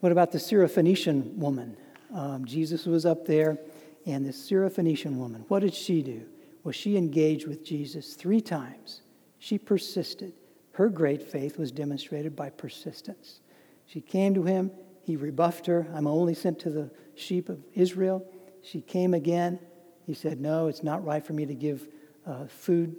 What 0.00 0.12
about 0.12 0.32
the 0.32 0.38
Syrophoenician 0.38 1.36
woman? 1.36 1.76
Um, 2.14 2.44
Jesus 2.44 2.86
was 2.86 3.04
up 3.04 3.26
there, 3.26 3.58
and 4.06 4.24
the 4.24 4.30
Syrophoenician 4.30 5.16
woman, 5.16 5.44
what 5.48 5.60
did 5.60 5.74
she 5.74 6.02
do? 6.02 6.24
Well, 6.68 6.74
she 6.74 6.98
engaged 6.98 7.46
with 7.46 7.64
Jesus 7.64 8.12
three 8.12 8.42
times. 8.42 9.00
She 9.38 9.56
persisted. 9.56 10.34
Her 10.72 10.90
great 10.90 11.22
faith 11.22 11.56
was 11.56 11.72
demonstrated 11.72 12.36
by 12.36 12.50
persistence. 12.50 13.40
She 13.86 14.02
came 14.02 14.34
to 14.34 14.42
him, 14.42 14.70
he 15.02 15.16
rebuffed 15.16 15.64
her. 15.64 15.86
I'm 15.94 16.06
only 16.06 16.34
sent 16.34 16.58
to 16.58 16.70
the 16.70 16.90
sheep 17.14 17.48
of 17.48 17.64
Israel. 17.72 18.22
She 18.60 18.82
came 18.82 19.14
again. 19.14 19.58
He 20.04 20.12
said, 20.12 20.42
No, 20.42 20.66
it's 20.66 20.82
not 20.82 21.02
right 21.02 21.24
for 21.24 21.32
me 21.32 21.46
to 21.46 21.54
give 21.54 21.88
uh, 22.26 22.48
food 22.48 22.96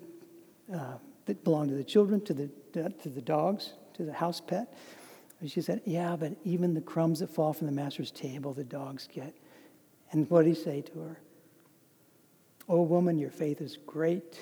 uh, 0.74 0.96
that 1.28 1.44
belonged 1.44 1.70
to 1.70 1.76
the 1.76 1.84
children, 1.84 2.22
to 2.22 2.34
the, 2.34 2.50
to 2.74 3.10
the 3.10 3.22
dogs, 3.22 3.74
to 3.94 4.04
the 4.04 4.14
house 4.14 4.42
pet. 4.42 4.74
And 5.42 5.52
she 5.52 5.62
said, 5.62 5.84
Yeah, 5.86 6.16
but 6.16 6.36
even 6.44 6.74
the 6.74 6.82
crumbs 6.82 7.20
that 7.20 7.30
fall 7.30 7.54
from 7.54 7.68
the 7.68 7.74
master's 7.74 8.10
table, 8.10 8.52
the 8.52 8.64
dogs 8.64 9.08
get. 9.14 9.36
And 10.12 10.28
what 10.32 10.46
did 10.46 10.56
he 10.56 10.60
say 10.60 10.82
to 10.82 11.00
her? 11.02 11.20
Oh, 12.70 12.84
woman, 12.84 13.18
your 13.18 13.32
faith 13.32 13.62
is 13.62 13.78
great. 13.88 14.40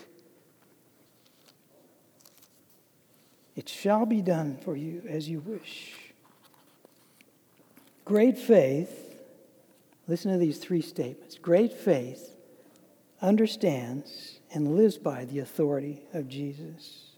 It 3.55 3.69
shall 3.69 4.05
be 4.05 4.21
done 4.21 4.57
for 4.57 4.75
you 4.75 5.01
as 5.07 5.29
you 5.29 5.39
wish. 5.39 5.93
Great 8.03 8.37
faith, 8.37 9.21
listen 10.07 10.31
to 10.31 10.37
these 10.37 10.57
three 10.57 10.81
statements. 10.81 11.37
Great 11.37 11.71
faith 11.71 12.35
understands 13.21 14.39
and 14.53 14.75
lives 14.75 14.97
by 14.97 15.25
the 15.25 15.39
authority 15.39 16.01
of 16.13 16.27
Jesus. 16.27 17.11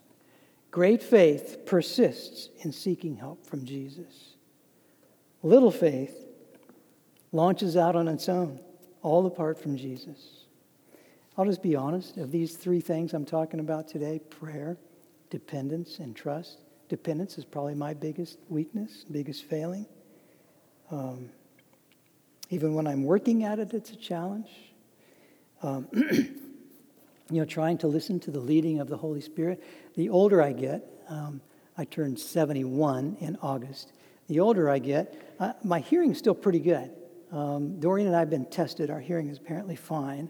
Great 0.72 1.01
faith 1.01 1.66
persists 1.66 2.49
in 2.62 2.72
seeking 2.72 3.16
help 3.16 3.45
from 3.45 3.66
Jesus. 3.66 4.36
Little 5.41 5.72
faith 5.72 6.28
launches 7.32 7.76
out 7.76 7.95
on 7.95 8.07
its 8.07 8.30
own, 8.30 8.60
all 9.01 9.26
apart 9.26 9.60
from 9.60 9.76
Jesus. 9.76 10.45
I'll 11.40 11.46
just 11.46 11.64
be 11.64 11.78
honest 11.78 12.18
of 12.18 12.32
these 12.32 12.58
three 12.58 12.82
things 12.82 13.14
I'm 13.14 13.24
talking 13.24 13.62
about 13.62 13.88
today 13.88 14.20
prayer, 14.20 14.76
dependence, 15.30 16.00
and 16.00 16.14
trust. 16.14 16.60
Dependence 16.90 17.38
is 17.38 17.46
probably 17.46 17.76
my 17.76 17.94
biggest 17.94 18.40
weakness, 18.50 19.06
biggest 19.10 19.46
failing. 19.46 19.86
Um, 20.92 21.30
even 22.50 22.74
when 22.74 22.88
I'm 22.88 23.06
working 23.06 23.46
at 23.46 23.58
it, 23.58 23.74
it's 23.74 23.92
a 23.92 23.96
challenge. 23.96 24.50
Um, 25.64 25.88
you 25.94 26.36
know, 27.30 27.46
trying 27.46 27.78
to 27.78 27.88
listen 27.88 28.20
to 28.20 28.32
the 28.32 28.42
leading 28.42 28.82
of 28.82 28.90
the 28.90 28.98
Holy 28.98 29.22
Spirit. 29.22 29.64
The 29.96 30.10
older 30.10 30.42
I 30.42 30.52
get, 30.52 30.84
um, 31.08 31.40
I 31.78 31.86
turned 31.86 32.20
71 32.20 33.16
in 33.22 33.38
August. 33.42 33.94
The 34.28 34.42
older 34.42 34.70
I 34.70 34.80
get, 34.80 35.36
uh, 35.40 35.54
my 35.64 35.80
hearing 35.80 36.12
is 36.12 36.18
still 36.18 36.36
pretty 36.36 36.60
good. 36.60 36.92
Um, 37.32 37.80
Dorian 37.80 38.08
and 38.08 38.16
I 38.16 38.20
have 38.20 38.30
been 38.30 38.48
tested. 38.48 38.90
Our 38.90 39.00
hearing 39.00 39.30
is 39.30 39.38
apparently 39.38 39.78
fine. 39.78 40.30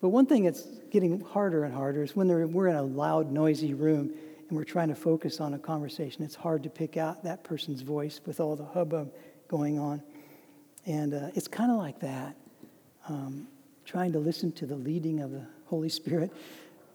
But 0.00 0.10
one 0.10 0.26
thing 0.26 0.44
that's 0.44 0.62
getting 0.90 1.20
harder 1.20 1.64
and 1.64 1.74
harder 1.74 2.02
is 2.02 2.14
when 2.14 2.28
we're 2.52 2.68
in 2.68 2.76
a 2.76 2.82
loud, 2.82 3.32
noisy 3.32 3.74
room 3.74 4.12
and 4.48 4.56
we're 4.56 4.64
trying 4.64 4.88
to 4.88 4.94
focus 4.94 5.40
on 5.40 5.54
a 5.54 5.58
conversation, 5.58 6.22
it's 6.22 6.34
hard 6.34 6.62
to 6.64 6.70
pick 6.70 6.96
out 6.96 7.24
that 7.24 7.42
person's 7.42 7.82
voice 7.82 8.20
with 8.26 8.38
all 8.38 8.56
the 8.56 8.64
hubbub 8.64 9.12
going 9.48 9.78
on. 9.78 10.02
And 10.84 11.14
uh, 11.14 11.30
it's 11.34 11.48
kind 11.48 11.70
of 11.70 11.78
like 11.78 12.00
that, 12.00 12.36
um, 13.08 13.48
trying 13.84 14.12
to 14.12 14.18
listen 14.18 14.52
to 14.52 14.66
the 14.66 14.76
leading 14.76 15.20
of 15.20 15.32
the 15.32 15.46
Holy 15.64 15.88
Spirit. 15.88 16.32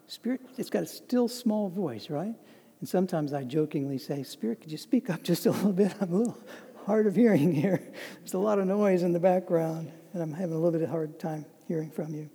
Spirit, 0.07 0.41
it's 0.57 0.69
got 0.69 0.83
a 0.83 0.87
still 0.87 1.27
small 1.27 1.69
voice, 1.69 2.09
right? 2.09 2.35
And 2.79 2.89
sometimes 2.89 3.33
I 3.33 3.43
jokingly 3.43 3.97
say, 3.97 4.23
Spirit, 4.23 4.61
could 4.61 4.71
you 4.71 4.77
speak 4.77 5.09
up 5.09 5.23
just 5.23 5.45
a 5.45 5.51
little 5.51 5.73
bit? 5.73 5.93
I'm 5.99 6.13
a 6.13 6.17
little 6.17 6.37
hard 6.85 7.07
of 7.07 7.15
hearing 7.15 7.53
here. 7.53 7.81
There's 8.19 8.33
a 8.33 8.39
lot 8.39 8.59
of 8.59 8.65
noise 8.65 9.03
in 9.03 9.11
the 9.11 9.19
background, 9.19 9.91
and 10.13 10.21
I'm 10.21 10.31
having 10.31 10.53
a 10.53 10.57
little 10.57 10.71
bit 10.71 10.81
of 10.81 10.89
a 10.89 10.91
hard 10.91 11.19
time 11.19 11.45
hearing 11.67 11.91
from 11.91 12.13
you. 12.13 12.29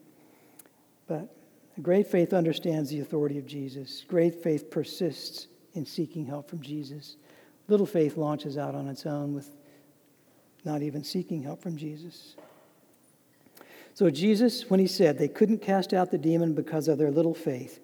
But 1.07 1.29
great 1.83 2.07
faith 2.07 2.33
understands 2.33 2.91
the 2.91 3.01
authority 3.01 3.39
of 3.39 3.47
Jesus. 3.47 4.05
Great 4.09 4.43
faith 4.43 4.71
persists 4.71 5.47
in 5.75 5.87
seeking 5.87 6.27
help 6.27 6.49
from 6.49 6.61
Jesus. 6.61 7.17
Little 7.69 7.87
faith 7.87 8.17
launches 8.17 8.57
out 8.57 8.75
on 8.75 8.89
its 8.89 9.07
own 9.07 9.35
with 9.35 9.51
not 10.65 10.83
even 10.83 11.05
seeking 11.05 11.43
help 11.43 11.63
from 11.63 11.77
Jesus. 11.77 12.37
So, 13.95 14.11
Jesus, 14.11 14.69
when 14.69 14.81
he 14.81 14.87
said 14.87 15.19
they 15.19 15.29
couldn't 15.29 15.63
cast 15.63 15.95
out 15.95 16.11
the 16.11 16.19
demon 16.19 16.55
because 16.55 16.89
of 16.89 16.99
their 16.99 17.11
little 17.11 17.35
faith, 17.35 17.81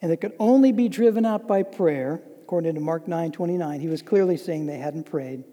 and 0.00 0.10
it 0.10 0.20
could 0.20 0.32
only 0.40 0.72
be 0.72 0.88
driven 0.88 1.24
out 1.24 1.46
by 1.46 1.62
prayer, 1.62 2.20
according 2.42 2.74
to 2.74 2.80
Mark 2.80 3.06
9 3.06 3.30
29, 3.30 3.80
he 3.80 3.88
was 3.88 4.02
clearly 4.02 4.36
saying 4.36 4.66
they 4.66 4.78
hadn't 4.78 5.04
prayed, 5.04 5.44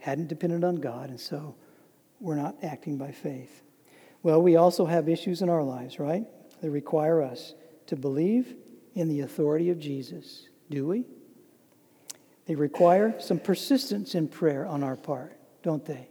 hadn't 0.00 0.28
depended 0.28 0.64
on 0.64 0.76
God, 0.76 1.08
and 1.08 1.18
so 1.18 1.54
we're 2.20 2.36
not 2.36 2.56
acting 2.62 2.98
by 2.98 3.10
faith. 3.10 3.62
Well, 4.22 4.42
we 4.42 4.56
also 4.56 4.84
have 4.84 5.08
issues 5.08 5.40
in 5.40 5.48
our 5.48 5.62
lives, 5.62 5.98
right? 5.98 6.26
That 6.60 6.70
require 6.70 7.22
us 7.22 7.54
to 7.86 7.96
believe 7.96 8.56
in 8.94 9.08
the 9.08 9.20
authority 9.20 9.70
of 9.70 9.78
Jesus. 9.78 10.48
Do 10.70 10.86
we? 10.86 11.04
They 12.46 12.54
require 12.54 13.20
some 13.20 13.38
persistence 13.38 14.14
in 14.14 14.26
prayer 14.26 14.66
on 14.66 14.82
our 14.82 14.96
part, 14.96 15.36
don't 15.62 15.84
they? 15.84 16.08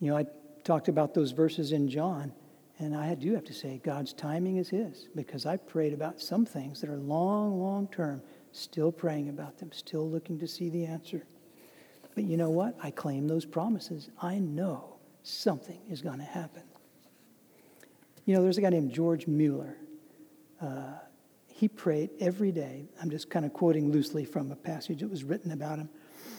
You 0.00 0.10
know, 0.10 0.18
I 0.18 0.26
talked 0.64 0.88
about 0.88 1.14
those 1.14 1.32
verses 1.32 1.72
in 1.72 1.88
John, 1.88 2.32
and 2.78 2.94
I 2.94 3.14
do 3.14 3.34
have 3.34 3.44
to 3.44 3.54
say, 3.54 3.80
God's 3.82 4.12
timing 4.12 4.58
is 4.58 4.68
His, 4.68 5.08
because 5.14 5.46
I 5.46 5.56
prayed 5.56 5.94
about 5.94 6.20
some 6.20 6.44
things 6.44 6.80
that 6.80 6.90
are 6.90 6.98
long, 6.98 7.58
long 7.58 7.88
term, 7.88 8.22
still 8.52 8.92
praying 8.92 9.30
about 9.30 9.58
them, 9.58 9.72
still 9.72 10.08
looking 10.08 10.38
to 10.40 10.46
see 10.46 10.68
the 10.68 10.84
answer. 10.84 11.24
But 12.14 12.24
you 12.24 12.36
know 12.36 12.50
what? 12.50 12.76
I 12.82 12.90
claim 12.90 13.26
those 13.26 13.44
promises. 13.44 14.10
I 14.20 14.38
know 14.38 14.96
something 15.22 15.80
is 15.88 16.02
going 16.02 16.18
to 16.18 16.24
happen. 16.24 16.62
You 18.24 18.34
know, 18.34 18.42
there's 18.42 18.58
a 18.58 18.62
guy 18.62 18.70
named 18.70 18.92
George 18.92 19.26
Mueller. 19.26 19.76
Uh, 20.60 20.94
he 21.48 21.68
prayed 21.68 22.10
every 22.20 22.52
day. 22.52 22.86
I'm 23.00 23.10
just 23.10 23.30
kind 23.30 23.44
of 23.44 23.52
quoting 23.52 23.92
loosely 23.92 24.24
from 24.24 24.50
a 24.50 24.56
passage 24.56 25.00
that 25.00 25.10
was 25.10 25.24
written 25.24 25.52
about 25.52 25.78
him. 25.78 25.88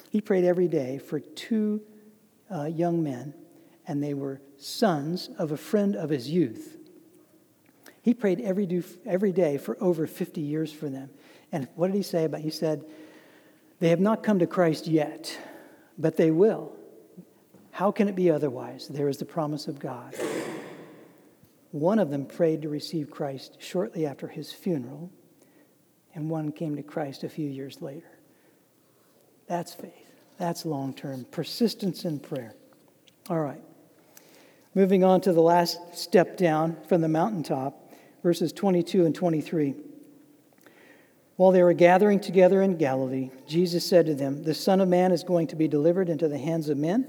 He 0.10 0.20
prayed 0.20 0.46
every 0.46 0.68
day 0.68 0.98
for 0.98 1.20
two 1.20 1.82
uh, 2.52 2.66
young 2.66 3.04
men 3.04 3.34
and 3.88 4.02
they 4.02 4.14
were 4.14 4.42
sons 4.58 5.30
of 5.38 5.52
a 5.52 5.58
friend 5.58 5.96
of 5.96 6.10
his 6.10 6.30
youth. 6.30 6.78
He 8.02 8.14
prayed 8.14 8.42
every, 8.42 8.66
do, 8.66 8.84
every 9.06 9.32
day 9.32 9.58
for 9.58 9.78
over 9.82 10.08
50 10.08 10.42
years 10.42 10.72
for 10.72 10.90
them. 10.90 11.10
And 11.52 11.68
what 11.76 11.88
did 11.88 11.96
he 11.96 12.04
say 12.04 12.26
about? 12.26 12.42
He 12.42 12.50
said, 12.50 12.86
"They 13.80 13.90
have 13.90 14.00
not 14.00 14.24
come 14.24 14.40
to 14.40 14.48
Christ 14.48 14.88
yet, 14.88 15.38
but 15.98 16.18
they 16.18 16.32
will. 16.32 16.76
How 17.72 17.92
can 17.92 18.08
it 18.08 18.16
be 18.16 18.30
otherwise? 18.30 18.88
There 18.88 19.10
is 19.10 19.18
the 19.18 19.26
promise 19.26 19.68
of 19.68 19.80
God." 19.80 20.16
One 21.76 22.00
of 22.00 22.10
them 22.10 22.26
prayed 22.26 22.62
to 22.62 22.70
receive 22.70 23.12
Christ 23.12 23.58
shortly 23.60 24.06
after 24.06 24.30
his 24.30 24.50
funeral, 24.50 25.12
and 26.14 26.30
one 26.30 26.54
came 26.54 26.78
to 26.78 26.84
Christ 26.84 27.26
a 27.26 27.30
few 27.30 27.50
years 27.50 27.82
later. 27.82 28.18
That's 29.48 29.74
faith. 29.74 29.92
That's 30.38 30.66
long 30.66 30.94
term 30.94 31.26
persistence 31.32 32.06
in 32.06 32.20
prayer. 32.20 32.56
All 33.30 33.42
right. 33.42 33.60
Moving 34.74 35.04
on 35.04 35.20
to 35.20 35.34
the 35.34 35.42
last 35.42 35.78
step 35.98 36.38
down 36.38 36.78
from 36.88 37.02
the 37.02 37.10
mountaintop, 37.10 37.92
verses 38.24 38.54
22 38.54 39.06
and 39.06 39.14
23. 39.14 39.76
While 41.36 41.52
they 41.52 41.62
were 41.62 41.74
gathering 41.74 42.22
together 42.22 42.62
in 42.62 42.78
Galilee, 42.78 43.32
Jesus 43.50 43.86
said 43.86 44.06
to 44.06 44.16
them, 44.16 44.44
The 44.44 44.54
Son 44.54 44.80
of 44.80 44.88
Man 44.88 45.12
is 45.12 45.26
going 45.26 45.48
to 45.48 45.58
be 45.58 45.68
delivered 45.68 46.08
into 46.08 46.30
the 46.30 46.38
hands 46.38 46.70
of 46.70 46.78
men, 46.78 47.06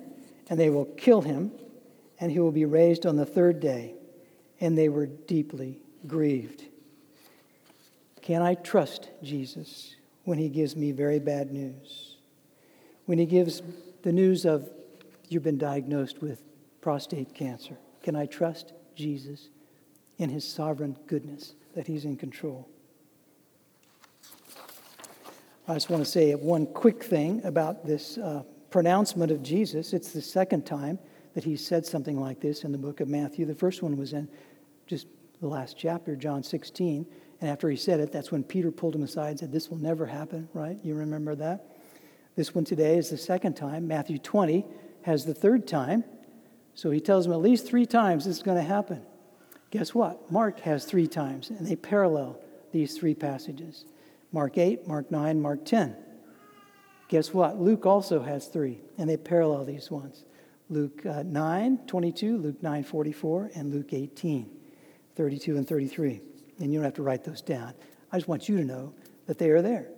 and 0.51 0.59
they 0.59 0.71
will 0.71 0.87
kill 0.87 1.21
him, 1.21 1.53
and 2.19 2.33
he 2.33 2.41
will 2.41 2.51
be 2.51 2.65
raised 2.65 3.07
on 3.07 3.15
the 3.15 3.25
third 3.25 3.61
day. 3.61 3.95
And 4.61 4.77
they 4.77 4.89
were 4.89 5.07
deeply 5.07 5.79
grieved. 6.07 6.65
Can 8.23 8.43
I 8.43 8.55
trust 8.55 9.11
Jesus 9.23 9.95
when 10.25 10.39
he 10.39 10.49
gives 10.49 10.75
me 10.75 10.93
very 10.93 11.19
bad 11.19 11.53
news? 11.53 12.17
When 13.05 13.19
he 13.19 13.27
gives 13.27 13.63
the 14.03 14.13
news 14.13 14.45
of 14.45 14.69
you've 15.29 15.43
been 15.43 15.59
diagnosed 15.59 16.21
with 16.21 16.43
prostate 16.81 17.35
cancer? 17.35 17.77
Can 18.03 18.17
I 18.17 18.27
trust 18.27 18.73
Jesus 18.95 19.49
in 20.19 20.31
his 20.31 20.47
sovereign 20.47 20.97
goodness 21.07 21.55
that 21.75 21.87
he's 21.87 22.05
in 22.05 22.17
control? 22.17 22.69
I 25.69 25.75
just 25.75 25.91
want 25.91 26.05
to 26.05 26.11
say 26.11 26.33
one 26.35 26.67
quick 26.67 27.03
thing 27.03 27.41
about 27.45 27.85
this 27.85 28.19
uh, 28.19 28.45
pronouncement 28.71 29.33
of 29.33 29.43
Jesus. 29.43 29.93
It's 29.93 30.13
the 30.13 30.23
second 30.23 30.65
time 30.65 30.99
that 31.37 31.45
he 31.45 31.55
said 31.55 31.85
something 31.85 32.19
like 32.19 32.41
this 32.41 32.65
in 32.65 32.73
the 32.73 32.79
book 32.79 33.01
of 33.01 33.09
Matthew. 33.09 33.45
The 33.45 33.55
first 33.55 33.83
one 33.83 33.99
was 33.99 34.15
in 34.15 34.27
just 34.87 35.07
the 35.43 35.47
last 35.47 35.77
chapter, 35.77 36.17
John 36.17 36.43
16. 36.43 37.07
And 37.43 37.51
after 37.51 37.69
he 37.69 37.77
said 37.77 38.01
it, 38.01 38.11
that's 38.11 38.33
when 38.33 38.43
Peter 38.43 38.71
pulled 38.71 38.95
him 38.95 39.03
aside 39.03 39.29
and 39.29 39.41
said, 39.41 39.53
This 39.53 39.69
will 39.69 39.77
never 39.77 40.07
happen, 40.07 40.49
right? 40.55 40.79
You 40.83 40.95
remember 40.95 41.35
that? 41.35 41.77
This 42.37 42.55
one 42.55 42.65
today 42.65 42.97
is 42.97 43.11
the 43.11 43.19
second 43.19 43.55
time. 43.55 43.87
Matthew 43.87 44.19
20 44.19 44.65
has 45.03 45.27
the 45.27 45.35
third 45.35 45.67
time. 45.67 46.05
So 46.75 46.91
he 46.91 47.01
tells 47.01 47.27
them 47.27 47.35
at 47.35 47.43
least 47.43 47.67
three 47.67 47.85
times 47.85 48.25
this 48.25 48.39
is 48.39 48.43
going 48.43 48.57
to 48.57 48.65
happen. 48.65 49.03
Guess 49.71 49.95
what? 49.95 50.33
Mark 50.33 50.61
has 50.61 50.87
three 50.87 51.07
times, 51.07 51.51
and 51.51 51.67
they 51.67 51.77
parallel 51.77 52.41
these 52.73 52.97
three 52.97 53.15
passages 53.15 53.85
Mark 54.33 54.57
8, 54.57 54.89
Mark 54.89 55.11
9, 55.11 55.43
Mark 55.43 55.67
10. 55.67 55.97
Guess 57.09 57.35
what? 57.35 57.61
Luke 57.61 57.85
also 57.85 58.23
has 58.23 58.47
three, 58.47 58.81
and 58.97 59.09
they 59.09 59.19
parallel 59.19 59.67
these 59.67 59.91
ones. 59.91 60.25
Luke 60.69 61.07
uh, 61.07 61.23
9, 61.23 61.79
22, 61.87 62.39
Luke 62.39 62.63
9, 62.63 62.83
44, 62.83 63.51
and 63.55 63.73
Luke 63.73 63.93
18, 63.93 64.51
32 65.15 65.57
and 65.57 65.69
33. 65.69 66.21
And 66.59 66.73
you 66.73 66.79
don't 66.79 66.85
have 66.85 66.95
to 66.95 67.03
write 67.03 67.25
those 67.25 67.41
down. 67.41 67.75
I 68.11 68.17
just 68.17 68.29
want 68.29 68.49
you 68.49 68.57
to 68.57 68.65
know 68.65 68.95
that 69.27 69.39
they 69.39 69.51
are 69.51 69.63
there. 69.63 69.89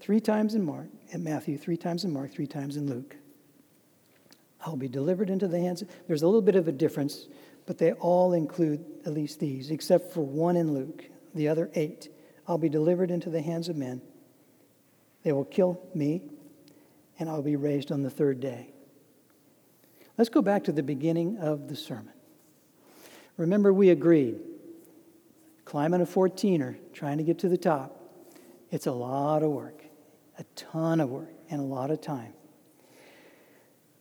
Three 0.00 0.20
times 0.20 0.54
in 0.54 0.64
Mark, 0.64 0.88
in 1.10 1.22
Matthew, 1.22 1.56
three 1.56 1.76
times 1.76 2.04
in 2.04 2.12
Mark, 2.12 2.32
three 2.32 2.46
times 2.46 2.76
in 2.76 2.88
Luke. 2.88 3.16
I'll 4.64 4.76
be 4.76 4.88
delivered 4.88 5.30
into 5.30 5.46
the 5.46 5.60
hands. 5.60 5.84
There's 6.08 6.22
a 6.22 6.26
little 6.26 6.42
bit 6.42 6.56
of 6.56 6.66
a 6.66 6.72
difference, 6.72 7.28
but 7.66 7.78
they 7.78 7.92
all 7.92 8.32
include 8.32 8.84
at 9.04 9.12
least 9.12 9.38
these, 9.38 9.70
except 9.70 10.12
for 10.12 10.22
one 10.22 10.56
in 10.56 10.74
Luke, 10.74 11.04
the 11.34 11.48
other 11.48 11.70
eight. 11.74 12.08
I'll 12.48 12.58
be 12.58 12.68
delivered 12.68 13.10
into 13.10 13.30
the 13.30 13.42
hands 13.42 13.68
of 13.68 13.76
men. 13.76 14.02
They 15.22 15.32
will 15.32 15.44
kill 15.44 15.80
me, 15.94 16.22
and 17.18 17.28
I'll 17.28 17.42
be 17.42 17.56
raised 17.56 17.92
on 17.92 18.02
the 18.02 18.10
third 18.10 18.40
day. 18.40 18.72
Let's 20.18 20.30
go 20.30 20.40
back 20.40 20.64
to 20.64 20.72
the 20.72 20.82
beginning 20.82 21.38
of 21.38 21.68
the 21.68 21.76
sermon. 21.76 22.12
Remember, 23.36 23.72
we 23.72 23.90
agreed 23.90 24.40
climbing 25.66 26.00
a 26.00 26.06
14er, 26.06 26.76
trying 26.92 27.18
to 27.18 27.24
get 27.24 27.40
to 27.40 27.48
the 27.48 27.58
top, 27.58 28.00
it's 28.70 28.86
a 28.86 28.92
lot 28.92 29.42
of 29.42 29.50
work, 29.50 29.82
a 30.38 30.44
ton 30.54 31.00
of 31.00 31.10
work, 31.10 31.32
and 31.50 31.60
a 31.60 31.64
lot 31.64 31.90
of 31.90 32.00
time. 32.00 32.32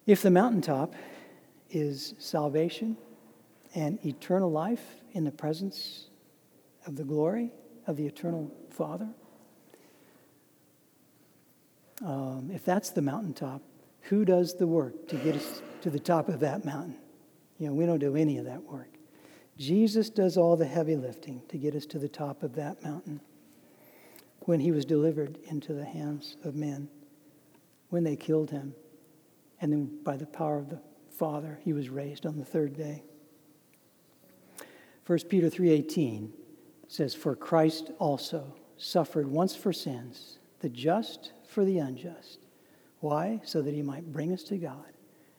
If 0.06 0.22
the 0.22 0.30
mountaintop 0.30 0.94
is 1.72 2.14
salvation 2.20 2.98
and 3.74 4.04
eternal 4.06 4.52
life 4.52 5.02
in 5.14 5.24
the 5.24 5.32
presence 5.32 6.08
of 6.86 6.96
the 6.96 7.04
glory 7.04 7.52
of 7.88 7.98
the 7.98 8.06
eternal 8.06 8.52
Father, 8.70 9.10
um, 12.06 12.52
if 12.54 12.64
that's 12.64 12.92
the 12.92 13.02
mountaintop, 13.02 13.62
who 14.02 14.24
does 14.24 14.56
the 14.56 14.68
work 14.68 15.08
to 15.08 15.16
get 15.18 15.36
us 15.36 15.62
to 15.86 15.92
the 15.92 16.00
top 16.00 16.30
of 16.30 16.40
that 16.40 16.66
mountain? 16.66 16.96
You 17.60 17.68
know, 17.68 17.74
we 17.76 17.86
don't 17.86 18.00
do 18.00 18.16
any 18.16 18.40
of 18.40 18.46
that 18.46 18.64
work. 18.64 18.90
Jesus 19.56 20.10
does 20.10 20.36
all 20.36 20.58
the 20.58 20.66
heavy 20.66 20.96
lifting 20.96 21.44
to 21.50 21.60
get 21.60 21.76
us 21.76 21.86
to 21.86 22.00
the 22.00 22.10
top 22.10 22.42
of 22.42 22.56
that 22.56 22.84
mountain 22.84 23.22
when 24.42 24.60
he 24.60 24.72
was 24.72 24.84
delivered 24.84 25.38
into 25.46 25.74
the 25.74 25.86
hands 25.86 26.38
of 26.44 26.56
men, 26.56 26.90
when 27.90 28.04
they 28.04 28.16
killed 28.16 28.50
him 28.50 28.74
and 29.62 29.72
then 29.72 30.00
by 30.04 30.18
the 30.18 30.26
power 30.26 30.58
of 30.58 30.70
the 30.70 30.82
Father, 31.12 31.60
he 31.64 31.72
was 31.72 31.90
raised 31.90 32.26
on 32.26 32.40
the 32.40 32.44
third 32.44 32.76
day. 32.76 33.04
1 35.06 35.30
Peter 35.30 35.52
3:18 35.52 36.34
says, 36.88 37.14
"For 37.14 37.36
Christ 37.36 37.92
also 38.00 38.56
suffered 38.76 39.28
once 39.28 39.56
for 39.56 39.72
sins, 39.72 40.40
the 40.62 40.70
just 40.70 41.32
for 41.46 41.64
the 41.64 41.78
unjust. 41.78 42.40
Why? 43.02 43.40
So 43.46 43.62
that 43.62 43.74
he 43.76 43.84
might 43.84 44.12
bring 44.12 44.34
us 44.34 44.44
to 44.46 44.58
God, 44.58 44.95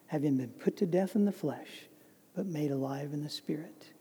having 0.07 0.36
been 0.36 0.50
put 0.50 0.76
to 0.78 0.86
death 0.86 1.14
in 1.14 1.24
the 1.24 1.32
flesh, 1.32 1.88
but 2.34 2.46
made 2.46 2.70
alive 2.70 3.12
in 3.12 3.22
the 3.22 3.30
spirit." 3.30 3.92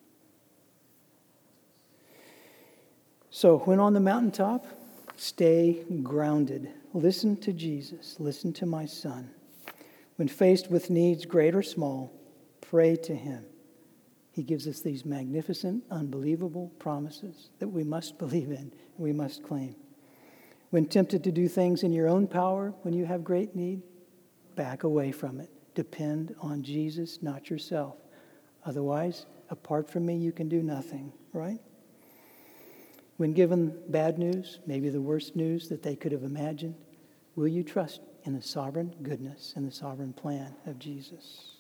So, 3.30 3.60
when 3.60 3.80
on 3.80 3.94
the 3.94 4.00
mountaintop, 4.00 4.66
stay 5.18 5.84
grounded. 6.04 6.70
Listen 6.94 7.36
to 7.38 7.52
Jesus. 7.52 8.18
Listen 8.20 8.54
to 8.54 8.66
my 8.66 8.86
son. 8.86 9.30
When 10.16 10.30
faced 10.30 10.72
with 10.72 10.90
needs, 10.90 11.26
great 11.26 11.54
or 11.54 11.64
small, 11.64 12.14
pray 12.62 12.96
to 12.96 13.14
Him. 13.14 13.46
He 14.32 14.44
gives 14.44 14.68
us 14.68 14.82
these 14.82 15.06
magnificent, 15.06 15.84
unbelievable 15.90 16.72
promises 16.80 17.50
that 17.60 17.70
we 17.70 17.84
must 17.84 18.18
believe 18.18 18.52
in 18.52 18.58
and 18.58 19.00
we 19.00 19.14
must 19.14 19.44
claim. 19.44 19.76
When 20.70 20.86
tempted 20.86 21.24
to 21.24 21.32
do 21.32 21.48
things 21.48 21.84
in 21.84 21.94
your 21.94 22.08
own 22.08 22.28
power 22.28 22.74
when 22.82 22.94
you 22.94 23.06
have 23.06 23.24
great 23.24 23.56
need, 23.56 23.82
back 24.56 24.84
away 24.84 25.12
from 25.12 25.40
it. 25.40 25.50
Depend 25.76 26.34
on 26.42 26.64
Jesus, 26.64 27.22
not 27.22 27.50
yourself. 27.50 27.98
Otherwise, 28.66 29.26
apart 29.50 29.90
from 29.90 30.06
me, 30.06 30.16
you 30.16 30.32
can 30.32 30.50
do 30.50 30.64
nothing, 30.64 31.12
right? 31.34 31.60
When 33.18 33.34
given 33.34 33.78
bad 33.90 34.18
news, 34.18 34.60
maybe 34.66 34.90
the 34.90 35.02
worst 35.02 35.36
news 35.36 35.70
that 35.70 35.84
they 35.84 35.96
could 35.96 36.12
have 36.12 36.24
imagined, 36.24 36.76
will 37.36 37.48
you 37.48 37.62
trust 37.64 38.02
in 38.24 38.34
the 38.34 38.42
sovereign 38.42 38.96
goodness 39.04 39.54
and 39.56 39.68
the 39.68 39.72
sovereign 39.72 40.14
plan 40.14 40.56
of 40.66 40.80
Jesus? 40.80 41.58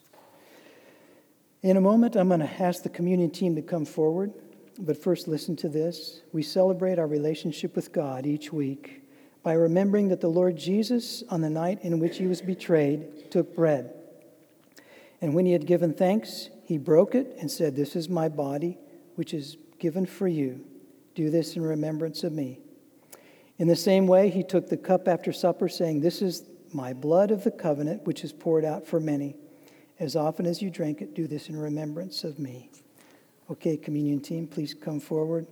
In 1.61 1.78
a 1.78 1.82
moment, 1.82 2.16
I'm 2.16 2.30
going 2.30 2.39
to 2.39 2.61
ask 2.61 2.84
the 2.84 2.89
communion 2.89 3.32
team 3.32 3.55
to 3.55 3.61
come 3.61 3.86
forward, 3.86 4.32
but 4.80 5.01
first, 5.01 5.28
listen 5.28 5.55
to 5.57 5.70
this. 5.70 6.22
We 6.32 6.43
celebrate 6.43 6.99
our 6.99 7.07
relationship 7.07 7.76
with 7.76 7.91
God 7.91 8.26
each 8.26 8.51
week 8.51 9.03
by 9.43 9.53
remembering 9.53 10.09
that 10.09 10.22
the 10.22 10.28
Lord 10.28 10.57
Jesus, 10.57 11.24
on 11.30 11.41
the 11.41 11.49
night 11.49 11.80
in 11.82 11.99
which 11.99 12.18
he 12.18 12.28
was 12.28 12.41
betrayed, 12.41 13.32
took 13.32 13.55
bread. 13.55 13.93
And 15.26 15.34
when 15.34 15.47
he 15.47 15.53
had 15.53 15.65
given 15.65 15.91
thanks, 15.91 16.51
he 16.65 16.78
broke 16.78 17.15
it 17.15 17.36
and 17.39 17.49
said, 17.49 17.76
This 17.76 17.95
is 17.95 18.07
my 18.07 18.30
body, 18.30 18.78
which 19.15 19.34
is 19.34 19.57
given 19.80 20.05
for 20.05 20.28
you. 20.28 20.63
Do 21.15 21.32
this 21.32 21.55
in 21.55 21.63
remembrance 21.63 22.23
of 22.23 22.32
me. 22.32 22.59
In 23.57 23.67
the 23.67 23.76
same 23.76 24.05
way, 24.05 24.30
he 24.30 24.43
took 24.43 24.69
the 24.69 24.78
cup 24.78 25.07
after 25.07 25.34
supper, 25.34 25.67
saying, 25.67 26.01
This 26.01 26.21
is 26.21 26.43
my 26.71 26.93
blood 26.93 27.32
of 27.32 27.43
the 27.43 27.49
covenant, 27.49 28.03
which 28.03 28.23
is 28.23 28.32
poured 28.32 28.63
out 28.63 28.86
for 28.86 28.99
many. 28.99 29.36
As 29.99 30.15
often 30.15 30.45
as 30.45 30.61
you 30.61 30.69
drink 30.69 31.01
it, 31.01 31.15
do 31.15 31.26
this 31.26 31.49
in 31.49 31.57
remembrance 31.57 32.23
of 32.23 32.38
me. 32.38 32.69
Okay, 33.49 33.78
communion 33.78 34.19
team, 34.19 34.45
please 34.45 34.76
come 34.76 34.99
forward. 34.99 35.47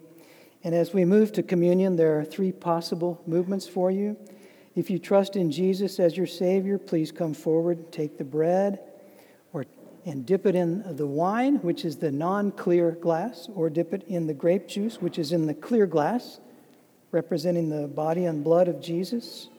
And 0.63 0.75
as 0.75 0.93
we 0.93 1.03
move 1.03 1.31
to 1.31 1.41
communion, 1.41 1.95
there 1.95 2.19
are 2.19 2.23
three 2.23 2.51
possible 2.51 3.23
movements 3.25 3.67
for 3.67 3.89
you. 3.89 4.17
If 4.75 4.91
you 4.91 4.99
trust 4.99 5.35
in 5.35 5.49
Jesus 5.49 5.99
as 5.99 6.15
your 6.15 6.27
Savior, 6.27 6.77
please 6.77 7.11
come 7.11 7.33
forward, 7.33 7.91
take 7.91 8.19
the 8.19 8.23
bread, 8.23 8.79
and 10.05 10.25
dip 10.25 10.45
it 10.45 10.55
in 10.55 10.95
the 10.95 11.07
wine, 11.07 11.55
which 11.57 11.85
is 11.85 11.97
the 11.97 12.11
non-clear 12.11 12.91
glass, 12.91 13.47
or 13.55 13.69
dip 13.69 13.93
it 13.93 14.03
in 14.07 14.27
the 14.27 14.33
grape 14.33 14.67
juice, 14.67 15.01
which 15.01 15.17
is 15.17 15.31
in 15.31 15.47
the 15.47 15.53
clear 15.53 15.85
glass, 15.85 16.39
representing 17.11 17.69
the 17.69 17.87
body 17.87 18.25
and 18.25 18.43
blood 18.43 18.67
of 18.67 18.81
Jesus. 18.81 19.49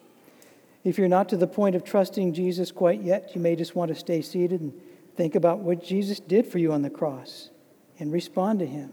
If 0.82 0.98
you're 0.98 1.08
not 1.08 1.30
to 1.30 1.36
the 1.36 1.46
point 1.46 1.74
of 1.74 1.84
trusting 1.84 2.34
Jesus 2.34 2.70
quite 2.70 3.02
yet, 3.02 3.34
you 3.34 3.40
may 3.40 3.56
just 3.56 3.74
want 3.74 3.88
to 3.88 3.94
stay 3.94 4.20
seated 4.20 4.60
and 4.60 4.78
think 5.16 5.34
about 5.34 5.60
what 5.60 5.82
Jesus 5.82 6.20
did 6.20 6.46
for 6.46 6.58
you 6.58 6.72
on 6.72 6.82
the 6.82 6.90
cross 6.90 7.48
and 7.98 8.12
respond 8.12 8.58
to 8.58 8.66
him. 8.66 8.92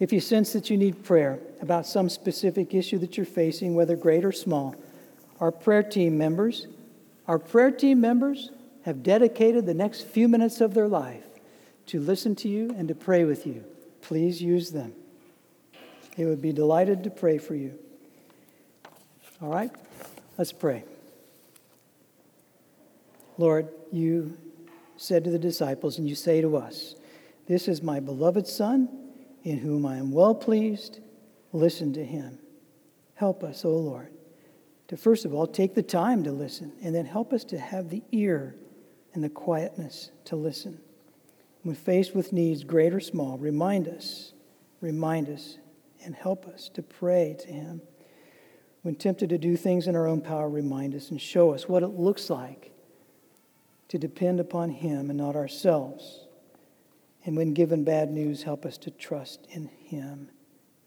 If 0.00 0.12
you 0.12 0.20
sense 0.20 0.52
that 0.52 0.68
you 0.68 0.76
need 0.76 1.04
prayer 1.04 1.38
about 1.60 1.86
some 1.86 2.08
specific 2.08 2.74
issue 2.74 2.98
that 2.98 3.16
you're 3.16 3.24
facing, 3.24 3.74
whether 3.74 3.96
great 3.96 4.24
or 4.24 4.32
small, 4.32 4.74
our 5.40 5.52
prayer 5.52 5.82
team 5.82 6.18
members, 6.18 6.66
our 7.28 7.38
prayer 7.38 7.70
team 7.70 8.00
members 8.00 8.50
have 8.86 9.02
dedicated 9.02 9.66
the 9.66 9.74
next 9.74 10.02
few 10.02 10.28
minutes 10.28 10.60
of 10.60 10.72
their 10.72 10.86
life 10.86 11.24
to 11.86 11.98
listen 11.98 12.36
to 12.36 12.48
you 12.48 12.72
and 12.78 12.86
to 12.86 12.94
pray 12.94 13.24
with 13.24 13.44
you. 13.44 13.64
Please 14.00 14.40
use 14.40 14.70
them. 14.70 14.94
They 16.16 16.24
would 16.24 16.40
be 16.40 16.52
delighted 16.52 17.02
to 17.02 17.10
pray 17.10 17.38
for 17.38 17.56
you. 17.56 17.76
All 19.42 19.48
right, 19.48 19.72
let's 20.38 20.52
pray. 20.52 20.84
Lord, 23.38 23.68
you 23.90 24.38
said 24.96 25.24
to 25.24 25.30
the 25.30 25.38
disciples, 25.38 25.98
and 25.98 26.08
you 26.08 26.14
say 26.14 26.40
to 26.40 26.56
us, 26.56 26.94
This 27.48 27.66
is 27.66 27.82
my 27.82 27.98
beloved 27.98 28.46
Son, 28.46 28.88
in 29.42 29.58
whom 29.58 29.84
I 29.84 29.96
am 29.96 30.12
well 30.12 30.34
pleased. 30.34 31.00
Listen 31.52 31.92
to 31.94 32.04
him. 32.04 32.38
Help 33.14 33.42
us, 33.42 33.64
O 33.64 33.70
Lord, 33.70 34.12
to 34.86 34.96
first 34.96 35.24
of 35.24 35.34
all 35.34 35.48
take 35.48 35.74
the 35.74 35.82
time 35.82 36.22
to 36.22 36.30
listen, 36.30 36.72
and 36.84 36.94
then 36.94 37.04
help 37.04 37.32
us 37.32 37.42
to 37.46 37.58
have 37.58 37.90
the 37.90 38.04
ear 38.12 38.54
and 39.16 39.24
the 39.24 39.30
quietness 39.30 40.10
to 40.26 40.36
listen. 40.36 40.78
When 41.62 41.74
faced 41.74 42.14
with 42.14 42.34
needs, 42.34 42.62
great 42.62 42.92
or 42.92 43.00
small, 43.00 43.38
remind 43.38 43.88
us, 43.88 44.34
remind 44.80 45.30
us, 45.30 45.56
and 46.04 46.14
help 46.14 46.46
us 46.46 46.68
to 46.74 46.82
pray 46.82 47.34
to 47.40 47.48
Him. 47.48 47.80
When 48.82 48.94
tempted 48.94 49.30
to 49.30 49.38
do 49.38 49.56
things 49.56 49.88
in 49.88 49.96
our 49.96 50.06
own 50.06 50.20
power, 50.20 50.48
remind 50.48 50.94
us 50.94 51.10
and 51.10 51.20
show 51.20 51.52
us 51.54 51.66
what 51.66 51.82
it 51.82 51.88
looks 51.88 52.28
like 52.28 52.72
to 53.88 53.98
depend 53.98 54.38
upon 54.38 54.68
Him 54.68 55.08
and 55.08 55.18
not 55.18 55.34
ourselves. 55.34 56.26
And 57.24 57.36
when 57.36 57.54
given 57.54 57.84
bad 57.84 58.10
news, 58.10 58.42
help 58.42 58.66
us 58.66 58.76
to 58.78 58.90
trust 58.90 59.48
in 59.50 59.66
Him, 59.66 60.28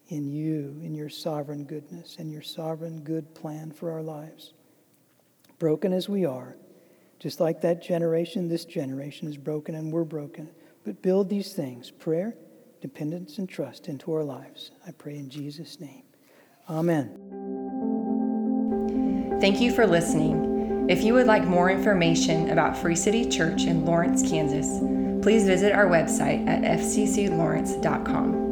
in 0.08 0.30
you, 0.32 0.80
in 0.84 0.94
your 0.94 1.10
sovereign 1.10 1.66
goodness, 1.66 2.18
and 2.20 2.32
your 2.32 2.44
sovereign 2.44 3.02
good 3.02 3.34
plan 3.34 3.72
for 3.72 3.92
our 3.92 4.04
lives. 4.04 4.54
Broken 5.58 5.92
as 5.92 6.08
we 6.08 6.26
are, 6.26 6.56
just 7.20 7.40
like 7.40 7.62
that 7.62 7.84
generation, 7.84 8.48
this 8.48 8.66
generation 8.66 9.28
is 9.28 9.38
broken 9.38 9.76
and 9.76 9.92
we're 9.92 10.06
broken. 10.06 10.50
But 10.86 11.02
build 11.02 11.30
these 11.30 11.54
things 11.54 11.92
prayer, 11.92 12.36
dependence, 12.82 13.38
and 13.38 13.48
trust 13.48 13.88
into 13.88 14.14
our 14.14 14.24
lives. 14.24 14.72
I 14.88 14.92
pray 14.92 15.18
in 15.18 15.30
Jesus' 15.30 15.80
name. 15.80 16.04
Amen. 16.70 17.12
Thank 19.42 19.62
you 19.62 19.72
for 19.74 19.86
listening. 19.86 20.88
If 20.90 21.04
you 21.04 21.14
would 21.14 21.28
like 21.28 21.46
more 21.46 21.70
information 21.70 22.50
about 22.50 22.78
Free 22.78 22.96
City 22.96 23.30
Church 23.30 23.64
in 23.64 23.86
Lawrence, 23.86 24.28
Kansas, 24.28 24.80
please 25.24 25.46
visit 25.46 25.72
our 25.74 25.86
website 25.86 26.48
at 26.48 26.64
fcclawrence.com. 26.80 28.49